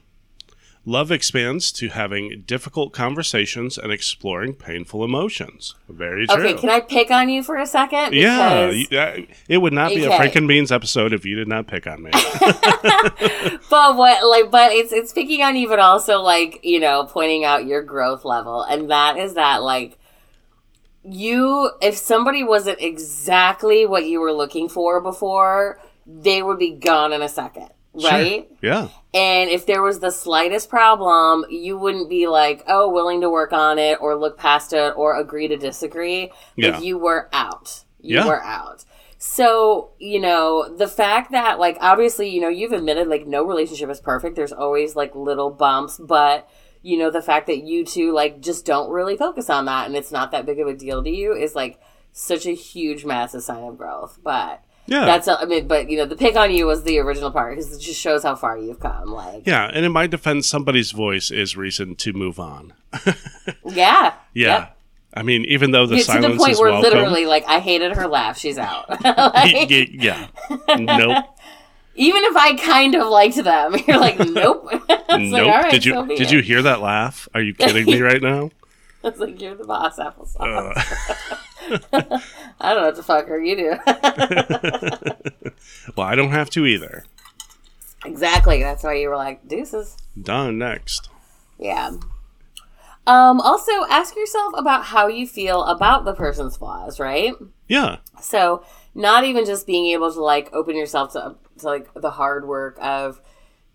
Love 0.89 1.11
expands 1.11 1.69
to 1.73 1.89
having 1.89 2.43
difficult 2.47 2.93
conversations 2.93 3.77
and 3.77 3.91
exploring 3.91 4.53
painful 4.53 5.03
emotions. 5.03 5.75
Very 5.89 6.25
true. 6.25 6.37
Okay, 6.37 6.53
can 6.53 6.69
I 6.69 6.79
pick 6.79 7.11
on 7.11 7.27
you 7.27 7.43
for 7.43 7.57
a 7.57 7.65
second? 7.67 8.13
yeah, 8.13 8.69
you- 8.69 9.27
it 9.49 9.57
would 9.57 9.73
not 9.73 9.89
be 9.89 10.05
a 10.05 10.07
Okay. 10.07 10.15
Frank 10.15 10.35
and 10.37 10.47
Beans 10.47 10.71
episode 10.71 11.11
if 11.11 11.25
you 11.25 11.35
did 11.35 11.49
not 11.49 11.67
pick 11.67 11.87
on 11.87 12.03
me. 12.03 12.11
but 13.69 13.97
what 13.97 14.25
like 14.25 14.49
but 14.49 14.71
it's 14.71 14.93
it's 14.93 15.11
picking 15.11 15.41
on 15.41 15.57
you 15.57 15.67
but 15.67 15.79
also 15.79 16.21
like 16.21 16.61
you 16.63 16.79
know 16.79 17.03
pointing 17.03 17.43
out 17.43 17.65
your 17.65 17.81
growth 17.83 18.23
level 18.23 18.63
and 18.63 18.89
that 18.89 19.17
is 19.17 19.33
that 19.33 19.61
like 19.63 19.97
you 21.03 21.69
if 21.81 21.97
somebody 21.97 22.43
wasn't 22.43 22.79
exactly 22.81 23.85
what 23.85 24.05
you 24.05 24.21
were 24.21 24.31
looking 24.33 24.69
for 24.69 25.01
before 25.01 25.79
they 26.05 26.41
would 26.41 26.57
be 26.59 26.71
gone 26.71 27.11
in 27.11 27.21
a 27.21 27.29
second 27.29 27.67
right 28.03 28.49
yeah, 28.61 28.87
and 29.13 29.49
if 29.49 29.65
there 29.65 29.81
was 29.81 29.99
the 29.99 30.11
slightest 30.11 30.69
problem 30.69 31.45
you 31.49 31.77
wouldn't 31.77 32.09
be 32.09 32.27
like 32.27 32.63
oh 32.67 32.89
willing 32.89 33.21
to 33.21 33.29
work 33.29 33.53
on 33.53 33.79
it 33.79 33.97
or 34.01 34.15
look 34.15 34.37
past 34.37 34.73
it 34.73 34.93
or 34.95 35.19
agree 35.19 35.47
to 35.47 35.57
disagree 35.57 36.31
Yeah. 36.55 36.71
like 36.71 36.83
you 36.83 36.97
were 36.97 37.29
out 37.33 37.83
you 37.99 38.15
Yeah. 38.17 38.25
were 38.27 38.43
out 38.43 38.85
so, 39.19 39.89
you 39.97 40.19
know, 40.19 40.69
the 40.77 40.87
fact 40.87 41.31
that, 41.31 41.57
like, 41.59 41.77
obviously, 41.81 42.29
you 42.29 42.39
know, 42.39 42.49
you've 42.49 42.71
admitted, 42.71 43.07
like, 43.07 43.25
no 43.25 43.43
relationship 43.43 43.89
is 43.89 43.99
perfect. 43.99 44.35
There's 44.35 44.51
always, 44.53 44.95
like, 44.95 45.15
little 45.15 45.49
bumps, 45.49 45.97
but, 45.97 46.47
you 46.83 46.99
know, 46.99 47.09
the 47.09 47.21
fact 47.23 47.47
that 47.47 47.63
you 47.63 47.83
two, 47.83 48.11
like, 48.13 48.41
just 48.41 48.63
don't 48.63 48.91
really 48.91 49.17
focus 49.17 49.49
on 49.49 49.65
that 49.65 49.87
and 49.87 49.95
it's 49.95 50.11
not 50.11 50.29
that 50.31 50.45
big 50.45 50.59
of 50.59 50.67
a 50.67 50.75
deal 50.75 51.03
to 51.03 51.09
you 51.09 51.33
is, 51.33 51.55
like, 51.55 51.79
such 52.11 52.45
a 52.45 52.51
huge, 52.51 53.05
massive 53.05 53.41
sign 53.41 53.63
of 53.63 53.75
growth. 53.75 54.19
But 54.23 54.61
yeah, 54.87 55.05
that's, 55.05 55.27
a, 55.27 55.39
I 55.39 55.45
mean, 55.45 55.67
but, 55.67 55.89
you 55.89 55.97
know, 55.97 56.05
the 56.05 56.15
pick 56.15 56.35
on 56.35 56.51
you 56.51 56.65
was 56.65 56.83
the 56.83 56.99
original 56.99 57.31
part 57.31 57.55
because 57.55 57.73
it 57.75 57.79
just 57.79 57.99
shows 57.99 58.23
how 58.23 58.35
far 58.35 58.57
you've 58.57 58.79
come. 58.79 59.09
Like, 59.09 59.45
yeah. 59.45 59.69
And 59.71 59.85
in 59.85 59.91
my 59.91 60.07
defense, 60.07 60.47
somebody's 60.47 60.91
voice 60.91 61.29
is 61.31 61.55
reason 61.55 61.95
to 61.95 62.13
move 62.13 62.39
on. 62.39 62.73
yeah. 63.65 63.65
Yeah. 63.65 64.13
Yep. 64.33 64.77
I 65.13 65.23
mean, 65.23 65.45
even 65.45 65.71
though 65.71 65.85
the 65.85 65.97
Yeah, 65.97 66.03
to 66.03 66.21
the 66.21 66.37
point 66.37 66.57
where 66.57 66.71
welcome. 66.71 66.91
literally, 66.91 67.25
like, 67.25 67.45
I 67.47 67.59
hated 67.59 67.95
her 67.95 68.07
laugh. 68.07 68.37
She's 68.37 68.57
out. 68.57 68.85
Like- 69.03 69.69
yeah. 69.69 70.27
Nope. 70.69 71.25
even 71.95 72.23
if 72.23 72.35
I 72.35 72.55
kind 72.55 72.95
of 72.95 73.07
liked 73.07 73.43
them, 73.43 73.75
you're 73.87 73.99
like, 73.99 74.19
nope. 74.19 74.65
like, 74.87 75.09
nope. 75.09 75.47
right, 75.47 75.71
did 75.71 75.85
you 75.85 75.93
so 75.93 76.05
did 76.05 76.21
it. 76.21 76.31
you 76.31 76.41
hear 76.41 76.61
that 76.61 76.81
laugh? 76.81 77.27
Are 77.33 77.41
you 77.41 77.53
kidding 77.53 77.85
me 77.85 77.99
right 78.01 78.21
now? 78.21 78.51
It's 79.07 79.19
like 79.19 79.41
you're 79.41 79.55
the 79.55 79.63
boss, 79.63 79.97
applesauce. 79.97 80.35
Uh, 80.39 80.73
I 82.61 82.73
don't 82.73 82.81
know 82.81 82.87
what 82.87 82.95
the 82.95 83.03
fuck 83.03 83.27
her 83.27 83.41
you 83.41 83.55
do. 83.55 83.69
well, 85.95 86.07
I 86.07 86.15
don't 86.15 86.31
have 86.31 86.49
to 86.51 86.65
either. 86.65 87.05
exactly. 88.05 88.61
That's 88.61 88.83
why 88.83 88.95
you 88.95 89.09
were 89.09 89.15
like 89.15 89.47
deuces. 89.47 89.97
Done 90.21 90.57
next. 90.57 91.09
Yeah. 91.57 91.91
Um. 93.05 93.39
Also, 93.39 93.71
ask 93.89 94.15
yourself 94.15 94.53
about 94.57 94.85
how 94.85 95.07
you 95.07 95.25
feel 95.25 95.63
about 95.63 96.03
the 96.03 96.13
person's 96.13 96.57
flaws, 96.57 96.99
right? 96.99 97.33
Yeah. 97.67 97.97
So, 98.21 98.65
not 98.93 99.23
even 99.23 99.45
just 99.45 99.65
being 99.65 99.87
able 99.87 100.11
to 100.11 100.21
like 100.21 100.53
open 100.53 100.75
yourself 100.75 101.13
to, 101.13 101.35
to 101.59 101.65
like 101.65 101.93
the 101.93 102.11
hard 102.11 102.47
work 102.47 102.77
of 102.81 103.21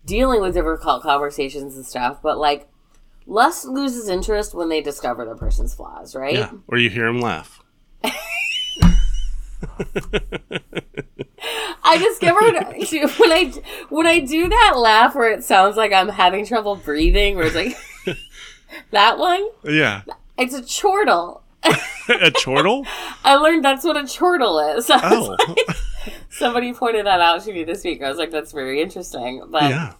dealing 0.05 0.41
with 0.41 0.53
difficult 0.53 1.01
conversations 1.01 1.75
and 1.75 1.85
stuff, 1.85 2.21
but 2.21 2.37
like 2.37 2.67
lust 3.25 3.65
loses 3.65 4.09
interest 4.09 4.53
when 4.53 4.69
they 4.69 4.81
discover 4.81 5.25
the 5.25 5.35
person's 5.35 5.73
flaws, 5.73 6.15
right? 6.15 6.35
Yeah. 6.35 6.51
Or 6.67 6.77
you 6.77 6.89
hear 6.89 7.07
him 7.07 7.19
laugh. 7.21 7.61
I 11.85 11.97
discovered 11.97 12.53
when 13.19 13.31
I 13.31 13.53
when 13.89 14.07
I 14.07 14.19
do 14.19 14.49
that 14.49 14.73
laugh 14.77 15.15
where 15.15 15.31
it 15.31 15.43
sounds 15.43 15.77
like 15.77 15.91
I'm 15.93 16.09
having 16.09 16.45
trouble 16.45 16.75
breathing, 16.75 17.35
where 17.35 17.45
it's 17.45 17.55
like 17.55 17.77
that 18.91 19.17
one. 19.17 19.47
Yeah. 19.63 20.03
It's 20.37 20.53
a 20.53 20.63
chortle. 20.63 21.41
a 22.09 22.31
chortle? 22.31 22.85
I 23.23 23.35
learned 23.35 23.63
that's 23.63 23.83
what 23.85 23.97
a 23.97 24.07
chortle 24.07 24.59
is. 24.59 24.89
Oh. 24.89 25.37
like- 25.39 25.77
somebody 26.29 26.73
pointed 26.73 27.05
that 27.05 27.21
out 27.21 27.43
to 27.43 27.53
me 27.53 27.63
this 27.63 27.83
week. 27.83 28.01
I 28.01 28.09
was 28.09 28.17
like, 28.17 28.31
that's 28.31 28.51
very 28.51 28.81
interesting. 28.81 29.43
But 29.49 29.63
yeah. 29.63 29.93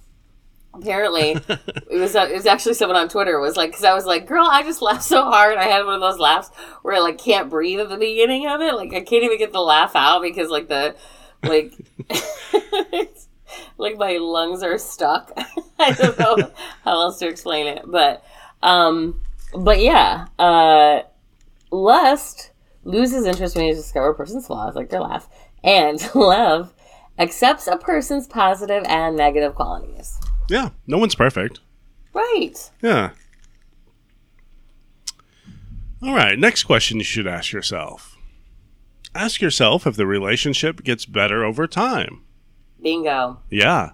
Apparently, 0.73 1.31
it 1.47 1.99
was 1.99 2.15
uh, 2.15 2.27
it 2.29 2.35
was 2.35 2.45
actually 2.45 2.73
someone 2.73 2.97
on 2.97 3.09
Twitter 3.09 3.39
was 3.39 3.57
like, 3.57 3.71
because 3.71 3.83
I 3.83 3.93
was 3.93 4.05
like, 4.05 4.27
girl, 4.27 4.47
I 4.49 4.63
just 4.63 4.81
laughed 4.81 5.03
so 5.03 5.23
hard. 5.23 5.57
I 5.57 5.65
had 5.65 5.85
one 5.85 5.95
of 5.95 6.01
those 6.01 6.19
laughs 6.19 6.49
where 6.81 6.95
I 6.95 6.99
like 6.99 7.17
can't 7.17 7.49
breathe 7.49 7.79
at 7.79 7.89
the 7.89 7.97
beginning 7.97 8.47
of 8.47 8.61
it. 8.61 8.73
Like 8.75 8.93
I 8.93 9.01
can't 9.01 9.23
even 9.23 9.37
get 9.37 9.53
the 9.53 9.61
laugh 9.61 9.95
out 9.95 10.21
because 10.21 10.49
like 10.49 10.67
the 10.67 10.95
like. 11.43 11.73
like 13.77 13.97
my 13.97 14.17
lungs 14.17 14.63
are 14.63 14.77
stuck. 14.77 15.31
I 15.79 15.91
don't 15.91 16.19
know 16.19 16.51
how 16.83 17.01
else 17.01 17.19
to 17.19 17.27
explain 17.27 17.67
it, 17.67 17.83
but 17.85 18.23
um, 18.61 19.21
but 19.55 19.79
yeah, 19.79 20.27
uh, 20.39 21.01
lust 21.71 22.51
loses 22.83 23.25
interest 23.25 23.55
when 23.55 23.65
you 23.65 23.73
discover 23.73 24.09
a 24.09 24.15
person's 24.15 24.47
flaws, 24.47 24.75
like 24.75 24.89
their 24.89 25.01
laugh, 25.01 25.27
and 25.63 25.99
love 26.15 26.73
accepts 27.17 27.67
a 27.67 27.77
person's 27.77 28.27
positive 28.27 28.83
and 28.87 29.15
negative 29.15 29.55
qualities. 29.55 30.19
Yeah. 30.49 30.69
No 30.87 30.97
one's 30.97 31.15
perfect. 31.15 31.59
Right. 32.13 32.71
Yeah. 32.81 33.11
All 36.01 36.13
right. 36.13 36.37
Next 36.37 36.63
question 36.63 36.97
you 36.97 37.03
should 37.03 37.27
ask 37.27 37.51
yourself. 37.51 38.17
Ask 39.15 39.41
yourself 39.41 39.85
if 39.87 39.95
the 39.95 40.07
relationship 40.07 40.83
gets 40.83 41.05
better 41.05 41.45
over 41.45 41.67
time. 41.67 42.23
Bingo. 42.81 43.39
Yeah. 43.49 43.91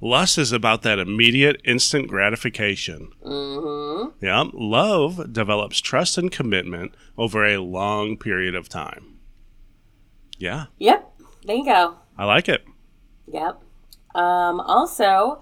Lust 0.00 0.36
is 0.36 0.50
about 0.50 0.82
that 0.82 0.98
immediate, 0.98 1.60
instant 1.64 2.08
gratification. 2.08 3.12
Mm-hmm. 3.24 4.24
Yeah. 4.24 4.44
Love 4.52 5.32
develops 5.32 5.80
trust 5.80 6.18
and 6.18 6.32
commitment 6.32 6.94
over 7.16 7.44
a 7.46 7.58
long 7.58 8.16
period 8.16 8.54
of 8.54 8.68
time. 8.68 9.18
Yeah. 10.38 10.66
Yep. 10.78 11.08
Bingo. 11.46 11.96
I 12.18 12.24
like 12.24 12.48
it. 12.48 12.64
Yep. 13.32 13.62
Um, 14.14 14.60
also, 14.60 15.40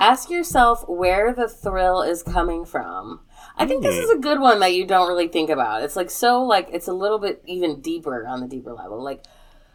ask 0.00 0.30
yourself 0.30 0.88
where 0.88 1.32
the 1.32 1.48
thrill 1.48 2.02
is 2.02 2.22
coming 2.22 2.64
from. 2.64 3.20
I 3.56 3.66
think 3.66 3.82
this 3.82 3.96
is 3.96 4.10
a 4.10 4.18
good 4.18 4.40
one 4.40 4.60
that 4.60 4.74
you 4.74 4.86
don't 4.86 5.08
really 5.08 5.28
think 5.28 5.50
about. 5.50 5.82
It's 5.82 5.96
like 5.96 6.10
so 6.10 6.42
like 6.42 6.68
it's 6.72 6.88
a 6.88 6.92
little 6.92 7.18
bit 7.18 7.42
even 7.46 7.80
deeper 7.80 8.26
on 8.26 8.40
the 8.40 8.48
deeper 8.48 8.72
level. 8.72 9.02
Like 9.02 9.24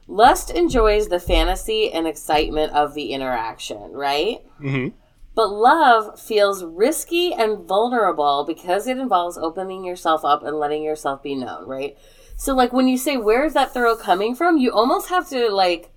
lust 0.08 0.50
enjoys 0.50 1.08
the 1.08 1.20
fantasy 1.20 1.92
and 1.92 2.08
excitement 2.08 2.74
of 2.74 2.94
the 2.94 3.12
interaction, 3.14 3.92
right? 3.92 4.40
hmm 4.58 4.88
But 5.36 5.50
love 5.50 6.20
feels 6.20 6.64
risky 6.64 7.34
and 7.34 7.60
vulnerable 7.68 8.44
because 8.48 8.88
it 8.88 8.98
involves 8.98 9.38
opening 9.38 9.84
yourself 9.84 10.26
up 10.26 10.44
and 10.44 10.58
letting 10.58 10.84
yourself 10.84 11.22
be 11.22 11.36
known, 11.36 11.68
right? 11.68 11.98
So 12.38 12.54
like 12.56 12.74
when 12.74 12.88
you 12.88 12.98
say 12.98 13.18
where's 13.18 13.54
that 13.54 13.74
thrill 13.74 13.96
coming 13.98 14.36
from, 14.36 14.58
you 14.58 14.72
almost 14.72 15.10
have 15.10 15.30
to 15.30 15.50
like 15.50 15.92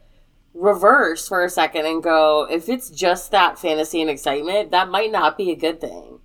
reverse 0.59 1.28
for 1.28 1.44
a 1.44 1.48
second 1.50 1.86
and 1.86 2.02
go, 2.02 2.46
if 2.50 2.68
it's 2.68 2.90
just 2.90 3.30
that 3.30 3.59
fantasy 3.59 4.00
and 4.00 4.11
excitement, 4.11 4.70
that 4.72 4.88
might 4.88 5.12
not 5.12 5.38
be 5.38 5.50
a 5.50 5.56
good 5.56 5.80
thing. 5.80 6.18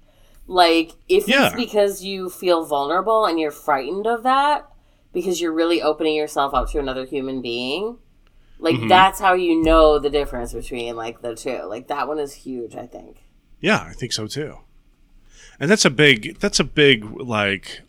Like 0.48 0.92
if 1.08 1.28
Yeah. 1.28 1.48
it's 1.48 1.56
because 1.56 2.04
you 2.04 2.30
feel 2.30 2.66
vulnerable 2.66 3.26
and 3.26 3.40
you're 3.40 3.52
frightened 3.52 4.08
of 4.08 4.24
that 4.24 4.68
because 5.14 5.40
you're 5.40 5.54
really 5.54 5.82
opening 5.82 6.16
yourself 6.16 6.54
up 6.54 6.70
to 6.72 6.80
another 6.80 7.06
human 7.06 7.42
being, 7.42 7.98
like 8.60 8.76
Mhm. 8.76 8.90
that's 8.90 9.20
how 9.20 9.34
you 9.34 9.62
know 9.62 10.00
the 10.00 10.10
difference 10.10 10.52
between 10.54 10.96
like 10.96 11.22
the 11.22 11.36
two. 11.36 11.64
Like 11.66 11.88
that 11.88 12.08
one 12.08 12.20
is 12.20 12.34
huge, 12.34 12.76
I 12.76 12.88
think. 12.88 13.24
Yeah, 13.62 13.86
I 13.88 13.94
think 13.94 14.12
so 14.12 14.28
too. 14.28 14.58
And 15.60 15.70
that's 15.72 15.86
a 15.86 15.90
big 15.90 16.40
that's 16.40 16.60
a 16.60 16.64
big 16.66 17.06
like 17.22 17.82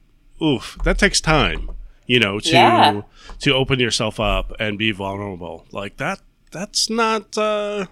oof, 0.43 0.77
that 0.85 0.99
takes 0.99 1.21
time, 1.21 1.71
you 2.07 2.21
know, 2.21 2.39
to 2.39 2.51
Yeah. 2.51 3.03
to 3.41 3.53
open 3.55 3.81
yourself 3.81 4.21
up 4.21 4.53
and 4.61 4.79
be 4.79 4.93
vulnerable. 4.93 5.65
Like 5.73 5.97
that 5.97 6.21
that's 6.55 6.89
not 6.89 7.37
uh 7.37 7.85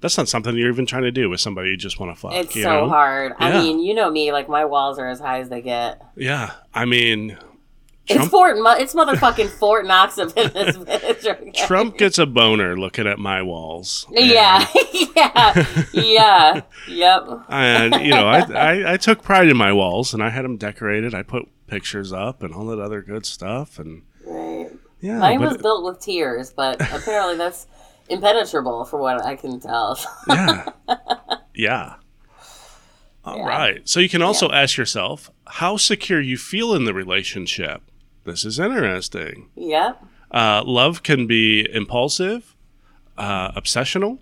that's 0.00 0.18
not 0.18 0.28
something 0.28 0.56
you're 0.56 0.68
even 0.70 0.86
trying 0.86 1.02
to 1.04 1.12
do 1.12 1.30
with 1.30 1.40
somebody 1.40 1.70
you 1.70 1.76
just 1.76 1.98
want 2.00 2.14
to 2.14 2.20
fuck. 2.20 2.32
It's 2.34 2.52
so 2.54 2.60
know? 2.60 2.88
hard. 2.88 3.32
I 3.38 3.48
Yeah. 3.50 3.62
mean, 3.62 3.78
you 3.80 3.94
know 3.94 4.10
me, 4.10 4.30
like 4.32 4.48
my 4.48 4.64
walls 4.64 4.98
are 4.98 5.06
as 5.08 5.20
high 5.20 5.40
as 5.40 5.48
they 5.48 5.62
get. 5.62 6.02
Yeah. 6.16 6.52
I 6.74 6.84
mean 6.84 7.38
It's 8.08 8.28
Fort, 8.28 8.56
it's 8.80 8.94
motherfucking 8.94 9.48
Fort 9.50 9.84
Knox 9.86 10.16
up 10.18 10.28
in 10.36 10.52
this 10.52 10.76
bitch. 10.76 11.54
Trump 11.66 11.98
gets 11.98 12.18
a 12.18 12.26
boner 12.26 12.76
looking 12.78 13.06
at 13.06 13.18
my 13.18 13.42
walls. 13.42 14.06
Yeah, 14.10 14.64
yeah, 15.16 15.66
yeah, 15.92 16.60
yep. 16.88 17.26
And 17.48 17.94
you 17.96 18.10
know, 18.10 18.28
I, 18.28 18.40
I 18.52 18.92
I 18.92 18.96
took 18.96 19.22
pride 19.22 19.48
in 19.48 19.56
my 19.56 19.72
walls 19.72 20.14
and 20.14 20.22
I 20.22 20.30
had 20.30 20.44
them 20.44 20.56
decorated. 20.56 21.14
I 21.14 21.22
put 21.22 21.48
pictures 21.66 22.12
up 22.12 22.42
and 22.44 22.54
all 22.54 22.66
that 22.66 22.78
other 22.78 23.02
good 23.02 23.26
stuff 23.26 23.78
and 23.80 24.02
Right. 24.24 24.70
yeah. 25.00 25.18
Mine 25.18 25.40
was 25.40 25.56
built 25.56 25.84
with 25.84 25.98
tears, 26.00 26.52
but 26.52 26.80
apparently 26.80 27.36
that's 27.36 27.66
impenetrable, 28.08 28.84
for 28.84 28.98
what 29.00 29.24
I 29.24 29.36
can 29.36 29.60
tell. 29.60 29.98
Yeah. 30.28 30.68
yeah. 31.54 31.94
All 33.24 33.44
right. 33.44 33.76
Yeah. 33.76 33.82
So 33.84 34.00
you 34.00 34.08
can 34.08 34.22
also 34.22 34.50
ask 34.50 34.76
yourself 34.76 35.30
how 35.46 35.76
secure 35.76 36.20
you 36.20 36.36
feel 36.36 36.74
in 36.74 36.84
the 36.84 36.94
relationship. 36.94 37.82
This 38.24 38.44
is 38.44 38.58
interesting. 38.58 39.48
yep. 39.56 40.02
Uh, 40.30 40.62
love 40.66 41.02
can 41.04 41.26
be 41.26 41.66
impulsive, 41.72 42.56
uh, 43.16 43.52
obsessional, 43.52 44.18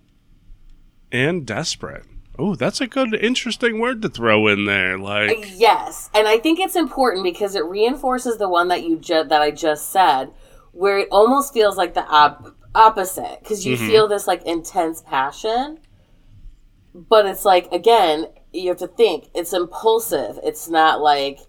and 1.10 1.46
desperate. 1.46 2.04
Oh, 2.38 2.54
that's 2.54 2.80
a 2.80 2.86
good, 2.86 3.14
interesting 3.14 3.78
word 3.78 4.02
to 4.02 4.08
throw 4.08 4.46
in 4.48 4.64
there. 4.66 4.98
Like, 4.98 5.52
Yes, 5.56 6.10
and 6.14 6.26
I 6.28 6.38
think 6.38 6.58
it's 6.60 6.76
important 6.76 7.24
because 7.24 7.54
it 7.54 7.64
reinforces 7.64 8.36
the 8.38 8.48
one 8.48 8.68
that 8.68 8.82
you 8.84 8.98
ju- 8.98 9.24
that 9.24 9.40
I 9.40 9.50
just 9.50 9.90
said, 9.90 10.30
where 10.72 10.98
it 10.98 11.08
almost 11.10 11.52
feels 11.54 11.76
like 11.76 11.94
the 11.94 12.04
op- 12.06 12.54
opposite 12.74 13.38
because 13.40 13.64
you 13.64 13.76
mm-hmm. 13.76 13.86
feel 13.86 14.08
this 14.08 14.26
like 14.26 14.42
intense 14.44 15.02
passion, 15.02 15.78
but 16.94 17.26
it's 17.26 17.44
like 17.44 17.70
again 17.72 18.26
you 18.52 18.68
have 18.68 18.78
to 18.78 18.88
think 18.88 19.28
it's 19.34 19.52
impulsive. 19.52 20.38
It's 20.42 20.68
not 20.68 21.00
like 21.00 21.40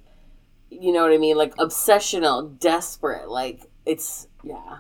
you 0.70 0.92
know 0.92 1.04
what 1.04 1.14
I 1.14 1.18
mean, 1.18 1.38
like 1.38 1.56
obsessional, 1.56 2.60
desperate. 2.60 3.30
Like 3.30 3.62
it's 3.86 4.28
yeah, 4.44 4.78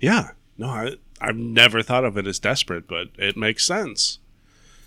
yeah, 0.00 0.30
no, 0.58 0.68
I, 0.68 0.96
I've 1.20 1.36
never 1.36 1.82
thought 1.82 2.04
of 2.04 2.16
it 2.16 2.26
as 2.26 2.38
desperate, 2.38 2.86
but 2.86 3.08
it 3.18 3.36
makes 3.36 3.66
sense. 3.66 4.18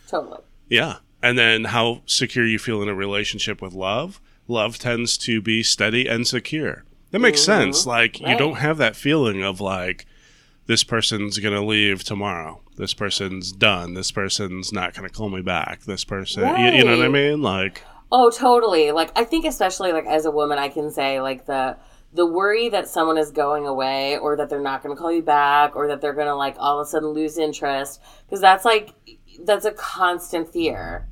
totally. 0.08 0.42
Yeah. 0.70 0.98
And 1.22 1.38
then 1.38 1.66
how 1.66 2.04
secure 2.06 2.46
you 2.46 2.60
feel 2.60 2.82
in 2.82 2.90
a 2.90 2.96
relationship 2.96 3.62
with 3.62 3.74
love. 3.74 4.22
Love 4.48 4.78
tends 4.78 5.18
to 5.18 5.42
be 5.42 5.64
steady 5.64 6.08
and 6.08 6.28
secure. 6.28 6.86
That 7.12 7.20
makes 7.20 7.42
mm-hmm. 7.42 7.64
sense. 7.64 7.86
Like, 7.86 8.20
you 8.20 8.38
don't 8.38 8.58
have 8.58 8.78
that 8.78 8.96
feeling 8.96 9.44
of 9.44 9.60
like, 9.60 10.06
this 10.68 10.84
person's 10.84 11.40
going 11.40 11.54
to 11.54 11.62
leave 11.62 12.04
tomorrow. 12.04 12.62
This 12.78 12.94
person's 12.94 13.52
done. 13.52 13.94
This 13.96 14.12
person's 14.12 14.72
not 14.72 14.94
going 14.94 15.08
to 15.08 15.14
call 15.14 15.30
me 15.30 15.42
back. 15.42 15.82
This 15.84 16.04
person, 16.04 16.44
you, 16.60 16.68
you 16.68 16.84
know 16.84 16.98
what 16.98 17.06
I 17.06 17.10
mean? 17.10 17.42
Like, 17.42 17.84
Oh, 18.12 18.30
totally. 18.30 18.92
Like 18.92 19.12
I 19.18 19.24
think 19.26 19.46
especially 19.46 19.92
like 19.92 20.06
as 20.06 20.26
a 20.26 20.32
woman 20.32 20.58
I 20.58 20.70
can 20.70 20.92
say 20.92 21.20
like 21.20 21.46
the 21.46 21.76
the 22.14 22.26
worry 22.26 22.70
that 22.70 22.88
someone 22.88 23.18
is 23.18 23.32
going 23.32 23.68
away 23.68 24.18
or 24.18 24.38
that 24.38 24.50
they're 24.50 24.62
not 24.62 24.82
going 24.82 24.96
to 24.96 25.00
call 25.00 25.12
you 25.12 25.22
back 25.22 25.76
or 25.76 25.88
that 25.90 26.00
they're 26.00 26.14
going 26.14 26.28
to 26.28 26.36
like 26.36 26.56
all 26.58 26.80
of 26.80 26.88
a 26.88 26.90
sudden 26.90 27.10
lose 27.10 27.38
interest 27.38 28.02
because 28.26 28.40
that's 28.40 28.64
like 28.64 28.94
that's 29.44 29.66
a 29.66 29.72
constant 29.72 30.52
fear. 30.54 31.10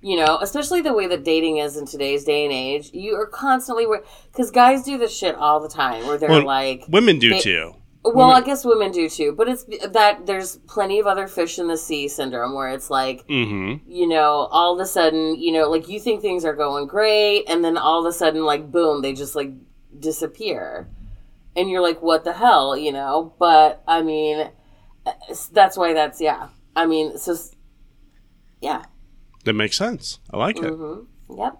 You 0.00 0.24
know, 0.24 0.38
especially 0.40 0.82
the 0.82 0.92
way 0.94 1.08
that 1.08 1.24
dating 1.24 1.56
is 1.56 1.76
in 1.76 1.84
today's 1.84 2.22
day 2.24 2.44
and 2.44 2.52
age. 2.54 2.90
You 2.94 3.16
are 3.16 3.26
constantly 3.26 3.86
cuz 4.32 4.52
guys 4.52 4.84
do 4.84 4.98
this 4.98 5.16
shit 5.16 5.34
all 5.34 5.58
the 5.58 5.68
time 5.68 6.06
where 6.06 6.16
they're 6.16 6.28
Well, 6.30 6.44
like 6.46 6.84
women 6.88 7.18
do 7.18 7.30
They- 7.30 7.40
too. 7.40 7.74
Well, 8.14 8.30
I 8.30 8.40
guess 8.40 8.64
women 8.64 8.92
do 8.92 9.08
too, 9.08 9.32
but 9.32 9.48
it's 9.48 9.64
that 9.90 10.26
there's 10.26 10.56
plenty 10.68 10.98
of 10.98 11.06
other 11.06 11.26
fish 11.26 11.58
in 11.58 11.66
the 11.68 11.76
sea 11.76 12.08
syndrome 12.08 12.54
where 12.54 12.68
it's 12.68 12.90
like 12.90 13.26
Mm 13.28 13.80
you 13.86 14.06
know, 14.06 14.48
all 14.50 14.74
of 14.74 14.80
a 14.80 14.86
sudden, 14.86 15.34
you 15.40 15.52
know, 15.52 15.70
like 15.70 15.88
you 15.88 15.98
think 16.00 16.20
things 16.20 16.44
are 16.44 16.54
going 16.54 16.86
great, 16.86 17.44
and 17.48 17.64
then 17.64 17.76
all 17.76 18.00
of 18.00 18.06
a 18.06 18.12
sudden, 18.12 18.44
like, 18.44 18.70
boom, 18.70 19.02
they 19.02 19.12
just 19.12 19.34
like 19.34 19.52
disappear. 19.98 20.88
And 21.54 21.70
you're 21.70 21.80
like, 21.80 22.02
what 22.02 22.24
the 22.24 22.34
hell, 22.34 22.76
you 22.76 22.92
know? 22.92 23.34
But 23.38 23.82
I 23.88 24.02
mean, 24.02 24.50
that's 25.52 25.76
why 25.76 25.94
that's, 25.94 26.20
yeah. 26.20 26.48
I 26.74 26.84
mean, 26.84 27.16
so, 27.16 27.34
yeah. 28.60 28.84
That 29.44 29.54
makes 29.54 29.78
sense. 29.78 30.20
I 30.30 30.36
like 30.36 30.58
it. 30.58 30.74
Yep. 31.30 31.58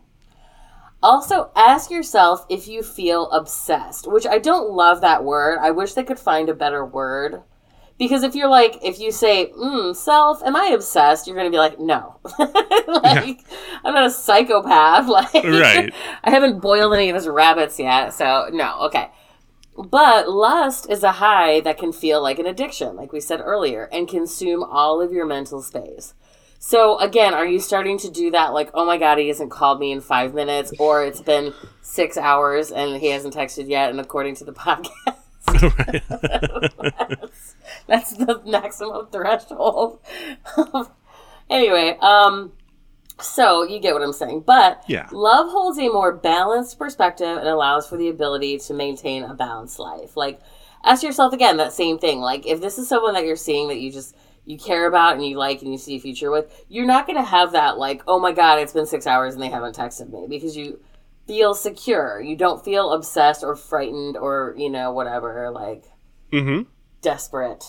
Also, 1.06 1.52
ask 1.54 1.88
yourself 1.88 2.44
if 2.48 2.66
you 2.66 2.82
feel 2.82 3.30
obsessed, 3.30 4.10
which 4.10 4.26
I 4.26 4.38
don't 4.38 4.72
love 4.72 5.02
that 5.02 5.22
word. 5.22 5.60
I 5.62 5.70
wish 5.70 5.92
they 5.92 6.02
could 6.02 6.18
find 6.18 6.48
a 6.48 6.54
better 6.54 6.84
word. 6.84 7.42
Because 7.96 8.24
if 8.24 8.34
you're 8.34 8.48
like, 8.48 8.80
if 8.82 8.98
you 8.98 9.12
say, 9.12 9.52
mm, 9.56 9.94
self, 9.94 10.42
am 10.42 10.56
I 10.56 10.70
obsessed? 10.74 11.28
You're 11.28 11.36
going 11.36 11.46
to 11.46 11.54
be 11.54 11.60
like, 11.60 11.78
no. 11.78 12.18
like, 12.40 13.38
I'm 13.84 13.94
not 13.94 14.06
a 14.06 14.10
psychopath. 14.10 15.06
Like, 15.08 15.44
Right. 15.44 15.94
I 16.24 16.30
haven't 16.30 16.58
boiled 16.58 16.92
any 16.92 17.08
of 17.08 17.14
his 17.14 17.28
rabbits 17.28 17.78
yet. 17.78 18.12
So, 18.12 18.50
no. 18.52 18.76
Okay. 18.86 19.08
But 19.78 20.28
lust 20.28 20.90
is 20.90 21.04
a 21.04 21.12
high 21.12 21.60
that 21.60 21.78
can 21.78 21.92
feel 21.92 22.20
like 22.20 22.40
an 22.40 22.46
addiction, 22.46 22.96
like 22.96 23.12
we 23.12 23.20
said 23.20 23.40
earlier, 23.40 23.88
and 23.92 24.08
consume 24.08 24.64
all 24.64 25.00
of 25.00 25.12
your 25.12 25.24
mental 25.24 25.62
space. 25.62 26.14
So 26.68 26.98
again, 26.98 27.32
are 27.32 27.46
you 27.46 27.60
starting 27.60 27.96
to 27.98 28.10
do 28.10 28.32
that 28.32 28.52
like, 28.52 28.70
oh 28.74 28.84
my 28.84 28.98
god, 28.98 29.18
he 29.18 29.28
hasn't 29.28 29.52
called 29.52 29.78
me 29.78 29.92
in 29.92 30.00
five 30.00 30.34
minutes, 30.34 30.72
or 30.80 31.04
it's 31.04 31.20
been 31.20 31.54
six 31.80 32.16
hours 32.16 32.72
and 32.72 33.00
he 33.00 33.10
hasn't 33.10 33.34
texted 33.34 33.68
yet, 33.68 33.90
and 33.90 34.00
according 34.00 34.34
to 34.34 34.44
the 34.44 34.52
podcast, 34.52 34.90
that's, 37.86 38.14
the 38.14 38.42
maximum 38.44 39.06
threshold. 39.12 40.00
anyway, 41.50 41.96
um, 42.00 42.50
so 43.20 43.62
you 43.62 43.78
get 43.78 43.94
what 43.94 44.02
I'm 44.02 44.12
saying. 44.12 44.40
But 44.40 44.82
Yeah. 44.88 45.08
love 45.12 45.48
holds 45.48 45.78
a 45.78 45.88
more 45.88 46.16
balanced 46.16 46.80
perspective 46.80 47.38
and 47.38 47.46
allows 47.46 47.88
for 47.88 47.96
the 47.96 48.08
ability 48.08 48.58
to 48.58 48.74
maintain 48.74 49.22
a 49.22 49.34
balanced 49.34 49.78
life. 49.78 50.16
Like, 50.16 50.40
ask 50.82 51.04
yourself 51.04 51.32
again 51.32 51.58
that 51.58 51.72
same 51.72 52.00
thing. 52.00 52.18
Like, 52.18 52.44
if 52.44 52.60
this 52.60 52.76
is 52.76 52.88
someone 52.88 53.14
that 53.14 53.24
you're 53.24 53.36
seeing 53.36 53.68
that 53.68 53.78
you 53.78 53.92
just 53.92 54.16
you 54.46 54.56
care 54.56 54.86
about 54.86 55.14
and 55.14 55.26
you 55.26 55.36
like 55.36 55.60
and 55.60 55.72
you 55.72 55.78
see 55.78 55.96
a 55.96 56.00
future 56.00 56.30
with, 56.30 56.64
you're 56.68 56.86
not 56.86 57.06
going 57.06 57.18
to 57.18 57.28
have 57.28 57.52
that 57.52 57.76
like, 57.76 58.02
oh 58.06 58.18
my 58.18 58.32
god, 58.32 58.58
it's 58.60 58.72
been 58.72 58.86
six 58.86 59.06
hours 59.06 59.34
and 59.34 59.42
they 59.42 59.50
haven't 59.50 59.76
texted 59.76 60.10
me 60.10 60.26
because 60.28 60.56
you 60.56 60.80
feel 61.26 61.52
secure. 61.52 62.20
You 62.20 62.36
don't 62.36 62.64
feel 62.64 62.92
obsessed 62.92 63.42
or 63.42 63.56
frightened 63.56 64.16
or 64.16 64.54
you 64.56 64.70
know 64.70 64.92
whatever 64.92 65.50
like 65.50 65.84
Mm 66.32 66.44
hmm. 66.44 66.62
desperate. 67.02 67.64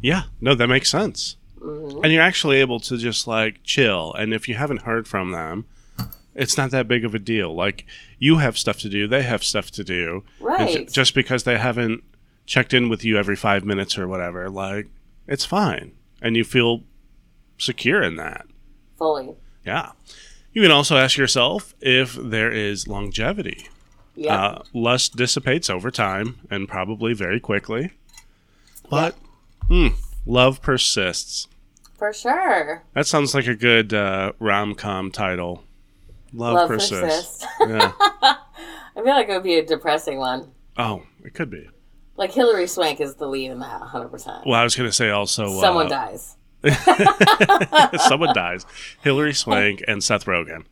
Yeah, 0.00 0.22
no, 0.40 0.54
that 0.54 0.68
makes 0.68 0.90
sense. 0.90 1.36
Mm-hmm. 1.60 2.04
And 2.04 2.12
you're 2.12 2.22
actually 2.22 2.58
able 2.58 2.80
to 2.80 2.96
just 2.96 3.26
like 3.26 3.62
chill. 3.62 4.14
And 4.14 4.32
if 4.32 4.48
you 4.48 4.54
haven't 4.54 4.82
heard 4.82 5.08
from 5.08 5.32
them, 5.32 5.66
it's 6.34 6.56
not 6.56 6.70
that 6.70 6.86
big 6.88 7.04
of 7.04 7.14
a 7.14 7.18
deal. 7.18 7.54
Like 7.54 7.84
you 8.18 8.38
have 8.38 8.56
stuff 8.56 8.78
to 8.80 8.88
do, 8.88 9.08
they 9.08 9.22
have 9.22 9.42
stuff 9.42 9.70
to 9.72 9.84
do. 9.84 10.24
Right. 10.40 10.90
just 10.90 11.14
because 11.14 11.42
they 11.42 11.58
haven't 11.58 12.04
checked 12.46 12.72
in 12.72 12.88
with 12.88 13.04
you 13.04 13.18
every 13.18 13.36
five 13.36 13.64
minutes 13.64 13.98
or 13.98 14.06
whatever, 14.06 14.48
like 14.48 14.86
it's 15.28 15.44
fine. 15.44 15.92
And 16.20 16.36
you 16.36 16.42
feel 16.42 16.82
secure 17.58 18.02
in 18.02 18.16
that. 18.16 18.46
Fully. 18.96 19.34
Yeah. 19.64 19.92
You 20.52 20.62
can 20.62 20.72
also 20.72 20.96
ask 20.96 21.16
yourself 21.16 21.74
if 21.80 22.14
there 22.14 22.50
is 22.50 22.88
longevity. 22.88 23.68
Yeah. 24.16 24.34
Uh, 24.34 24.62
lust 24.72 25.14
dissipates 25.14 25.70
over 25.70 25.90
time 25.92 26.40
and 26.50 26.68
probably 26.68 27.14
very 27.14 27.38
quickly. 27.38 27.92
But 28.90 29.14
hmm, 29.68 29.88
love 30.26 30.60
persists. 30.60 31.46
For 31.96 32.12
sure. 32.12 32.82
That 32.94 33.06
sounds 33.06 33.34
like 33.34 33.46
a 33.46 33.54
good 33.54 33.92
uh, 33.94 34.32
rom 34.40 34.74
com 34.74 35.12
title. 35.12 35.62
Love, 36.32 36.54
Love 36.54 36.68
persists. 36.68 37.02
persists. 37.02 37.46
yeah. 37.60 37.92
I 38.00 38.36
feel 39.02 39.04
like 39.14 39.28
it 39.28 39.32
would 39.32 39.42
be 39.44 39.54
a 39.58 39.64
depressing 39.64 40.18
one. 40.18 40.50
Oh, 40.76 41.02
it 41.24 41.34
could 41.34 41.50
be. 41.50 41.68
Like 42.18 42.32
Hilary 42.32 42.66
Swank 42.66 43.00
is 43.00 43.14
the 43.14 43.28
lead 43.28 43.52
in 43.52 43.60
that, 43.60 43.80
100%. 43.80 44.44
Well, 44.44 44.54
I 44.60 44.64
was 44.64 44.74
going 44.74 44.88
to 44.88 44.92
say 44.92 45.10
also 45.10 45.60
Someone 45.60 45.86
uh, 45.86 45.88
dies. 45.88 46.36
someone 48.08 48.34
dies. 48.34 48.66
Hilary 49.02 49.32
Swank 49.32 49.84
and 49.86 50.02
Seth 50.02 50.24
Rogen. 50.24 50.64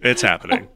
it's 0.00 0.22
happening. 0.22 0.68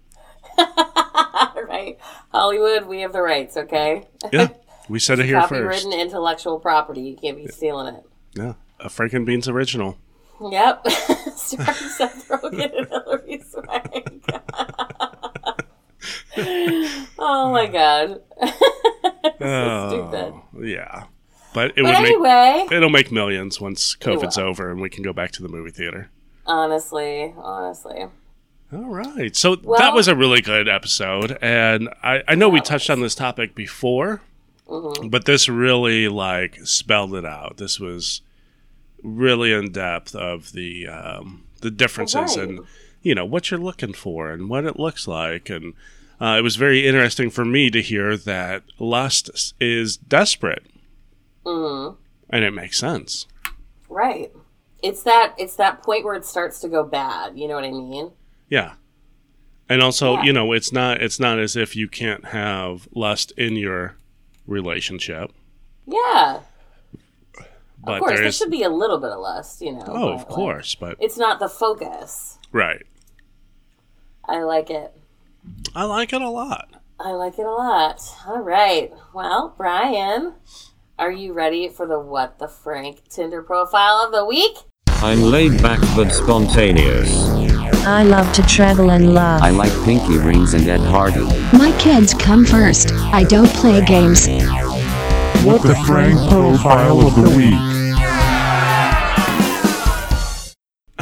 right? 0.58 1.96
Hollywood, 2.30 2.86
we 2.86 3.00
have 3.00 3.14
the 3.14 3.22
rights, 3.22 3.56
okay? 3.56 4.06
Yeah. 4.30 4.48
We 4.90 4.98
said 4.98 5.18
it 5.20 5.24
here 5.24 5.40
first. 5.48 5.86
Copywritten 5.86 5.98
intellectual 5.98 6.60
property. 6.60 7.00
You 7.00 7.16
can't 7.16 7.38
be 7.38 7.46
stealing 7.46 7.94
it. 7.94 8.04
Yeah. 8.34 8.52
A 8.78 8.90
Frank 8.90 9.14
and 9.14 9.24
Beans 9.24 9.48
original. 9.48 9.96
Yep. 10.38 10.86
Starring 11.34 11.72
Seth 11.72 12.28
Rogen 12.28 12.76
and 12.76 12.88
Hilary 12.88 13.42
Swank. 13.48 14.26
oh 17.18 17.50
my 17.52 17.66
god. 17.66 18.20
so. 19.38 19.40
Oh, 19.40 20.42
Yeah. 20.62 21.04
But 21.52 21.70
it 21.70 21.76
But 21.76 21.84
would 21.84 21.92
make 21.92 22.06
anyway, 22.06 22.66
it'll 22.72 22.90
make 22.90 23.12
millions 23.12 23.60
once 23.60 23.94
COVID's 23.96 24.38
over 24.38 24.70
and 24.72 24.80
we 24.80 24.90
can 24.90 25.04
go 25.04 25.12
back 25.12 25.30
to 25.32 25.42
the 25.42 25.48
movie 25.48 25.70
theater. 25.70 26.10
honestly, 26.46 27.32
honestly. 27.36 28.06
All 28.72 28.86
right. 28.86 29.36
So 29.36 29.54
that 29.54 29.94
was 29.94 30.08
a 30.08 30.16
really 30.16 30.40
good 30.40 30.68
episode. 30.68 31.38
And 31.40 31.88
I, 32.02 32.22
I 32.26 32.34
know 32.34 32.48
we 32.48 32.60
touched 32.60 32.90
on 32.90 33.00
this 33.00 33.14
topic 33.14 33.54
before, 33.54 34.20
Mm-hmm. 34.66 35.08
but 35.08 35.26
this 35.26 35.46
really 35.48 36.08
like 36.08 36.58
spelled 36.64 37.14
it 37.14 37.26
out. 37.26 37.58
This 37.58 37.78
was 37.78 38.22
really 39.02 39.52
in 39.52 39.70
depth 39.72 40.14
of 40.14 40.52
the 40.52 40.88
um, 40.88 41.44
the 41.60 41.70
differences 41.70 42.36
Right. 42.38 42.48
and 42.48 42.60
you 43.04 43.14
know 43.14 43.24
what 43.24 43.50
you're 43.50 43.60
looking 43.60 43.92
for 43.92 44.30
and 44.32 44.48
what 44.50 44.64
it 44.64 44.78
looks 44.78 45.06
like 45.06 45.48
and 45.48 45.74
uh, 46.20 46.36
it 46.38 46.42
was 46.42 46.56
very 46.56 46.86
interesting 46.86 47.30
for 47.30 47.44
me 47.44 47.70
to 47.70 47.80
hear 47.80 48.16
that 48.16 48.62
lust 48.80 49.54
is 49.60 49.96
desperate 49.96 50.64
Mm-hmm. 51.44 51.94
and 52.30 52.44
it 52.44 52.52
makes 52.52 52.78
sense 52.78 53.26
Right. 53.88 54.32
It's 54.82 55.02
that 55.04 55.34
it's 55.38 55.54
that 55.56 55.82
point 55.82 56.04
where 56.04 56.14
it 56.16 56.24
starts 56.24 56.58
to 56.60 56.68
go 56.68 56.82
bad. 56.82 57.38
You 57.38 57.46
know 57.46 57.54
what 57.54 57.64
I 57.64 57.70
mean? 57.70 58.10
Yeah. 58.48 58.72
And 59.68 59.80
also, 59.80 60.14
Yeah. 60.14 60.22
you 60.24 60.32
know, 60.32 60.52
it's 60.52 60.72
not 60.72 61.00
it's 61.00 61.20
not 61.20 61.38
as 61.38 61.54
if 61.54 61.76
you 61.76 61.86
can't 61.88 62.24
have 62.26 62.88
lust 62.94 63.30
in 63.36 63.54
your 63.56 63.94
relationship. 64.48 65.30
Yeah. 65.86 66.40
But 67.84 67.94
of 67.94 68.00
course, 68.00 68.18
there 68.20 68.32
should 68.32 68.50
be 68.50 68.62
a 68.62 68.68
little 68.68 68.98
bit 68.98 69.10
of 69.10 69.20
lust, 69.20 69.60
you 69.60 69.72
know. 69.72 69.84
oh, 69.86 70.08
of 70.14 70.18
like, 70.20 70.28
course, 70.28 70.74
but 70.74 70.96
it's 71.00 71.18
not 71.18 71.38
the 71.38 71.48
focus. 71.48 72.38
right. 72.52 72.82
I 74.28 74.42
like 74.42 74.70
it. 74.70 74.92
I 75.74 75.84
like 75.84 76.12
it 76.12 76.22
a 76.22 76.30
lot. 76.30 76.68
I 76.98 77.12
like 77.12 77.38
it 77.38 77.44
a 77.44 77.50
lot. 77.50 78.00
All 78.26 78.40
right. 78.40 78.92
Well, 79.12 79.54
Brian, 79.56 80.34
are 80.98 81.12
you 81.12 81.32
ready 81.32 81.68
for 81.68 81.86
the 81.86 81.98
What 82.00 82.38
the 82.38 82.48
Frank 82.48 83.08
Tinder 83.08 83.42
profile 83.42 84.02
of 84.04 84.12
the 84.12 84.24
week? 84.24 84.56
I'm 84.88 85.20
laid 85.20 85.60
back 85.60 85.80
but 85.94 86.10
spontaneous. 86.10 87.12
I 87.86 88.02
love 88.04 88.32
to 88.32 88.42
travel 88.42 88.90
and 88.90 89.12
laugh. 89.12 89.42
I 89.42 89.50
like 89.50 89.72
pinky 89.84 90.16
rings 90.16 90.54
and 90.54 90.66
Ed 90.66 90.80
Hardy. 90.80 91.24
My 91.56 91.76
kids 91.78 92.14
come 92.14 92.46
first. 92.46 92.92
I 92.92 93.24
don't 93.24 93.50
play 93.50 93.84
games. 93.84 94.26
What 95.44 95.60
the 95.62 95.74
Frank 95.86 96.18
profile 96.30 97.06
of 97.06 97.14
the 97.16 97.36
week. 97.36 97.83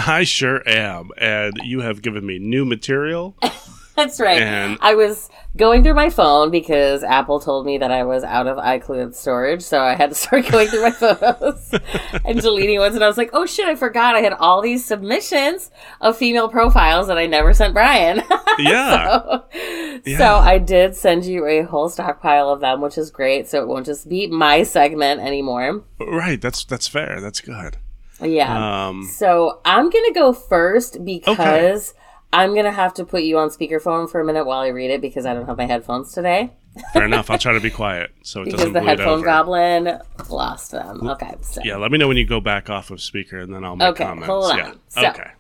I 0.07 0.24
sure 0.24 0.62
am, 0.68 1.11
and 1.18 1.55
you 1.64 1.80
have 1.80 2.03
given 2.03 2.24
me 2.26 2.38
new 2.38 2.64
material. 2.64 3.36
That's 3.94 4.18
right. 4.20 4.40
And- 4.40 4.78
I 4.80 4.94
was 4.94 5.28
going 5.55 5.82
through 5.82 5.92
my 5.92 6.09
phone 6.09 6.50
because 6.50 7.05
Apple 7.05 7.38
told 7.40 7.66
me 7.66 7.76
that 7.76 7.90
I 7.90 8.05
was 8.05 8.24
out 8.24 8.46
of 8.46 8.57
iCloud 8.57 9.14
storage, 9.14 9.61
so 9.61 9.82
I 9.82 9.94
had 9.94 10.09
to 10.09 10.14
start 10.24 10.48
going 10.48 10.68
through 10.68 10.80
my 10.82 10.90
photos 10.92 11.74
and 12.24 12.40
deleting 12.40 12.78
ones. 12.78 12.94
And 12.94 13.05
I 13.05 13.07
was 13.07 13.18
like, 13.18 13.28
"Oh 13.34 13.44
shit, 13.44 13.66
I 13.66 13.74
forgot 13.76 14.16
I 14.16 14.20
had 14.20 14.32
all 14.32 14.62
these 14.62 14.82
submissions 14.82 15.70
of 16.00 16.16
female 16.16 16.48
profiles 16.48 17.07
that 17.09 17.18
I 17.18 17.26
never 17.26 17.53
sent 17.53 17.74
Brian." 17.74 18.22
Yeah, 18.59 19.20
so, 19.55 20.00
so 20.16 20.34
I 20.36 20.57
did 20.59 20.96
send 20.96 21.26
you 21.26 21.46
a 21.46 21.62
whole 21.62 21.90
stockpile 21.90 22.48
of 22.48 22.61
them, 22.61 22.80
which 22.80 22.96
is 22.96 23.11
great. 23.11 23.46
So 23.46 23.61
it 23.61 23.68
won't 23.68 23.84
just 23.86 24.09
be 24.09 24.26
my 24.26 24.62
segment 24.62 25.20
anymore. 25.20 25.84
right. 26.00 26.40
That's 26.40 26.64
that's 26.64 26.88
fair. 26.88 27.20
That's 27.20 27.42
good. 27.42 27.76
Yeah. 28.22 28.86
Um, 28.88 29.04
So 29.04 29.60
I'm 29.64 29.90
gonna 29.90 30.12
go 30.14 30.32
first 30.32 31.04
because 31.04 31.94
I'm 32.32 32.54
gonna 32.54 32.72
have 32.72 32.94
to 32.94 33.04
put 33.04 33.22
you 33.24 33.38
on 33.38 33.48
speakerphone 33.50 34.10
for 34.10 34.20
a 34.20 34.24
minute 34.24 34.44
while 34.46 34.60
I 34.60 34.68
read 34.68 34.90
it 34.90 35.00
because 35.00 35.26
I 35.26 35.34
don't 35.34 35.46
have 35.46 35.58
my 35.58 35.66
headphones 35.66 36.12
today 36.12 36.50
fair 36.94 37.04
enough. 37.04 37.30
I'll 37.30 37.38
try 37.38 37.52
to 37.52 37.60
be 37.60 37.70
quiet 37.70 38.10
so 38.22 38.40
it 38.40 38.44
because 38.46 38.60
doesn't 38.60 38.72
the 38.72 38.80
bleed 38.80 38.88
headphone 38.88 39.18
over. 39.18 39.24
goblin 39.24 39.98
lost 40.30 40.70
them. 40.70 41.06
Okay, 41.10 41.34
so 41.42 41.60
Yeah, 41.64 41.76
let 41.76 41.90
me 41.92 41.98
know 41.98 42.08
when 42.08 42.16
you 42.16 42.24
go 42.26 42.40
back 42.40 42.70
off 42.70 42.90
of 42.90 43.00
speaker, 43.00 43.38
and 43.38 43.52
then 43.54 43.64
I'll 43.64 43.76
make 43.76 43.88
Okay, 43.88 44.04
comments. 44.04 44.26
hold 44.26 44.52
on. 44.52 44.58
Yeah. 44.58 44.72
So- 44.88 45.08
okay. 45.08 45.30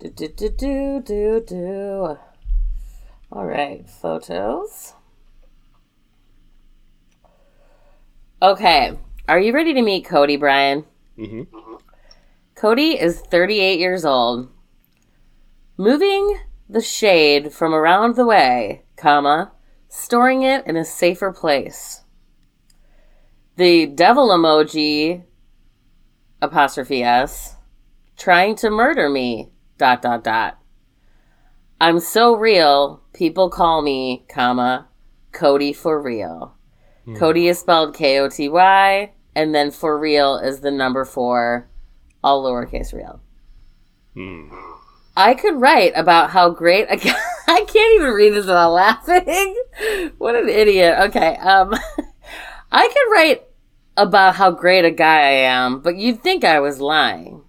do 0.00 0.10
do 0.10 0.28
do 0.28 0.48
do 0.50 1.00
do 1.04 1.44
do. 1.46 2.18
All 3.32 3.44
right, 3.44 3.88
photos. 3.88 4.94
Okay, 8.40 8.96
are 9.28 9.40
you 9.40 9.52
ready 9.52 9.72
to 9.74 9.82
meet 9.82 10.04
Cody, 10.04 10.36
Brian? 10.36 10.84
Mhm. 11.18 11.46
Cody 12.54 12.98
is 13.00 13.20
38 13.20 13.78
years 13.78 14.04
old. 14.04 14.48
Moving 15.76 16.38
the 16.68 16.80
shade 16.80 17.52
from 17.52 17.74
around 17.74 18.16
the 18.16 18.26
way, 18.26 18.84
comma, 18.96 19.52
storing 19.88 20.42
it 20.42 20.66
in 20.66 20.76
a 20.76 20.84
safer 20.84 21.32
place. 21.32 22.02
The 23.56 23.86
devil 23.86 24.28
emoji, 24.28 25.24
apostrophe 26.40 27.02
S, 27.02 27.56
trying 28.16 28.56
to 28.56 28.70
murder 28.70 29.08
me, 29.08 29.50
dot 29.78 30.02
dot 30.02 30.24
dot. 30.24 30.58
I'm 31.80 32.00
so 32.00 32.34
real, 32.34 33.02
people 33.12 33.50
call 33.50 33.82
me, 33.82 34.24
comma, 34.28 34.88
Cody 35.32 35.72
for 35.72 36.00
real. 36.00 36.54
Cody 37.16 37.48
is 37.48 37.58
spelled 37.58 37.94
K 37.94 38.18
O 38.18 38.28
T 38.28 38.48
Y, 38.48 39.12
and 39.36 39.54
then 39.54 39.70
for 39.70 39.98
real 39.98 40.38
is 40.38 40.60
the 40.60 40.70
number 40.70 41.04
four, 41.04 41.68
all 42.24 42.42
lowercase 42.42 42.94
real. 42.94 43.20
I 45.14 45.34
could 45.34 45.60
write 45.60 45.92
about 45.94 46.30
how 46.30 46.48
great 46.48 46.86
a 46.90 46.96
guy. 46.96 47.14
I 47.46 47.60
can't 47.60 48.00
even 48.00 48.14
read 48.14 48.32
this 48.32 48.46
without 48.46 48.72
laughing. 48.72 49.54
what 50.18 50.34
an 50.34 50.48
idiot. 50.48 50.98
Okay, 51.08 51.36
um, 51.36 51.74
I 52.72 52.88
could 52.88 53.12
write 53.12 53.42
about 53.96 54.36
how 54.36 54.50
great 54.50 54.86
a 54.86 54.90
guy 54.90 55.20
I 55.20 55.32
am, 55.32 55.80
but 55.80 55.96
you'd 55.96 56.22
think 56.22 56.42
I 56.42 56.58
was 56.58 56.80
lying. 56.80 57.42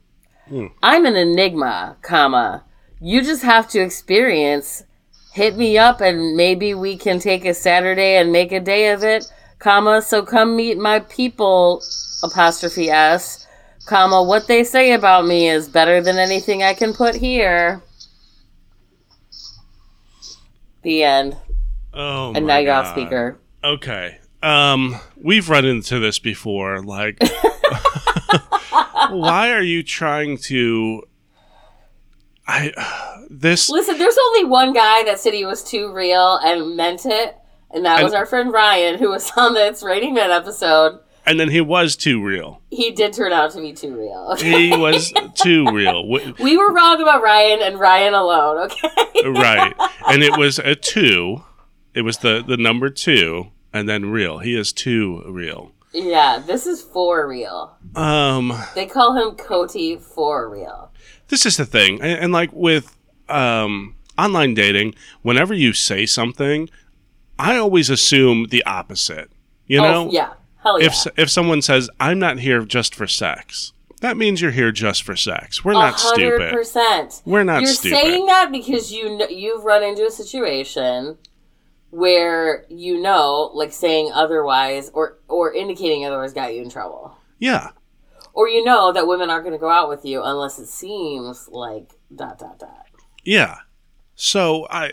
I'm 0.82 1.06
an 1.06 1.18
enigma, 1.18 1.98
comma. 2.02 2.64
You 3.02 3.22
just 3.22 3.44
have 3.44 3.68
to 3.70 3.80
experience. 3.80 4.84
Hit 5.34 5.58
me 5.58 5.78
up 5.78 6.00
and 6.00 6.38
maybe 6.38 6.74
we 6.74 6.98
can 6.98 7.20
take 7.20 7.44
a 7.44 7.54
Saturday 7.54 8.16
and 8.16 8.32
make 8.32 8.54
a 8.54 8.62
day 8.62 8.92
of 8.92 9.04
it, 9.04 9.30
comma. 9.60 10.02
So 10.02 10.24
come 10.24 10.56
meet 10.56 10.78
my 10.78 11.00
people, 11.00 11.82
apostrophe 12.24 12.90
S, 12.90 13.48
comma. 13.86 14.24
What 14.24 14.48
they 14.48 14.64
say 14.64 14.94
about 14.94 15.26
me 15.26 15.50
is 15.50 15.68
better 15.68 16.02
than 16.02 16.18
anything 16.18 16.64
I 16.64 16.74
can 16.74 16.94
put 16.94 17.16
here. 17.16 17.82
The 20.84 21.04
end. 21.04 21.38
Oh, 21.94 22.34
And 22.34 22.46
my 22.46 22.54
now 22.54 22.58
you're 22.60 22.74
off 22.74 22.92
speaker. 22.92 23.40
Okay. 23.64 24.20
Um, 24.44 24.96
we've 25.16 25.50
run 25.50 25.66
into 25.66 26.00
this 26.00 26.20
before. 26.20 26.82
Like, 26.82 27.18
why 29.10 29.52
are 29.52 29.64
you 29.64 29.84
trying 29.84 30.38
to? 30.38 31.04
I 32.48 32.72
this 33.30 33.70
Listen, 33.70 33.98
there's 33.98 34.18
only 34.18 34.46
one 34.46 34.74
guy 34.74 35.04
that 35.04 35.20
said 35.20 35.34
he 35.34 35.46
was 35.46 35.64
too 35.64 35.92
real 35.92 36.38
and 36.38 36.76
meant 36.76 37.06
it, 37.06 37.36
and 37.78 37.86
that 37.86 38.04
was 38.04 38.14
our 38.14 38.26
friend 38.26 38.52
Ryan, 38.52 38.98
who 39.00 39.10
was 39.10 39.32
on 39.38 39.54
the 39.54 39.66
It's 39.68 39.84
Raining 39.84 40.14
Men 40.14 40.32
episode. 40.32 41.00
and 41.26 41.40
then 41.40 41.50
he 41.50 41.62
was 41.62 41.96
too 41.96 42.24
real. 42.24 42.62
He 42.72 42.92
did 42.92 43.14
turn 43.14 43.32
out 43.34 43.52
to 43.52 43.62
be 43.62 43.74
too 43.74 43.96
real. 43.96 44.36
He 44.36 44.76
was 44.76 45.14
too 45.36 45.66
real. 45.72 46.08
We 46.08 46.58
were 46.58 46.74
wrong 46.74 47.02
about 47.02 47.22
Ryan 47.22 47.60
and 47.62 47.80
Ryan 47.80 48.14
alone, 48.14 48.58
okay? 48.72 48.90
right, 49.26 49.74
and 50.10 50.24
it 50.24 50.38
was 50.38 50.60
a 50.60 50.76
two. 50.76 51.44
It 51.94 52.02
was 52.02 52.18
the 52.20 52.44
the 52.46 52.58
number 52.58 52.90
two, 52.90 53.48
and 53.74 53.88
then 53.90 54.06
real. 54.12 54.40
He 54.40 54.56
is 54.58 54.72
too 54.74 55.24
real. 55.28 55.72
yeah, 55.94 56.40
this 56.46 56.66
is 56.68 56.82
for 56.82 57.28
real. 57.28 57.78
Um. 57.96 58.54
They 58.76 58.86
call 58.86 59.16
him 59.16 59.36
Cody 59.36 59.98
for 59.98 60.50
real. 60.50 60.92
this 61.30 61.46
is 61.46 61.58
the 61.58 61.66
thing 61.66 62.00
and, 62.02 62.20
and 62.24 62.32
like 62.34 62.52
with 62.54 62.96
um, 63.30 63.96
online 64.18 64.54
dating 64.54 64.96
whenever 65.24 65.54
you 65.54 65.74
say 65.74 66.06
something 66.06 66.70
i 67.40 67.56
always 67.58 67.90
assume 67.90 68.48
the 68.50 68.64
opposite 68.66 69.30
you 69.66 69.80
know 69.80 70.08
oh, 70.08 70.12
yeah. 70.12 70.34
Hell 70.64 70.80
yeah. 70.80 70.88
if 70.88 71.08
if 71.18 71.30
someone 71.30 71.62
says 71.62 71.90
i'm 72.00 72.20
not 72.20 72.40
here 72.40 72.64
just 72.64 72.94
for 72.96 73.08
sex 73.08 73.74
that 74.02 74.16
means 74.18 74.42
you're 74.42 74.52
here 74.52 74.72
just 74.72 75.04
for 75.04 75.16
sex 75.16 75.64
we're 75.66 75.74
not 75.74 75.96
A 75.96 75.98
hundred 76.08 76.38
stupid 76.38 76.54
percent. 76.54 77.22
we're 77.26 77.44
not 77.44 77.62
You're 77.62 77.72
stupid 77.74 77.98
saying 78.00 78.26
that 78.28 78.52
because 78.52 78.92
you 78.92 79.18
kn- 79.18 79.30
you've 79.36 79.64
run 79.64 79.84
into 79.84 80.06
a 80.06 80.12
situation 80.12 81.18
where 81.90 82.66
you 82.70 83.00
know, 83.02 83.50
like 83.54 83.72
saying 83.72 84.12
otherwise 84.14 84.92
or 84.94 85.18
or 85.28 85.54
indicating 85.54 86.06
otherwise 86.06 86.34
got 86.34 86.54
you 86.54 86.62
in 86.62 86.70
trouble. 86.70 87.16
yeah 87.40 87.70
or 88.34 88.48
you 88.48 88.64
know 88.64 88.92
that 88.94 89.08
women 89.08 89.30
aren't 89.32 89.46
going 89.46 89.56
to 89.56 89.60
go 89.60 89.70
out 89.70 89.90
with 89.90 90.06
you 90.06 90.22
unless 90.22 90.60
it 90.60 90.68
seems 90.68 91.48
like 91.50 91.94
dot 92.16 92.38
dot 92.38 92.60
dot. 92.60 92.86
yeah 93.24 93.58
so 94.16 94.68
i 94.70 94.92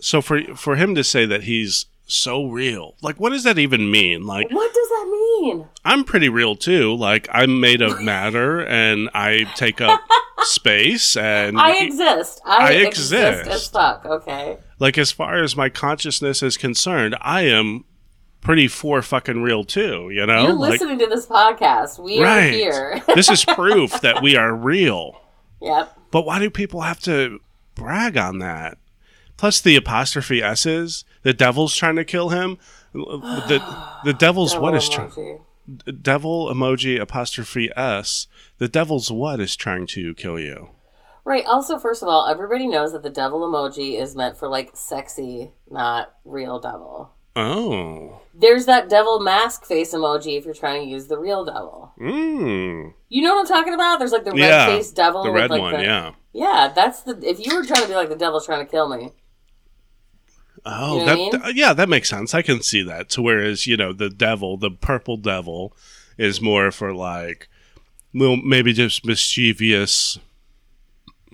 so 0.00 0.20
for 0.20 0.42
for 0.56 0.76
him 0.76 0.94
to 0.94 1.04
say 1.04 1.26
that 1.26 1.44
he's 1.44 1.86
so 2.06 2.46
real 2.46 2.96
like 3.02 3.20
what 3.20 3.30
does 3.30 3.44
that 3.44 3.56
even 3.56 3.88
mean 3.90 4.26
like 4.26 4.50
What 4.50 4.74
does 4.74 4.88
that 4.88 5.06
mean? 5.42 5.66
I'm 5.84 6.02
pretty 6.04 6.28
real 6.28 6.56
too. 6.56 6.94
Like 6.94 7.28
I'm 7.32 7.60
made 7.60 7.80
of 7.82 8.02
matter 8.02 8.64
and 8.66 9.08
I 9.14 9.44
take 9.54 9.80
up 9.80 10.00
space 10.42 11.16
and 11.16 11.58
I 11.58 11.76
exist. 11.84 12.40
I, 12.44 12.68
I 12.68 12.70
exist. 12.72 13.40
exist. 13.40 13.50
as 13.50 13.68
fuck. 13.68 14.04
Okay. 14.04 14.58
like 14.80 14.98
as 14.98 15.12
far 15.12 15.42
as 15.42 15.56
my 15.56 15.68
consciousness 15.68 16.42
is 16.42 16.56
concerned, 16.56 17.16
I 17.20 17.42
am 17.42 17.84
pretty 18.40 18.68
for 18.68 19.02
fucking 19.02 19.42
real 19.42 19.64
too, 19.64 20.10
you 20.10 20.26
know? 20.26 20.42
You're 20.44 20.52
like 20.54 20.72
listening 20.72 20.98
to 20.98 21.06
this 21.06 21.26
podcast. 21.26 22.02
We 22.02 22.22
right. 22.22 22.48
are 22.48 22.50
here. 22.50 23.02
this 23.14 23.30
is 23.30 23.44
proof 23.54 24.00
that 24.00 24.22
we 24.22 24.36
are 24.36 24.54
real. 24.54 25.20
yep. 25.60 25.96
But 26.10 26.22
why 26.26 26.38
do 26.40 26.50
people 26.50 26.80
have 26.80 27.00
to 27.00 27.38
brag 27.74 28.16
on 28.16 28.38
that? 28.40 28.78
Plus 29.40 29.58
the 29.58 29.74
apostrophe 29.74 30.42
S's, 30.42 31.06
the 31.22 31.32
devil's 31.32 31.74
trying 31.74 31.96
to 31.96 32.04
kill 32.04 32.28
him. 32.28 32.58
The 32.92 33.62
the 34.04 34.12
devil's 34.12 34.54
what 34.54 34.74
is 34.74 34.86
trying 34.86 35.40
devil 36.02 36.52
emoji 36.52 37.00
apostrophe 37.00 37.70
S. 37.74 38.26
The 38.58 38.68
devil's 38.68 39.10
what 39.10 39.40
is 39.40 39.56
trying 39.56 39.86
to 39.86 40.12
kill 40.12 40.38
you. 40.38 40.68
Right. 41.24 41.46
Also, 41.46 41.78
first 41.78 42.02
of 42.02 42.08
all, 42.10 42.26
everybody 42.26 42.66
knows 42.66 42.92
that 42.92 43.02
the 43.02 43.08
devil 43.08 43.40
emoji 43.40 43.98
is 43.98 44.14
meant 44.14 44.36
for 44.36 44.46
like 44.46 44.72
sexy, 44.74 45.52
not 45.70 46.14
real 46.26 46.58
devil. 46.60 47.12
Oh. 47.34 48.20
There's 48.34 48.66
that 48.66 48.90
devil 48.90 49.20
mask 49.20 49.64
face 49.64 49.94
emoji 49.94 50.36
if 50.36 50.44
you're 50.44 50.52
trying 50.52 50.82
to 50.82 50.86
use 50.86 51.06
the 51.06 51.18
real 51.18 51.46
devil. 51.46 51.92
Mm. 51.98 52.92
You 53.08 53.22
know 53.22 53.36
what 53.36 53.40
I'm 53.50 53.56
talking 53.56 53.72
about? 53.72 54.00
There's 54.00 54.12
like 54.12 54.24
the 54.24 54.32
red 54.32 54.38
Yeah. 54.40 54.66
faced 54.66 54.96
devil. 54.96 55.22
The 55.22 55.30
red 55.30 55.48
like, 55.48 55.62
one, 55.62 55.72
the- 55.72 55.82
yeah. 55.82 56.12
Yeah, 56.34 56.70
that's 56.74 57.02
the. 57.02 57.18
If 57.28 57.44
you 57.44 57.54
were 57.56 57.64
trying 57.64 57.82
to 57.82 57.88
be 57.88 57.94
like 57.94 58.08
the 58.08 58.16
devil's 58.16 58.46
trying 58.46 58.64
to 58.64 58.70
kill 58.70 58.88
me, 58.88 59.10
Oh, 60.66 61.04
that 61.04 61.12
I 61.12 61.16
mean? 61.16 61.32
yeah, 61.54 61.72
that 61.72 61.88
makes 61.88 62.08
sense. 62.08 62.34
I 62.34 62.42
can 62.42 62.62
see 62.62 62.82
that. 62.82 63.12
So 63.12 63.22
whereas 63.22 63.66
you 63.66 63.76
know 63.76 63.92
the 63.92 64.10
devil, 64.10 64.56
the 64.56 64.70
purple 64.70 65.16
devil, 65.16 65.74
is 66.18 66.40
more 66.40 66.70
for 66.70 66.92
like, 66.94 67.48
well, 68.14 68.36
maybe 68.36 68.72
just 68.72 69.04
mischievous. 69.04 70.18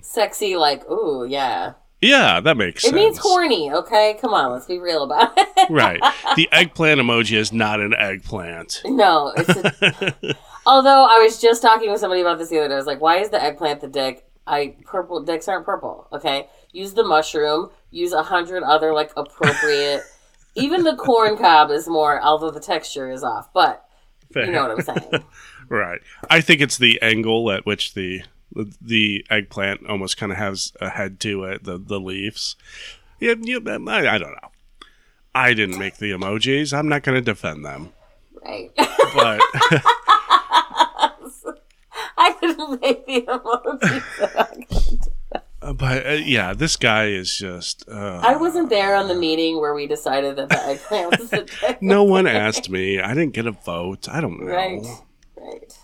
Sexy, 0.02 0.56
like, 0.56 0.88
ooh, 0.90 1.26
yeah. 1.28 1.72
Yeah, 2.02 2.40
that 2.40 2.56
makes 2.56 2.84
It 2.84 2.88
sense. 2.88 2.92
It 2.92 2.96
means 2.96 3.18
horny, 3.18 3.72
okay? 3.72 4.18
Come 4.20 4.34
on, 4.34 4.52
let's 4.52 4.66
be 4.66 4.78
real 4.78 5.02
about 5.02 5.32
it. 5.36 5.48
right. 5.70 6.00
The 6.36 6.48
eggplant 6.52 7.00
emoji 7.00 7.36
is 7.36 7.52
not 7.52 7.80
an 7.80 7.94
eggplant. 7.94 8.82
no, 8.84 9.32
it's 9.36 9.48
a, 9.48 10.36
Although 10.66 11.04
I 11.04 11.18
was 11.18 11.40
just 11.40 11.62
talking 11.62 11.90
with 11.90 12.00
somebody 12.00 12.20
about 12.20 12.38
this 12.38 12.50
the 12.50 12.58
other 12.58 12.68
day. 12.68 12.74
I 12.74 12.76
was 12.76 12.86
like, 12.86 13.00
why 13.00 13.18
is 13.18 13.30
the 13.30 13.42
eggplant 13.42 13.80
the 13.80 13.88
dick? 13.88 14.24
I 14.46 14.76
purple 14.84 15.22
dicks 15.22 15.48
aren't 15.48 15.64
purple, 15.64 16.06
okay? 16.12 16.48
Use 16.76 16.92
the 16.92 17.04
mushroom, 17.04 17.70
use 17.90 18.12
a 18.12 18.22
hundred 18.22 18.62
other 18.62 18.92
like 18.92 19.12
appropriate 19.16 20.02
even 20.56 20.82
the 20.82 20.96
corn 20.96 21.36
cob 21.36 21.70
is 21.70 21.86
more 21.86 22.20
although 22.22 22.50
the 22.50 22.60
texture 22.60 23.10
is 23.10 23.22
off, 23.22 23.52
but 23.52 23.88
you 24.34 24.50
know 24.50 24.62
what 24.62 24.70
I'm 24.72 24.82
saying. 24.82 25.24
Right. 25.68 26.00
I 26.30 26.42
think 26.42 26.60
it's 26.60 26.78
the 26.78 27.02
angle 27.02 27.50
at 27.50 27.66
which 27.66 27.94
the 27.94 28.22
the 28.80 29.26
eggplant 29.28 29.84
almost 29.88 30.16
kind 30.16 30.30
of 30.30 30.38
has 30.38 30.72
a 30.80 30.90
head 30.90 31.18
to 31.20 31.42
it. 31.42 31.64
The 31.64 31.76
the 31.76 31.98
leaves. 31.98 32.54
Yeah, 33.18 33.34
you, 33.40 33.60
I, 33.66 34.14
I 34.14 34.18
don't 34.18 34.30
know. 34.30 34.50
I 35.34 35.54
didn't 35.54 35.78
make 35.80 35.96
the 35.96 36.12
emojis. 36.12 36.72
I'm 36.72 36.88
not 36.88 37.02
going 37.02 37.16
to 37.16 37.20
defend 37.20 37.64
them. 37.64 37.92
Right. 38.44 38.70
But 38.76 39.40
I 42.16 42.36
didn't 42.40 42.80
make 42.80 43.06
the 43.06 43.22
emojis. 43.22 45.05
But 45.72 46.06
uh, 46.06 46.10
yeah, 46.10 46.54
this 46.54 46.76
guy 46.76 47.06
is 47.06 47.36
just. 47.36 47.88
Uh, 47.88 48.20
I 48.22 48.36
wasn't 48.36 48.70
there 48.70 48.94
on 48.94 49.08
the 49.08 49.14
meeting 49.14 49.60
where 49.60 49.74
we 49.74 49.86
decided 49.86 50.36
that 50.36 50.48
the 50.48 50.66
eggplant 50.66 51.18
was 51.18 51.30
the 51.30 51.78
no 51.80 52.02
one 52.04 52.26
asked 52.26 52.70
me. 52.70 53.00
I 53.00 53.14
didn't 53.14 53.32
get 53.32 53.46
a 53.46 53.52
vote. 53.52 54.08
I 54.08 54.20
don't 54.20 54.40
know. 54.40 54.52
Right. 54.52 54.86
Right. 55.36 55.78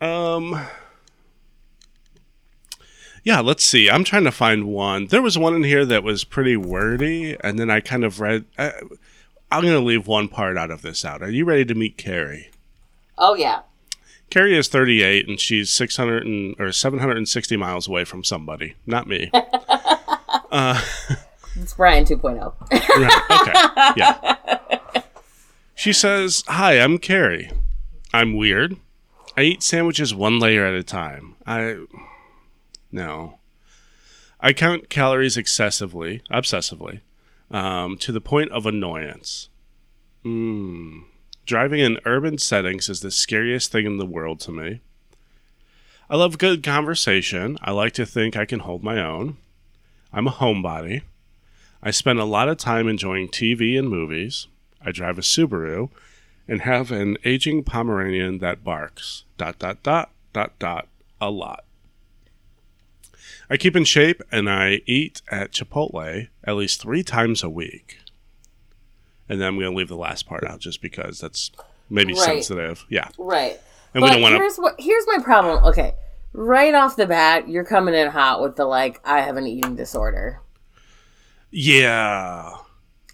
Um. 0.00 0.66
Yeah, 3.22 3.40
let's 3.40 3.64
see. 3.64 3.90
I'm 3.90 4.04
trying 4.04 4.24
to 4.24 4.32
find 4.32 4.64
one. 4.64 5.08
There 5.08 5.20
was 5.20 5.36
one 5.36 5.54
in 5.54 5.62
here 5.62 5.84
that 5.84 6.02
was 6.02 6.24
pretty 6.24 6.56
wordy, 6.56 7.36
and 7.44 7.58
then 7.58 7.70
I 7.70 7.80
kind 7.80 8.04
of 8.04 8.20
read. 8.20 8.46
I, 8.58 8.72
I'm 9.52 9.62
going 9.62 9.74
to 9.74 9.80
leave 9.80 10.06
one 10.06 10.28
part 10.28 10.56
out 10.56 10.70
of 10.70 10.82
this 10.82 11.04
out. 11.04 11.22
Are 11.22 11.30
you 11.30 11.44
ready 11.44 11.64
to 11.64 11.74
meet 11.74 11.98
Carrie? 11.98 12.50
Oh 13.18 13.34
yeah. 13.34 13.62
Carrie 14.30 14.56
is 14.56 14.68
38, 14.68 15.28
and 15.28 15.40
she's 15.40 15.72
600 15.72 16.24
and, 16.24 16.54
or 16.58 16.72
760 16.72 17.56
miles 17.56 17.88
away 17.88 18.04
from 18.04 18.24
somebody, 18.24 18.74
not 18.86 19.06
me. 19.06 19.30
It's 21.56 21.74
Brian 21.74 22.04
oh. 22.08 22.16
2.0. 22.16 22.54
right. 22.70 23.30
Okay. 23.30 23.92
Yeah. 23.96 25.02
She 25.74 25.92
says, 25.92 26.44
Hi, 26.46 26.78
I'm 26.80 26.98
Carrie. 26.98 27.50
I'm 28.12 28.36
weird. 28.36 28.76
I 29.36 29.42
eat 29.42 29.62
sandwiches 29.62 30.14
one 30.14 30.38
layer 30.38 30.64
at 30.64 30.74
a 30.74 30.82
time. 30.82 31.36
I. 31.46 31.84
No. 32.92 33.38
I 34.40 34.52
count 34.52 34.88
calories 34.88 35.36
excessively, 35.36 36.22
obsessively, 36.30 37.00
um, 37.50 37.98
to 37.98 38.10
the 38.10 38.20
point 38.20 38.50
of 38.52 38.64
annoyance. 38.64 39.48
Mm. 40.24 41.04
Driving 41.46 41.80
in 41.80 41.98
urban 42.04 42.38
settings 42.38 42.88
is 42.88 43.00
the 43.00 43.10
scariest 43.10 43.72
thing 43.72 43.86
in 43.86 43.98
the 43.98 44.06
world 44.06 44.40
to 44.40 44.52
me. 44.52 44.80
I 46.08 46.16
love 46.16 46.38
good 46.38 46.62
conversation. 46.62 47.58
I 47.62 47.70
like 47.70 47.92
to 47.94 48.06
think 48.06 48.36
I 48.36 48.44
can 48.44 48.60
hold 48.60 48.82
my 48.82 49.00
own. 49.00 49.36
I'm 50.12 50.26
a 50.26 50.32
homebody. 50.32 51.02
I 51.82 51.90
spend 51.90 52.18
a 52.18 52.24
lot 52.24 52.48
of 52.48 52.58
time 52.58 52.88
enjoying 52.88 53.28
TV 53.28 53.78
and 53.78 53.88
movies. 53.88 54.46
I 54.84 54.92
drive 54.92 55.18
a 55.18 55.22
Subaru 55.22 55.90
and 56.48 56.62
have 56.62 56.90
an 56.90 57.16
aging 57.24 57.64
Pomeranian 57.64 58.38
that 58.38 58.64
barks. 58.64 59.24
Dot, 59.38 59.58
dot, 59.58 59.82
dot, 59.82 60.10
dot, 60.32 60.58
dot, 60.58 60.88
a 61.20 61.30
lot. 61.30 61.64
I 63.48 63.56
keep 63.56 63.76
in 63.76 63.84
shape 63.84 64.20
and 64.30 64.50
I 64.50 64.80
eat 64.86 65.22
at 65.30 65.52
Chipotle 65.52 66.28
at 66.44 66.56
least 66.56 66.80
three 66.80 67.02
times 67.02 67.42
a 67.42 67.50
week. 67.50 67.98
And 69.30 69.40
then 69.40 69.48
I'm 69.48 69.54
going 69.58 69.70
to 69.70 69.76
leave 69.76 69.88
the 69.88 69.96
last 69.96 70.26
part 70.26 70.44
out 70.44 70.58
just 70.58 70.82
because 70.82 71.20
that's 71.20 71.50
maybe 71.88 72.12
Right. 72.12 72.22
sensitive. 72.44 72.84
Yeah. 72.90 73.08
Right. 73.16 73.58
And 73.94 74.02
we 74.02 74.08
but 74.08 74.14
don't 74.14 74.22
want 74.22 74.32
to. 74.34 74.38
here's 74.38 74.56
what 74.58 74.74
here's 74.78 75.06
my 75.06 75.18
problem. 75.22 75.64
Okay. 75.64 75.94
Right 76.32 76.74
off 76.74 76.96
the 76.96 77.06
bat, 77.06 77.48
you're 77.48 77.64
coming 77.64 77.94
in 77.94 78.08
hot 78.08 78.42
with 78.42 78.56
the 78.56 78.64
like, 78.64 79.00
I 79.04 79.20
have 79.20 79.36
an 79.36 79.46
eating 79.46 79.76
disorder. 79.76 80.40
Yeah. 81.50 82.50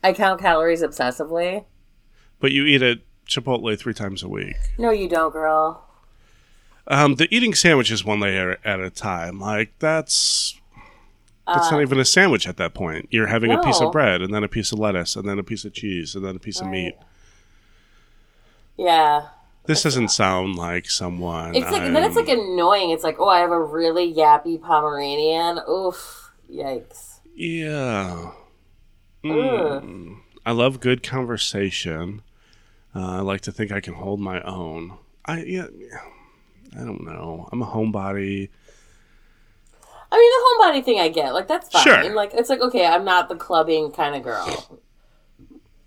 I 0.03 0.13
count 0.13 0.41
calories 0.41 0.83
obsessively. 0.83 1.65
But 2.41 2.53
you 2.53 2.65
eat 2.65 2.83
at 2.83 2.99
Chipotle 3.29 3.79
three 3.79 3.95
times 3.95 4.23
a 4.23 4.29
week. 4.29 4.57
No, 4.79 4.91
you 4.91 5.09
don't, 5.09 5.33
girl. 5.33 5.83
Um, 6.89 7.17
the 7.17 7.27
eating 7.35 7.55
sandwiches 7.55 8.05
one 8.05 8.21
layer 8.21 8.59
at 8.65 8.81
a 8.81 8.91
time, 8.91 9.41
like 9.41 9.73
that's 9.81 10.61
that's 11.47 11.71
not 11.71 11.81
even 11.83 11.99
a 12.01 12.05
sandwich 12.05 12.47
at 12.49 12.57
that 12.57 12.75
point. 12.75 13.09
You're 13.11 13.27
having 13.29 13.53
a 13.53 13.63
piece 13.63 13.81
Uh, 13.81 13.87
of 13.87 13.93
bread 13.93 14.21
and 14.23 14.35
then 14.35 14.43
a 14.45 14.49
piece 14.49 14.73
of 14.73 14.79
lettuce 14.79 15.15
and 15.17 15.29
then 15.29 15.39
a 15.39 15.43
piece 15.45 15.65
of 15.65 15.73
cheese 15.73 16.15
and 16.15 16.25
then 16.25 16.37
a 16.37 16.39
piece 16.41 16.61
of 16.61 16.67
meat. 16.67 16.95
Yeah. 18.77 19.29
This 19.65 19.83
doesn't 19.83 20.09
sound 20.09 20.57
like 20.57 20.89
someone. 20.91 21.55
It's 21.55 21.71
like 21.71 21.83
then 21.83 21.97
it's 22.05 22.15
like 22.17 22.29
annoying. 22.29 22.91
It's 22.91 23.03
like, 23.03 23.17
oh, 23.19 23.29
I 23.29 23.41
have 23.41 23.51
a 23.51 23.61
really 23.63 24.13
yappy 24.13 24.61
Pomeranian. 24.61 25.61
Oof. 25.69 26.31
Yikes. 26.53 27.19
yeah. 27.35 28.31
Mm. 29.25 30.19
I 30.45 30.53
love 30.53 30.79
good 30.79 31.03
conversation. 31.03 32.23
Uh, 32.95 33.17
I 33.17 33.21
like 33.21 33.41
to 33.43 33.53
think 33.53 33.73
I 33.73 33.81
can 33.81 33.95
hold 33.95 34.21
my 34.21 34.41
own. 34.43 34.99
I 35.25 35.43
yeah. 35.43 35.67
I 36.75 36.85
don't 36.85 37.05
know. 37.05 37.49
I'm 37.51 37.63
a 37.63 37.67
homebody. 37.67 38.51
I 40.13 40.17
mean, 40.17 40.31
the 40.31 40.81
homebody 40.81 40.85
thing 40.85 41.01
I 41.01 41.09
get. 41.09 41.35
Like, 41.35 41.49
that's 41.49 41.69
fine. 41.69 41.83
Sure. 41.83 42.15
Like, 42.15 42.33
it's 42.35 42.49
like, 42.49 42.61
okay, 42.61 42.87
I'm 42.87 43.05
not 43.05 43.29
the 43.29 43.35
clubbing 43.37 43.91
kind 43.93 44.15
of 44.15 44.23
girl. 44.23 44.81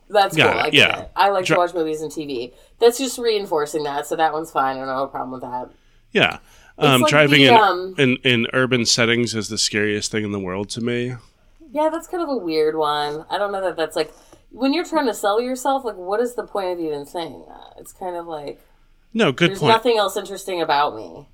That's 0.09 0.35
Got 0.35 0.51
cool. 0.51 0.59
it, 0.59 0.63
I 0.63 0.69
get 0.69 0.73
yeah. 0.73 0.99
it. 1.01 1.11
I 1.15 1.29
like 1.29 1.45
Dri- 1.45 1.55
to 1.55 1.59
watch 1.59 1.73
movies 1.73 2.01
and 2.01 2.11
TV. 2.11 2.53
That's 2.79 2.97
just 2.97 3.17
reinforcing 3.19 3.83
that, 3.83 4.07
so 4.07 4.15
that 4.15 4.33
one's 4.33 4.51
fine. 4.51 4.77
I 4.77 4.79
don't 4.79 4.87
have 4.89 4.97
a 5.01 5.07
problem 5.07 5.31
with 5.31 5.41
that. 5.41 5.69
Yeah. 6.11 6.39
Um, 6.79 7.01
like 7.01 7.09
driving 7.09 7.41
the, 7.41 7.47
in, 7.49 7.53
um, 7.53 7.95
in 7.97 8.15
in 8.23 8.47
urban 8.53 8.85
settings 8.85 9.35
is 9.35 9.49
the 9.49 9.57
scariest 9.57 10.11
thing 10.11 10.23
in 10.23 10.31
the 10.31 10.39
world 10.39 10.69
to 10.71 10.81
me. 10.81 11.15
Yeah, 11.71 11.89
that's 11.91 12.07
kind 12.07 12.23
of 12.23 12.29
a 12.29 12.37
weird 12.37 12.75
one. 12.75 13.25
I 13.29 13.37
don't 13.37 13.51
know 13.51 13.61
that 13.61 13.75
that's 13.75 13.95
like 13.97 14.11
when 14.49 14.73
you're 14.73 14.85
trying 14.85 15.05
to 15.07 15.13
sell 15.13 15.39
yourself. 15.41 15.83
Like, 15.85 15.97
what 15.97 16.21
is 16.21 16.35
the 16.35 16.43
point 16.47 16.69
of 16.71 16.79
even 16.79 17.05
saying 17.05 17.43
that? 17.47 17.73
It's 17.77 17.91
kind 17.93 18.15
of 18.15 18.25
like 18.27 18.61
No, 19.13 19.31
good 19.33 19.49
there's 19.51 19.59
point. 19.59 19.73
nothing 19.73 19.97
else 19.97 20.15
interesting 20.17 20.61
about 20.61 20.95
me. 20.95 21.27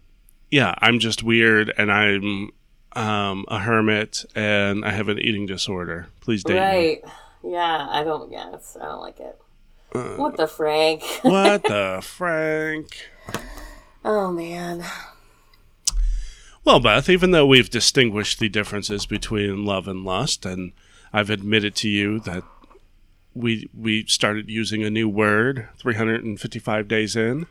yeah, 0.52 0.74
I'm 0.80 0.98
just 1.00 1.22
weird 1.24 1.72
and 1.78 1.92
I'm 1.92 2.50
um, 2.96 3.46
a 3.48 3.60
hermit 3.60 4.26
and 4.36 4.86
I 4.86 4.92
have 4.92 5.10
an 5.10 5.20
eating 5.20 5.46
disorder. 5.46 6.08
Please 6.22 6.44
date 6.44 6.54
me. 6.54 6.60
Right? 6.60 7.04
Yeah, 7.44 7.88
I 7.90 8.04
don't. 8.04 8.32
Yeah, 8.32 8.56
I 8.82 8.86
don't 8.86 9.02
like 9.02 9.20
it. 9.20 9.40
Uh. 9.94 10.16
what 10.16 10.38
the 10.38 10.48
Frank? 10.48 11.04
What 11.22 11.64
the 11.64 12.00
Frank? 12.04 13.10
oh 14.04 14.32
man. 14.32 14.84
Well, 16.64 16.80
Beth, 16.80 17.10
even 17.10 17.30
though 17.30 17.46
we've 17.46 17.70
distinguished 17.70 18.40
the 18.40 18.50
differences 18.50 19.06
between 19.06 19.66
love 19.66 19.88
and 19.88 20.04
lust, 20.04 20.48
and 20.48 20.72
I've 21.14 21.30
admitted 21.30 21.76
to 21.78 21.90
you 21.90 22.20
that 22.22 22.44
we 23.36 23.70
we 23.78 24.06
started 24.06 24.50
using 24.50 24.84
a 24.84 24.90
new 24.90 25.08
word 25.08 25.68
355 25.78 26.88
days 26.88 27.16
in 27.16 27.46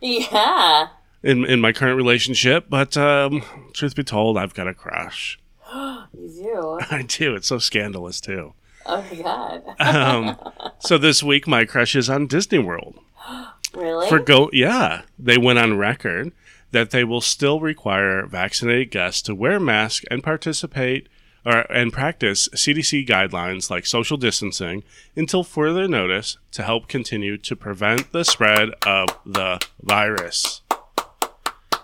Yeah. 0.00 0.88
In 1.24 1.44
in 1.44 1.60
my 1.60 1.72
current 1.72 1.96
relationship, 1.96 2.66
but 2.68 2.96
um, 2.96 3.42
truth 3.72 3.96
be 3.96 4.04
told, 4.04 4.38
I've 4.38 4.54
got 4.54 4.68
a 4.68 4.74
crush. 4.74 5.40
You 6.16 6.28
do. 6.28 6.78
I 6.96 7.02
do. 7.02 7.34
It's 7.34 7.48
so 7.48 7.58
scandalous 7.58 8.20
too. 8.20 8.54
Oh 8.86 9.04
my 9.10 9.16
god. 9.20 9.62
Um, 9.80 10.38
so 10.78 10.96
this 10.96 11.24
week, 11.24 11.48
my 11.48 11.64
crush 11.64 11.96
is 11.96 12.08
on 12.08 12.28
Disney 12.28 12.58
World. 12.58 12.98
Really? 13.74 14.08
For 14.08 14.20
go, 14.20 14.50
yeah, 14.52 15.02
they 15.18 15.36
went 15.36 15.58
on 15.58 15.76
record 15.76 16.30
that 16.70 16.92
they 16.92 17.02
will 17.02 17.20
still 17.20 17.58
require 17.58 18.24
vaccinated 18.24 18.92
guests 18.92 19.20
to 19.22 19.34
wear 19.34 19.58
masks 19.58 20.06
and 20.12 20.22
participate 20.22 21.08
or 21.44 21.60
and 21.72 21.92
practice 21.92 22.48
CDC 22.54 23.06
guidelines 23.06 23.70
like 23.70 23.86
social 23.86 24.16
distancing 24.16 24.82
until 25.16 25.42
further 25.42 25.88
notice 25.88 26.38
to 26.52 26.62
help 26.62 26.86
continue 26.86 27.36
to 27.38 27.56
prevent 27.56 28.12
the 28.12 28.24
spread 28.24 28.70
of 28.86 29.08
the 29.26 29.60
virus. 29.82 30.62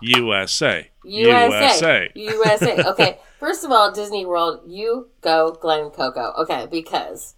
USA. 0.03 0.90
USA. 1.05 2.11
USA. 2.14 2.82
Okay. 2.90 3.18
First 3.38 3.64
of 3.64 3.70
all, 3.70 3.90
Disney 3.90 4.26
World, 4.26 4.61
you 4.66 5.09
go 5.22 5.53
Glen 5.53 5.90
Coco. 5.90 6.32
Okay, 6.42 6.66
because 6.70 7.34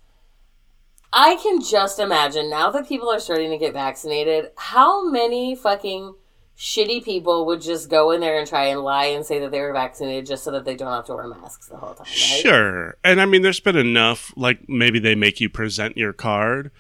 I 1.13 1.37
can 1.43 1.63
just 1.63 1.99
imagine 1.99 2.51
now 2.51 2.71
that 2.71 2.89
people 2.89 3.09
are 3.11 3.21
starting 3.21 3.51
to 3.51 3.59
get 3.59 3.73
vaccinated, 3.73 4.51
how 4.57 5.09
many 5.09 5.55
fucking 5.55 6.15
shitty 6.57 7.05
people 7.05 7.47
would 7.47 7.61
just 7.61 7.89
go 7.89 8.11
in 8.11 8.21
there 8.21 8.39
and 8.39 8.49
try 8.49 8.67
and 8.67 8.81
lie 8.81 9.07
and 9.07 9.25
say 9.25 9.39
that 9.39 9.51
they 9.51 9.61
were 9.61 9.73
vaccinated 9.73 10.27
just 10.27 10.45
so 10.45 10.51
that 10.51 10.65
they 10.65 10.75
don't 10.77 10.93
have 10.93 11.07
to 11.07 11.15
wear 11.15 11.27
masks 11.29 11.69
the 11.69 11.77
whole 11.77 11.95
time. 11.95 12.07
Right? 12.07 12.07
Sure. 12.43 12.97
And 13.05 13.21
I 13.21 13.27
mean, 13.27 13.43
there's 13.43 13.61
been 13.61 13.77
enough, 13.77 14.33
like 14.37 14.69
maybe 14.69 14.99
they 14.99 15.15
make 15.15 15.41
you 15.41 15.49
present 15.49 15.97
your 15.97 16.13
card, 16.13 16.71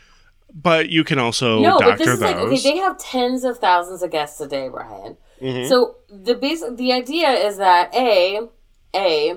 but 0.52 0.88
you 0.88 1.04
can 1.04 1.18
also 1.18 1.60
No, 1.60 1.78
but 1.78 1.84
doctor 1.84 2.04
this 2.04 2.14
is 2.14 2.20
those. 2.20 2.30
like 2.30 2.36
okay. 2.36 2.62
They 2.62 2.76
have 2.78 2.98
tens 2.98 3.44
of 3.44 3.58
thousands 3.58 4.02
of 4.02 4.10
guests 4.10 4.40
a 4.40 4.46
day, 4.46 4.68
Brian. 4.68 5.16
Mhm. 5.42 5.68
So 5.68 5.96
the 6.08 6.34
basic 6.34 6.76
the 6.76 6.92
idea 6.92 7.30
is 7.30 7.56
that 7.58 7.92
a 7.94 8.48
a 8.94 9.30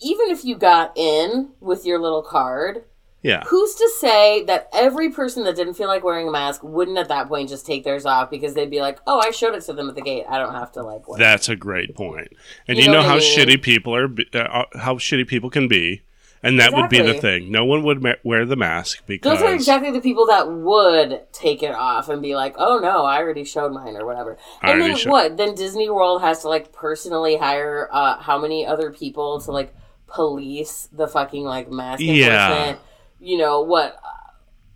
even 0.00 0.30
if 0.30 0.44
you 0.44 0.56
got 0.56 0.92
in 0.96 1.50
with 1.60 1.84
your 1.84 1.98
little 1.98 2.22
card, 2.22 2.84
yeah. 3.22 3.42
who's 3.48 3.74
to 3.74 3.90
say 3.98 4.44
that 4.44 4.68
every 4.72 5.10
person 5.10 5.42
that 5.44 5.56
didn't 5.56 5.74
feel 5.74 5.88
like 5.88 6.04
wearing 6.04 6.28
a 6.28 6.30
mask 6.30 6.62
wouldn't 6.62 6.96
at 6.98 7.08
that 7.08 7.26
point 7.26 7.48
just 7.48 7.66
take 7.66 7.82
theirs 7.82 8.06
off 8.06 8.30
because 8.30 8.54
they'd 8.54 8.70
be 8.70 8.80
like, 8.80 9.00
"Oh, 9.08 9.18
I 9.18 9.30
showed 9.32 9.54
it 9.56 9.62
to 9.62 9.72
them 9.72 9.88
at 9.88 9.96
the 9.96 10.02
gate. 10.02 10.24
I 10.28 10.38
don't 10.38 10.54
have 10.54 10.70
to 10.72 10.82
like 10.84 11.08
wear." 11.08 11.18
it." 11.18 11.22
That's 11.22 11.48
a 11.48 11.56
great 11.56 11.96
point. 11.96 12.28
And 12.68 12.78
You 12.78 12.84
you, 12.84 12.88
know 12.90 12.94
know, 12.94 12.98
what 13.00 13.06
I 13.06 13.08
how 13.08 13.16
mean? 13.18 13.38
shitty 13.38 13.62
people 13.62 13.94
are, 13.94 14.08
uh, 14.34 14.64
how 14.78 14.94
shitty 14.94 15.26
people 15.26 15.50
can 15.50 15.66
be. 15.66 16.02
And 16.42 16.60
that 16.60 16.72
would 16.72 16.88
be 16.88 17.00
the 17.02 17.14
thing. 17.14 17.50
No 17.50 17.64
one 17.64 17.82
would 17.82 18.02
ma- 18.02 18.12
wear 18.22 18.44
the 18.46 18.54
mask 18.56 19.02
because 19.06 19.40
Those 19.40 19.42
are 19.48 19.52
exactly 19.54 19.90
the 19.90 20.00
people 20.00 20.26
that 20.26 20.48
would 20.50 21.22
take 21.32 21.62
it 21.62 21.74
off 21.74 22.08
and 22.08 22.22
be 22.22 22.34
like, 22.36 22.54
"Oh 22.58 22.78
no, 22.78 23.04
I 23.04 23.18
already 23.18 23.44
showed 23.44 23.72
mine" 23.72 23.96
or 23.96 24.06
whatever. 24.06 24.38
I 24.62 24.70
And 24.72 24.80
then 24.82 24.96
showed- 24.96 25.10
what? 25.10 25.36
Then 25.36 25.54
Disney 25.54 25.90
World 25.90 26.20
has 26.22 26.42
to 26.42 26.48
like 26.48 26.72
personally 26.72 27.36
hire 27.36 27.88
uh, 27.92 28.18
how 28.18 28.38
many 28.38 28.64
other 28.66 28.92
people 28.92 29.40
to 29.40 29.50
like 29.50 29.74
police 30.06 30.88
the 30.92 31.06
fucking 31.08 31.44
like 31.44 31.70
mask 31.70 32.00
Yeah. 32.02 32.76
You 33.20 33.38
know 33.38 33.60
what? 33.60 33.96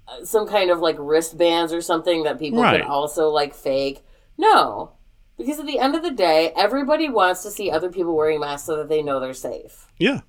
Uh, 0.08 0.24
some 0.24 0.46
kind 0.46 0.70
of 0.70 0.80
like 0.80 0.96
wristbands 0.98 1.72
or 1.72 1.80
something 1.80 2.24
that 2.24 2.38
people 2.38 2.60
Right. 2.60 2.80
can 2.82 2.90
also 2.90 3.28
like 3.30 3.54
fake. 3.54 4.02
No, 4.36 4.92
because 5.38 5.58
at 5.60 5.66
the 5.66 5.78
end 5.78 5.94
of 5.94 6.02
the 6.02 6.10
day, 6.10 6.52
everybody 6.56 7.08
wants 7.08 7.42
to 7.44 7.50
see 7.50 7.70
other 7.70 7.88
people 7.90 8.16
wearing 8.16 8.40
masks 8.40 8.66
so 8.66 8.76
that 8.76 8.88
they 8.88 9.02
know 9.02 9.20
they're 9.20 9.32
safe. 9.34 9.86
yeah, 9.98 10.20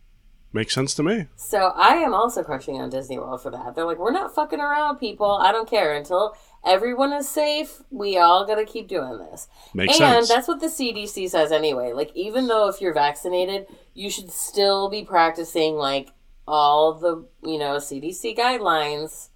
makes 0.53 0.73
sense 0.73 0.93
to 0.95 1.03
me. 1.03 1.27
So 1.35 1.73
I 1.75 1.95
am 1.95 2.13
also 2.13 2.43
crushing 2.43 2.79
on 2.79 2.89
Disney 2.89 3.17
World 3.17 3.41
for 3.41 3.51
that. 3.51 3.75
They're 3.75 3.85
like, 3.85 3.97
we're 3.97 4.11
not 4.11 4.33
fucking 4.33 4.59
around, 4.59 4.97
people. 4.97 5.31
I 5.31 5.51
don't 5.51 5.69
care 5.69 5.93
until 5.93 6.35
everyone 6.65 7.11
is 7.13 7.27
safe. 7.27 7.81
We 7.89 8.17
all 8.17 8.45
gotta 8.45 8.65
keep 8.65 8.87
doing 8.87 9.17
this. 9.17 9.47
Makes 9.73 9.99
and 9.99 10.25
sense. 10.25 10.29
that's 10.29 10.47
what 10.47 10.59
the 10.59 10.67
CDC 10.67 11.29
says 11.29 11.51
anyway. 11.51 11.93
Like, 11.93 12.11
even 12.15 12.47
though 12.47 12.69
if 12.69 12.79
you're 12.81 12.93
vaccinated, 12.93 13.67
you 13.93 14.09
should 14.09 14.31
still 14.31 14.89
be 14.89 15.03
practicing 15.03 15.75
like 15.75 16.09
all 16.47 16.93
the 16.93 17.25
you 17.49 17.57
know 17.57 17.77
CDC 17.77 18.37
guidelines 18.37 19.29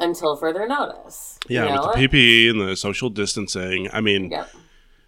until 0.00 0.36
further 0.36 0.66
notice. 0.66 1.38
Yeah, 1.48 1.64
you 1.64 1.74
know? 1.74 1.92
with 1.94 1.96
the 1.96 2.08
PPE 2.08 2.50
and 2.50 2.60
the 2.60 2.76
social 2.76 3.10
distancing. 3.10 3.88
I 3.92 4.00
mean, 4.00 4.30
Yep. 4.30 4.50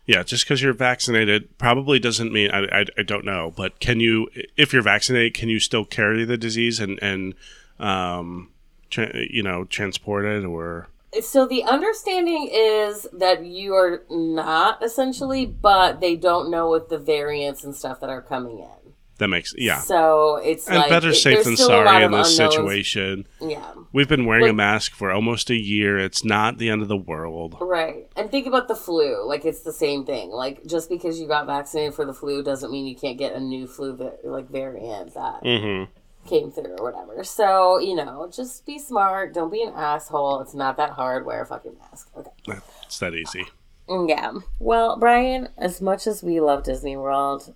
Yeah, 0.07 0.23
just 0.23 0.45
because 0.45 0.63
you're 0.63 0.73
vaccinated 0.73 1.57
probably 1.59 1.99
doesn't 1.99 2.33
mean 2.33 2.51
I, 2.51 2.81
I, 2.81 2.85
I 2.99 3.03
don't 3.03 3.25
know, 3.25 3.53
but 3.55 3.81
can 3.81 4.01
you, 4.01 4.29
if 4.57 4.73
you're 4.73 4.83
vaccinated, 4.83 5.35
can 5.35 5.49
you 5.49 5.61
still 5.61 5.85
carry 5.85 6.25
the 6.25 6.37
disease 6.37 6.81
and 6.81 6.99
and 7.03 7.35
um, 7.79 8.51
tra- 8.91 9.13
you 9.31 9.43
know, 9.43 9.65
transport 9.65 10.25
it 10.25 10.45
or? 10.45 10.89
So 11.23 11.47
the 11.47 11.65
understanding 11.65 12.49
is 12.53 13.07
that 13.13 13.45
you 13.45 13.75
are 13.75 14.05
not 14.09 14.83
essentially, 14.83 15.45
but 15.45 16.01
they 16.01 16.15
don't 16.15 16.51
know 16.51 16.69
what 16.69 16.89
the 16.89 16.99
variants 16.99 17.65
and 17.65 17.75
stuff 17.75 18.01
that 18.01 18.11
are 18.11 18.23
coming 18.23 18.61
in. 18.61 18.80
That 19.21 19.29
makes 19.29 19.55
yeah. 19.57 19.79
So 19.79 20.37
it's 20.37 20.67
and 20.67 20.79
like 20.79 20.89
better 20.91 21.15
safe 21.15 21.45
than 21.45 21.57
still 21.57 21.69
a 21.69 21.85
lot 21.85 21.87
sorry 21.87 22.05
in 22.05 22.11
this 22.11 22.37
unknowns. 22.39 22.55
situation. 22.55 23.27
Yeah, 23.41 23.73
We've 23.93 24.09
been 24.09 24.25
wearing 24.27 24.49
a 24.49 24.53
mask 24.53 24.95
for 24.95 25.13
almost 25.13 25.49
a 25.51 25.55
year. 25.55 25.99
It's 25.99 26.25
not 26.25 26.59
the 26.59 26.69
end 26.69 26.83
of 26.83 26.89
the 26.89 26.97
world. 26.97 27.57
right. 27.61 28.09
And 28.17 28.31
think 28.31 28.47
about 28.49 28.67
the 28.67 28.75
flu. 28.75 29.25
Like 29.27 29.45
it's 29.45 29.63
the 29.63 29.73
same 29.73 30.05
thing. 30.05 30.31
Like 30.31 30.67
just 30.67 30.89
because 30.91 31.21
you 31.21 31.29
got 31.29 31.47
vaccinated 31.47 31.95
for 31.95 32.05
the 32.05 32.13
flu 32.15 32.43
doesn't 32.43 32.73
mean 32.73 32.87
you 32.87 32.97
can't 32.97 33.17
get 33.19 33.35
a 33.35 33.41
new 33.41 33.67
flu 33.69 33.97
like 34.25 34.49
variant 34.51 35.15
that 35.15 35.43
Mm-hmm. 35.45 35.93
came 36.29 36.51
through 36.51 36.77
or 36.79 36.91
whatever. 36.91 37.23
So 37.23 37.79
you 37.79 37.95
know, 37.95 38.29
just 38.35 38.67
be 38.67 38.79
smart. 38.79 39.35
Don't 39.35 39.53
be 39.53 39.63
an 39.63 39.73
asshole. 39.77 40.41
It's 40.41 40.55
not 40.55 40.77
that 40.79 40.91
hard. 40.91 41.25
Wear 41.27 41.43
a 41.43 41.47
fucking 41.47 41.77
mask. 41.79 42.09
Okay. 42.17 42.59
It's 42.87 42.99
that 42.99 43.15
easy. 43.15 43.45
Yeah. 43.89 44.33
Well, 44.61 44.97
Brian, 44.99 45.49
as 45.59 45.81
much 45.81 46.07
as 46.07 46.23
we 46.23 46.41
love 46.41 46.63
Disney 46.63 46.97
World, 46.97 47.55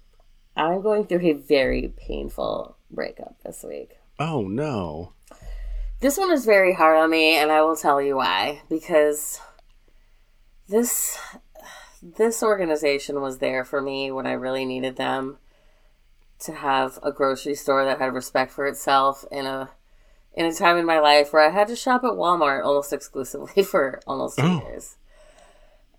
I'm 0.57 0.83
going 0.83 1.07
through 1.07 1.27
a 1.27 1.33
very 1.33 1.93
painful 1.97 2.77
breakup 2.91 3.37
this 3.45 3.65
week. 3.67 3.97
Oh 4.19 4.43
no. 4.43 5.13
This 6.01 6.19
one 6.19 6.31
is 6.31 6.45
very 6.45 6.75
hard 6.75 6.97
on 6.99 7.11
me, 7.11 7.37
and 7.37 7.51
I 7.51 7.63
will 7.63 7.77
tell 7.77 8.01
you 8.01 8.17
why. 8.17 8.63
Because 8.69 9.41
this 10.69 11.19
this 12.03 12.43
organization 12.43 13.21
was 13.21 13.39
there 13.39 13.65
for 13.65 13.81
me 13.81 14.11
when 14.11 14.27
I 14.27 14.33
really 14.33 14.65
needed 14.65 14.97
them 14.97 15.39
to 16.41 16.53
have 16.53 16.99
a 17.03 17.11
grocery 17.11 17.55
store 17.55 17.85
that 17.87 17.99
had 17.99 18.13
respect 18.13 18.53
for 18.53 18.67
itself 18.67 19.25
in 19.31 19.47
a 19.47 19.71
in 20.35 20.45
a 20.47 20.53
time 20.53 20.77
in 20.77 20.85
my 20.85 20.99
life 20.99 21.33
where 21.33 21.43
I 21.47 21.51
had 21.51 21.69
to 21.69 21.77
shop 21.77 22.03
at 22.05 22.11
Walmart 22.13 22.65
almost 22.65 22.93
exclusively 22.99 23.63
for 23.63 24.01
almost 24.07 24.39
two 24.39 24.45
Oh. 24.45 24.61
years. 24.69 24.97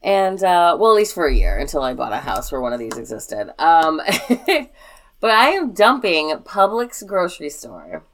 And 0.06 0.44
uh, 0.44 0.78
well, 0.80 0.92
at 0.92 0.98
least 0.98 1.16
for 1.16 1.26
a 1.26 1.34
year 1.34 1.58
until 1.58 1.82
I 1.82 1.96
bought 1.96 2.14
a 2.14 2.18
house 2.18 2.52
where 2.52 2.62
one 2.62 2.74
of 2.74 2.80
these 2.80 2.96
existed. 2.96 3.52
Um, 3.60 4.00
but 5.20 5.32
I 5.32 5.50
am 5.50 5.74
dumping 5.74 6.30
Publix 6.44 7.06
grocery 7.08 7.50
store. 7.50 8.06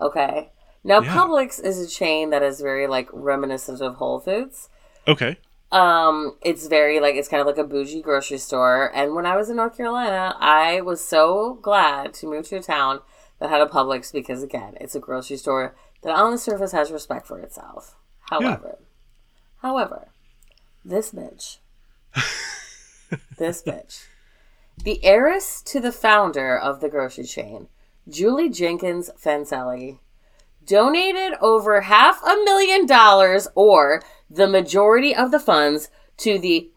Okay. 0.00 0.50
Now 0.82 1.02
Yeah. 1.02 1.14
Publix 1.14 1.62
is 1.62 1.78
a 1.78 1.86
chain 1.86 2.30
that 2.30 2.42
is 2.42 2.62
very 2.62 2.86
like 2.86 3.10
reminiscent 3.12 3.82
of 3.82 3.96
Whole 3.96 4.18
Foods. 4.18 4.70
Okay. 5.06 5.36
Um, 5.72 6.38
it's 6.40 6.68
very 6.68 7.00
like 7.00 7.16
it's 7.16 7.28
kind 7.28 7.42
of 7.42 7.46
like 7.46 7.58
a 7.58 7.64
bougie 7.64 8.00
grocery 8.00 8.38
store. 8.38 8.90
And 8.94 9.14
when 9.14 9.26
I 9.26 9.36
was 9.36 9.50
in 9.50 9.56
North 9.56 9.76
Carolina, 9.76 10.36
I 10.40 10.80
was 10.80 11.04
so 11.04 11.58
glad 11.60 12.14
to 12.14 12.26
move 12.26 12.48
to 12.48 12.56
a 12.56 12.62
town 12.62 13.00
that 13.40 13.50
had 13.50 13.60
a 13.60 13.66
Publix 13.66 14.10
because 14.10 14.42
again, 14.42 14.78
it's 14.80 14.94
a 14.94 15.00
grocery 15.00 15.36
store 15.36 15.76
that 16.02 16.16
on 16.16 16.32
the 16.32 16.38
surface 16.38 16.72
has 16.72 16.90
respect 16.90 17.26
for 17.26 17.38
itself. 17.40 17.96
However, 18.30 18.78
however, 19.58 20.09
this 20.84 21.12
bitch, 21.12 21.58
this 23.38 23.62
bitch, 23.62 24.06
the 24.82 25.04
heiress 25.04 25.62
to 25.62 25.80
the 25.80 25.92
founder 25.92 26.56
of 26.56 26.80
the 26.80 26.88
grocery 26.88 27.24
chain, 27.24 27.68
Julie 28.08 28.48
Jenkins 28.48 29.10
Fancelli, 29.22 29.98
donated 30.64 31.38
over 31.40 31.82
half 31.82 32.22
a 32.22 32.34
million 32.44 32.86
dollars 32.86 33.48
or 33.54 34.02
the 34.28 34.48
majority 34.48 35.14
of 35.14 35.30
the 35.30 35.40
funds 35.40 35.88
to 36.18 36.38
the 36.38 36.70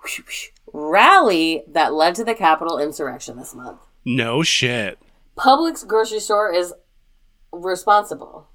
rally 0.74 1.64
that 1.68 1.94
led 1.94 2.16
to 2.16 2.24
the 2.24 2.34
Capitol 2.34 2.80
insurrection 2.80 3.38
this 3.38 3.54
month. 3.54 3.80
No 4.06 4.44
shit. 4.44 5.00
Publix 5.38 5.86
grocery 5.86 6.20
store 6.20 6.52
is 6.54 6.74
responsible. 7.52 8.48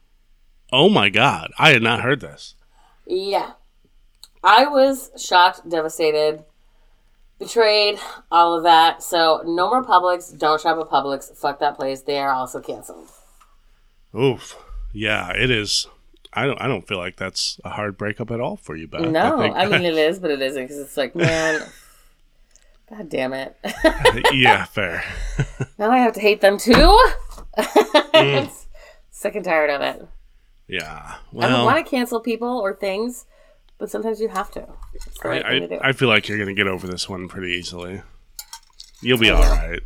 Oh 0.72 0.88
my 0.88 1.09
god. 1.09 1.53
I 1.59 1.70
had 1.70 1.82
not 1.82 2.03
heard 2.03 2.20
this. 2.20 2.55
Yeah. 3.07 3.53
I 4.43 4.66
was 4.66 5.11
shocked, 5.16 5.68
devastated, 5.68 6.45
betrayed, 7.39 7.99
all 8.30 8.57
of 8.57 8.62
that. 8.64 9.03
So 9.03 9.43
no 9.45 9.68
more 9.68 9.84
Publix. 9.84 10.36
Don't 10.39 10.61
shop 10.61 10.78
at 10.78 10.91
Publix. 10.91 11.36
Fuck 11.36 11.59
that 11.61 11.76
place. 11.76 12.03
They 12.03 12.18
are 12.18 12.30
also 12.30 12.61
canceled. 12.61 13.09
Oof. 14.18 14.57
Yeah, 14.93 15.30
it 15.32 15.51
is. 15.51 15.86
I 16.32 16.47
don't. 16.47 16.61
I 16.61 16.66
don't 16.68 16.86
feel 16.86 16.99
like 16.99 17.16
that's 17.16 17.61
a 17.64 17.70
hard 17.70 17.97
breakup 17.99 18.30
at 18.30 18.41
all 18.41 18.57
for 18.57 18.76
you, 18.76 18.86
Beth. 18.86 19.01
no, 19.03 19.39
think- 19.39 19.57
I 19.57 19.66
mean 19.66 19.84
it 19.84 19.95
is, 19.99 20.18
but 20.18 20.30
it 20.30 20.41
isn't 20.43 20.62
because 20.64 20.78
it's 20.78 20.97
like, 20.97 21.14
man, 21.14 21.62
god 22.91 23.09
damn 23.09 23.32
it. 23.32 23.57
yeah, 24.32 24.64
fair. 24.64 25.03
now 25.78 25.91
I 25.91 25.99
have 25.99 26.12
to 26.14 26.20
hate 26.20 26.41
them 26.41 26.59
too. 26.59 26.99
Mm. 27.57 28.51
Sick 29.11 29.34
and 29.34 29.45
tired 29.45 29.70
of 29.70 29.80
it. 29.80 30.07
Yeah. 30.68 31.16
I 31.39 31.49
don't 31.49 31.64
want 31.64 31.84
to 31.84 31.91
cancel 31.91 32.20
people 32.20 32.59
or 32.59 32.74
things, 32.74 33.24
but 33.79 33.91
sometimes 33.91 34.20
you 34.20 34.29
have 34.29 34.51
to. 34.53 34.66
The 35.22 35.29
I, 35.29 35.59
to. 35.59 35.76
I, 35.83 35.89
I 35.89 35.93
feel 35.93 36.09
like 36.09 36.29
you're 36.29 36.39
gonna 36.39 36.55
get 36.55 36.66
over 36.66 36.87
this 36.87 37.09
one 37.09 37.29
pretty 37.29 37.53
easily. 37.53 38.03
You'll 39.01 39.18
be 39.18 39.31
all 39.31 39.41
right. 39.43 39.81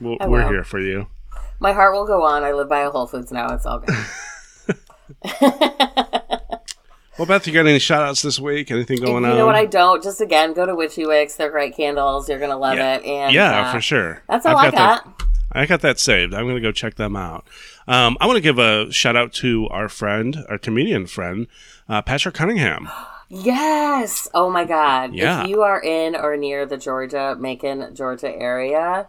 We'll, 0.00 0.16
we're 0.26 0.48
here 0.48 0.64
for 0.64 0.80
you. 0.80 1.06
My 1.60 1.72
heart 1.72 1.94
will 1.94 2.06
go 2.06 2.24
on. 2.24 2.42
I 2.42 2.52
live 2.52 2.68
by 2.68 2.80
a 2.80 2.90
Whole 2.90 3.06
Foods 3.06 3.30
now. 3.30 3.54
It's 3.54 3.66
all 3.66 3.80
good. 3.80 3.94
Well, 7.18 7.26
Beth, 7.26 7.46
you 7.46 7.52
got 7.52 7.66
any 7.66 7.78
shout 7.78 8.02
outs 8.02 8.22
this 8.22 8.40
week? 8.40 8.70
Anything 8.70 8.98
going 8.98 9.22
you 9.22 9.28
on? 9.28 9.32
You 9.32 9.38
know 9.38 9.46
what? 9.46 9.54
I 9.54 9.66
don't. 9.66 10.02
Just 10.02 10.22
again, 10.22 10.54
go 10.54 10.64
to 10.64 10.74
Witchy 10.74 11.06
Wicks. 11.06 11.36
They're 11.36 11.50
great 11.50 11.76
candles. 11.76 12.28
You're 12.28 12.38
gonna 12.38 12.56
love 12.56 12.78
yeah, 12.78 12.96
it. 12.96 13.04
And 13.04 13.34
yeah, 13.34 13.68
uh, 13.68 13.72
for 13.72 13.80
sure. 13.82 14.22
That's 14.28 14.46
all 14.46 14.56
I've 14.56 14.74
I 14.74 14.76
got. 14.76 15.18
That, 15.18 15.26
I 15.52 15.66
got 15.66 15.82
that 15.82 15.98
saved. 15.98 16.32
I'm 16.32 16.44
going 16.44 16.54
to 16.54 16.62
go 16.62 16.72
check 16.72 16.94
them 16.94 17.14
out. 17.14 17.46
Um, 17.86 18.16
I 18.20 18.26
want 18.26 18.38
to 18.38 18.40
give 18.40 18.58
a 18.58 18.90
shout 18.90 19.16
out 19.16 19.34
to 19.34 19.68
our 19.68 19.88
friend, 19.88 20.38
our 20.48 20.56
comedian 20.56 21.06
friend, 21.06 21.46
uh, 21.92 22.02
Patrick 22.02 22.34
Cunningham. 22.34 22.88
Yes. 23.34 24.28
Oh 24.34 24.50
my 24.50 24.66
God. 24.66 25.14
Yeah. 25.14 25.42
If 25.44 25.48
you 25.48 25.62
are 25.62 25.82
in 25.82 26.14
or 26.14 26.36
near 26.36 26.66
the 26.66 26.76
Georgia, 26.76 27.34
Macon, 27.38 27.94
Georgia 27.94 28.28
area, 28.30 29.08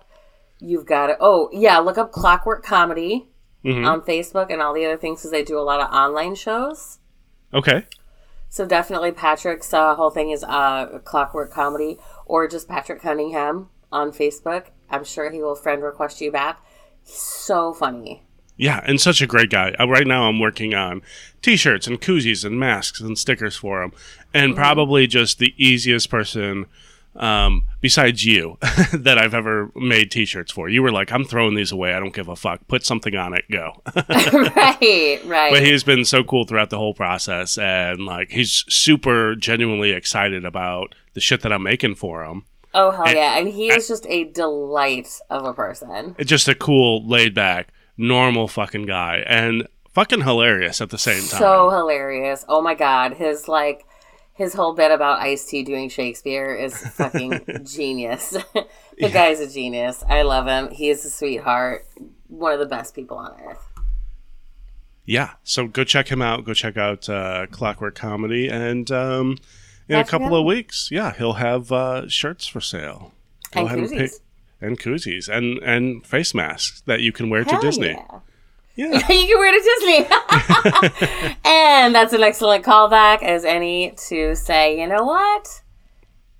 you've 0.62 0.86
got 0.86 1.08
to. 1.08 1.18
Oh 1.20 1.50
yeah, 1.52 1.78
look 1.80 1.98
up 1.98 2.14
Clockwork 2.14 2.64
Comedy 2.64 3.28
Mhm. 3.66 3.86
on 3.86 4.00
Facebook 4.00 4.50
and 4.50 4.62
all 4.62 4.74
the 4.74 4.86
other 4.86 4.96
things 4.96 5.20
because 5.20 5.32
they 5.32 5.44
do 5.44 5.60
a 5.60 5.68
lot 5.68 5.82
of 5.82 5.92
online 5.94 6.36
shows. 6.36 7.00
Okay. 7.54 7.86
So 8.48 8.66
definitely 8.66 9.12
Patrick's 9.12 9.74
uh, 9.74 9.94
whole 9.96 10.10
thing 10.10 10.30
is 10.30 10.46
uh, 10.46 11.00
clockwork 11.04 11.52
comedy 11.52 11.98
or 12.26 12.48
just 12.48 12.70
Patrick 12.70 13.02
Cunningham 13.02 13.72
on 13.92 14.14
Facebook. 14.14 14.68
I'm 14.90 15.04
sure 15.04 15.32
he 15.32 15.42
will 15.42 15.56
friend 15.56 15.84
request 15.84 16.22
you 16.22 16.32
back. 16.32 16.64
He's 17.04 17.18
so 17.18 17.74
funny. 17.74 18.24
Yeah, 18.64 18.80
and 18.86 19.02
such 19.02 19.22
a 19.22 19.28
great 19.28 19.50
guy. 19.50 19.76
Uh, 19.78 19.90
right 19.90 20.08
now, 20.08 20.24
I'm 20.30 20.40
working 20.40 20.74
on 20.74 21.02
T-shirts 21.42 21.86
and 21.86 22.00
koozies 22.00 22.46
and 22.46 22.58
masks 22.58 23.02
and 23.02 23.18
stickers 23.18 23.58
for 23.58 23.84
him, 23.84 23.92
and 24.34 24.56
probably 24.56 25.06
just 25.06 25.38
the 25.38 25.54
easiest 25.58 26.10
person 26.10 26.68
um, 27.18 27.66
besides 27.82 28.24
you 28.24 28.58
that 28.94 29.18
I've 29.18 29.34
ever 29.34 29.70
made 29.76 30.12
T-shirts 30.12 30.50
for. 30.50 30.70
You 30.70 30.82
were 30.82 30.94
like, 30.94 31.12
"I'm 31.12 31.26
throwing 31.26 31.56
these 31.56 31.74
away. 31.74 31.94
I 31.94 32.00
don't 32.00 32.14
give 32.14 32.30
a 32.30 32.38
fuck. 32.38 32.66
Put 32.70 32.86
something 32.86 33.14
on 33.18 33.34
it. 33.34 33.44
Go." 33.52 33.82
right, 33.96 35.20
right. 35.26 35.52
but 35.52 35.62
he's 35.62 35.84
been 35.84 36.06
so 36.06 36.24
cool 36.24 36.46
throughout 36.46 36.70
the 36.70 36.78
whole 36.78 36.94
process, 36.94 37.58
and 37.58 38.06
like 38.06 38.32
he's 38.32 38.64
super 38.70 39.36
genuinely 39.36 39.92
excited 39.92 40.46
about 40.46 40.96
the 41.16 41.20
shit 41.20 41.42
that 41.42 41.52
I'm 41.52 41.64
making 41.64 41.96
for 41.96 42.24
him. 42.24 42.46
oh 42.74 42.92
hell 42.92 43.08
and- 43.08 43.18
yeah! 43.18 43.38
And 43.38 43.50
he 43.50 43.68
is 43.68 43.90
just 43.90 44.06
a 44.08 44.24
delight 44.24 45.20
of 45.30 45.46
a 45.46 45.54
person. 45.54 46.16
It's 46.18 46.30
just 46.30 46.48
a 46.48 46.56
cool, 46.56 47.06
laid 47.06 47.36
back, 47.36 47.68
normal 47.98 48.48
fucking 48.48 48.86
guy, 48.86 49.24
and 49.28 49.68
fucking 49.94 50.22
hilarious 50.22 50.82
at 50.82 50.90
the 50.90 50.98
same 50.98 51.24
time. 51.28 51.40
So 51.40 51.70
hilarious. 51.70 52.46
Oh 52.48 52.62
my 52.62 52.76
god, 52.76 53.14
his 53.14 53.48
like 53.48 53.86
his 54.34 54.54
whole 54.54 54.74
bit 54.74 54.92
about 54.92 55.20
Ice 55.20 55.46
T 55.46 55.64
doing 55.64 55.90
Shakespeare 55.90 56.56
is 56.56 56.76
fucking 56.76 57.46
genius. 57.66 58.32
the 58.98 59.10
guy's 59.10 59.40
a 59.40 59.48
genius. 59.48 60.04
I 60.10 60.24
love 60.24 60.48
him. 60.48 60.74
He 60.74 60.90
is 60.90 61.06
a 61.06 61.10
sweetheart. 61.10 61.86
One 62.28 62.52
of 62.54 62.60
the 62.60 62.66
best 62.66 62.96
people 62.96 63.18
on 63.18 63.36
earth. 63.46 63.64
yeah, 65.06 65.32
so 65.44 65.68
go 65.68 65.84
check 65.84 66.08
him 66.08 66.22
out. 66.22 66.46
Go 66.46 66.54
check 66.54 66.78
out 66.78 67.08
uh, 67.10 67.46
Clockwork 67.52 67.94
Comedy, 67.96 68.48
and 68.48 68.90
um, 68.92 69.38
in 69.88 69.96
a 69.96 70.00
Patrick 70.04 70.22
couple 70.22 70.36
of 70.38 70.46
weeks, 70.46 70.90
yeah, 70.92 71.14
he'll 71.14 71.34
have 71.34 71.72
uh, 71.72 72.08
shirts 72.08 72.48
for 72.48 72.60
sale. 72.62 73.14
Go 73.52 73.60
And 73.60 73.68
ahead 73.68 73.80
and 73.80 73.90
koozies. 73.90 74.20
And 74.64 74.80
koozies 74.80 75.28
and 75.30 75.60
and 75.60 76.06
face 76.06 76.34
masks 76.34 76.82
that 76.86 77.02
you 77.02 77.12
can 77.12 77.30
wear 77.30 77.44
Hell 77.44 77.60
to 77.60 77.68
Disney. 77.68 77.90
yeah. 77.90 78.20
Yeah. 78.76 78.94
you 79.12 79.28
can 79.28 79.38
wear 79.38 79.52
to 79.52 79.60
Disney. 79.62 81.36
and 81.46 81.94
that's 81.94 82.12
an 82.14 82.24
excellent 82.24 82.66
callback 82.66 83.22
as 83.22 83.46
any 83.46 83.94
to 84.08 84.36
say, 84.36 84.80
you 84.80 84.88
know 84.88 85.04
what? 85.04 85.62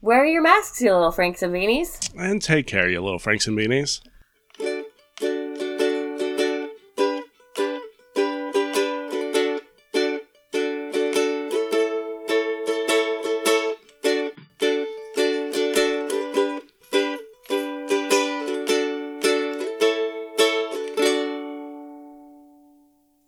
Wear 0.02 0.26
your 0.26 0.42
masks, 0.42 0.82
you 0.82 0.92
little 0.92 1.12
Franks 1.12 1.44
and 1.44 1.54
Beanies. 1.54 2.12
and 2.18 2.42
take 2.42 2.66
care, 2.68 2.90
you 2.90 3.02
little 3.02 3.20
Franks 3.20 3.48
and 3.48 3.58
Beanies. 3.58 4.02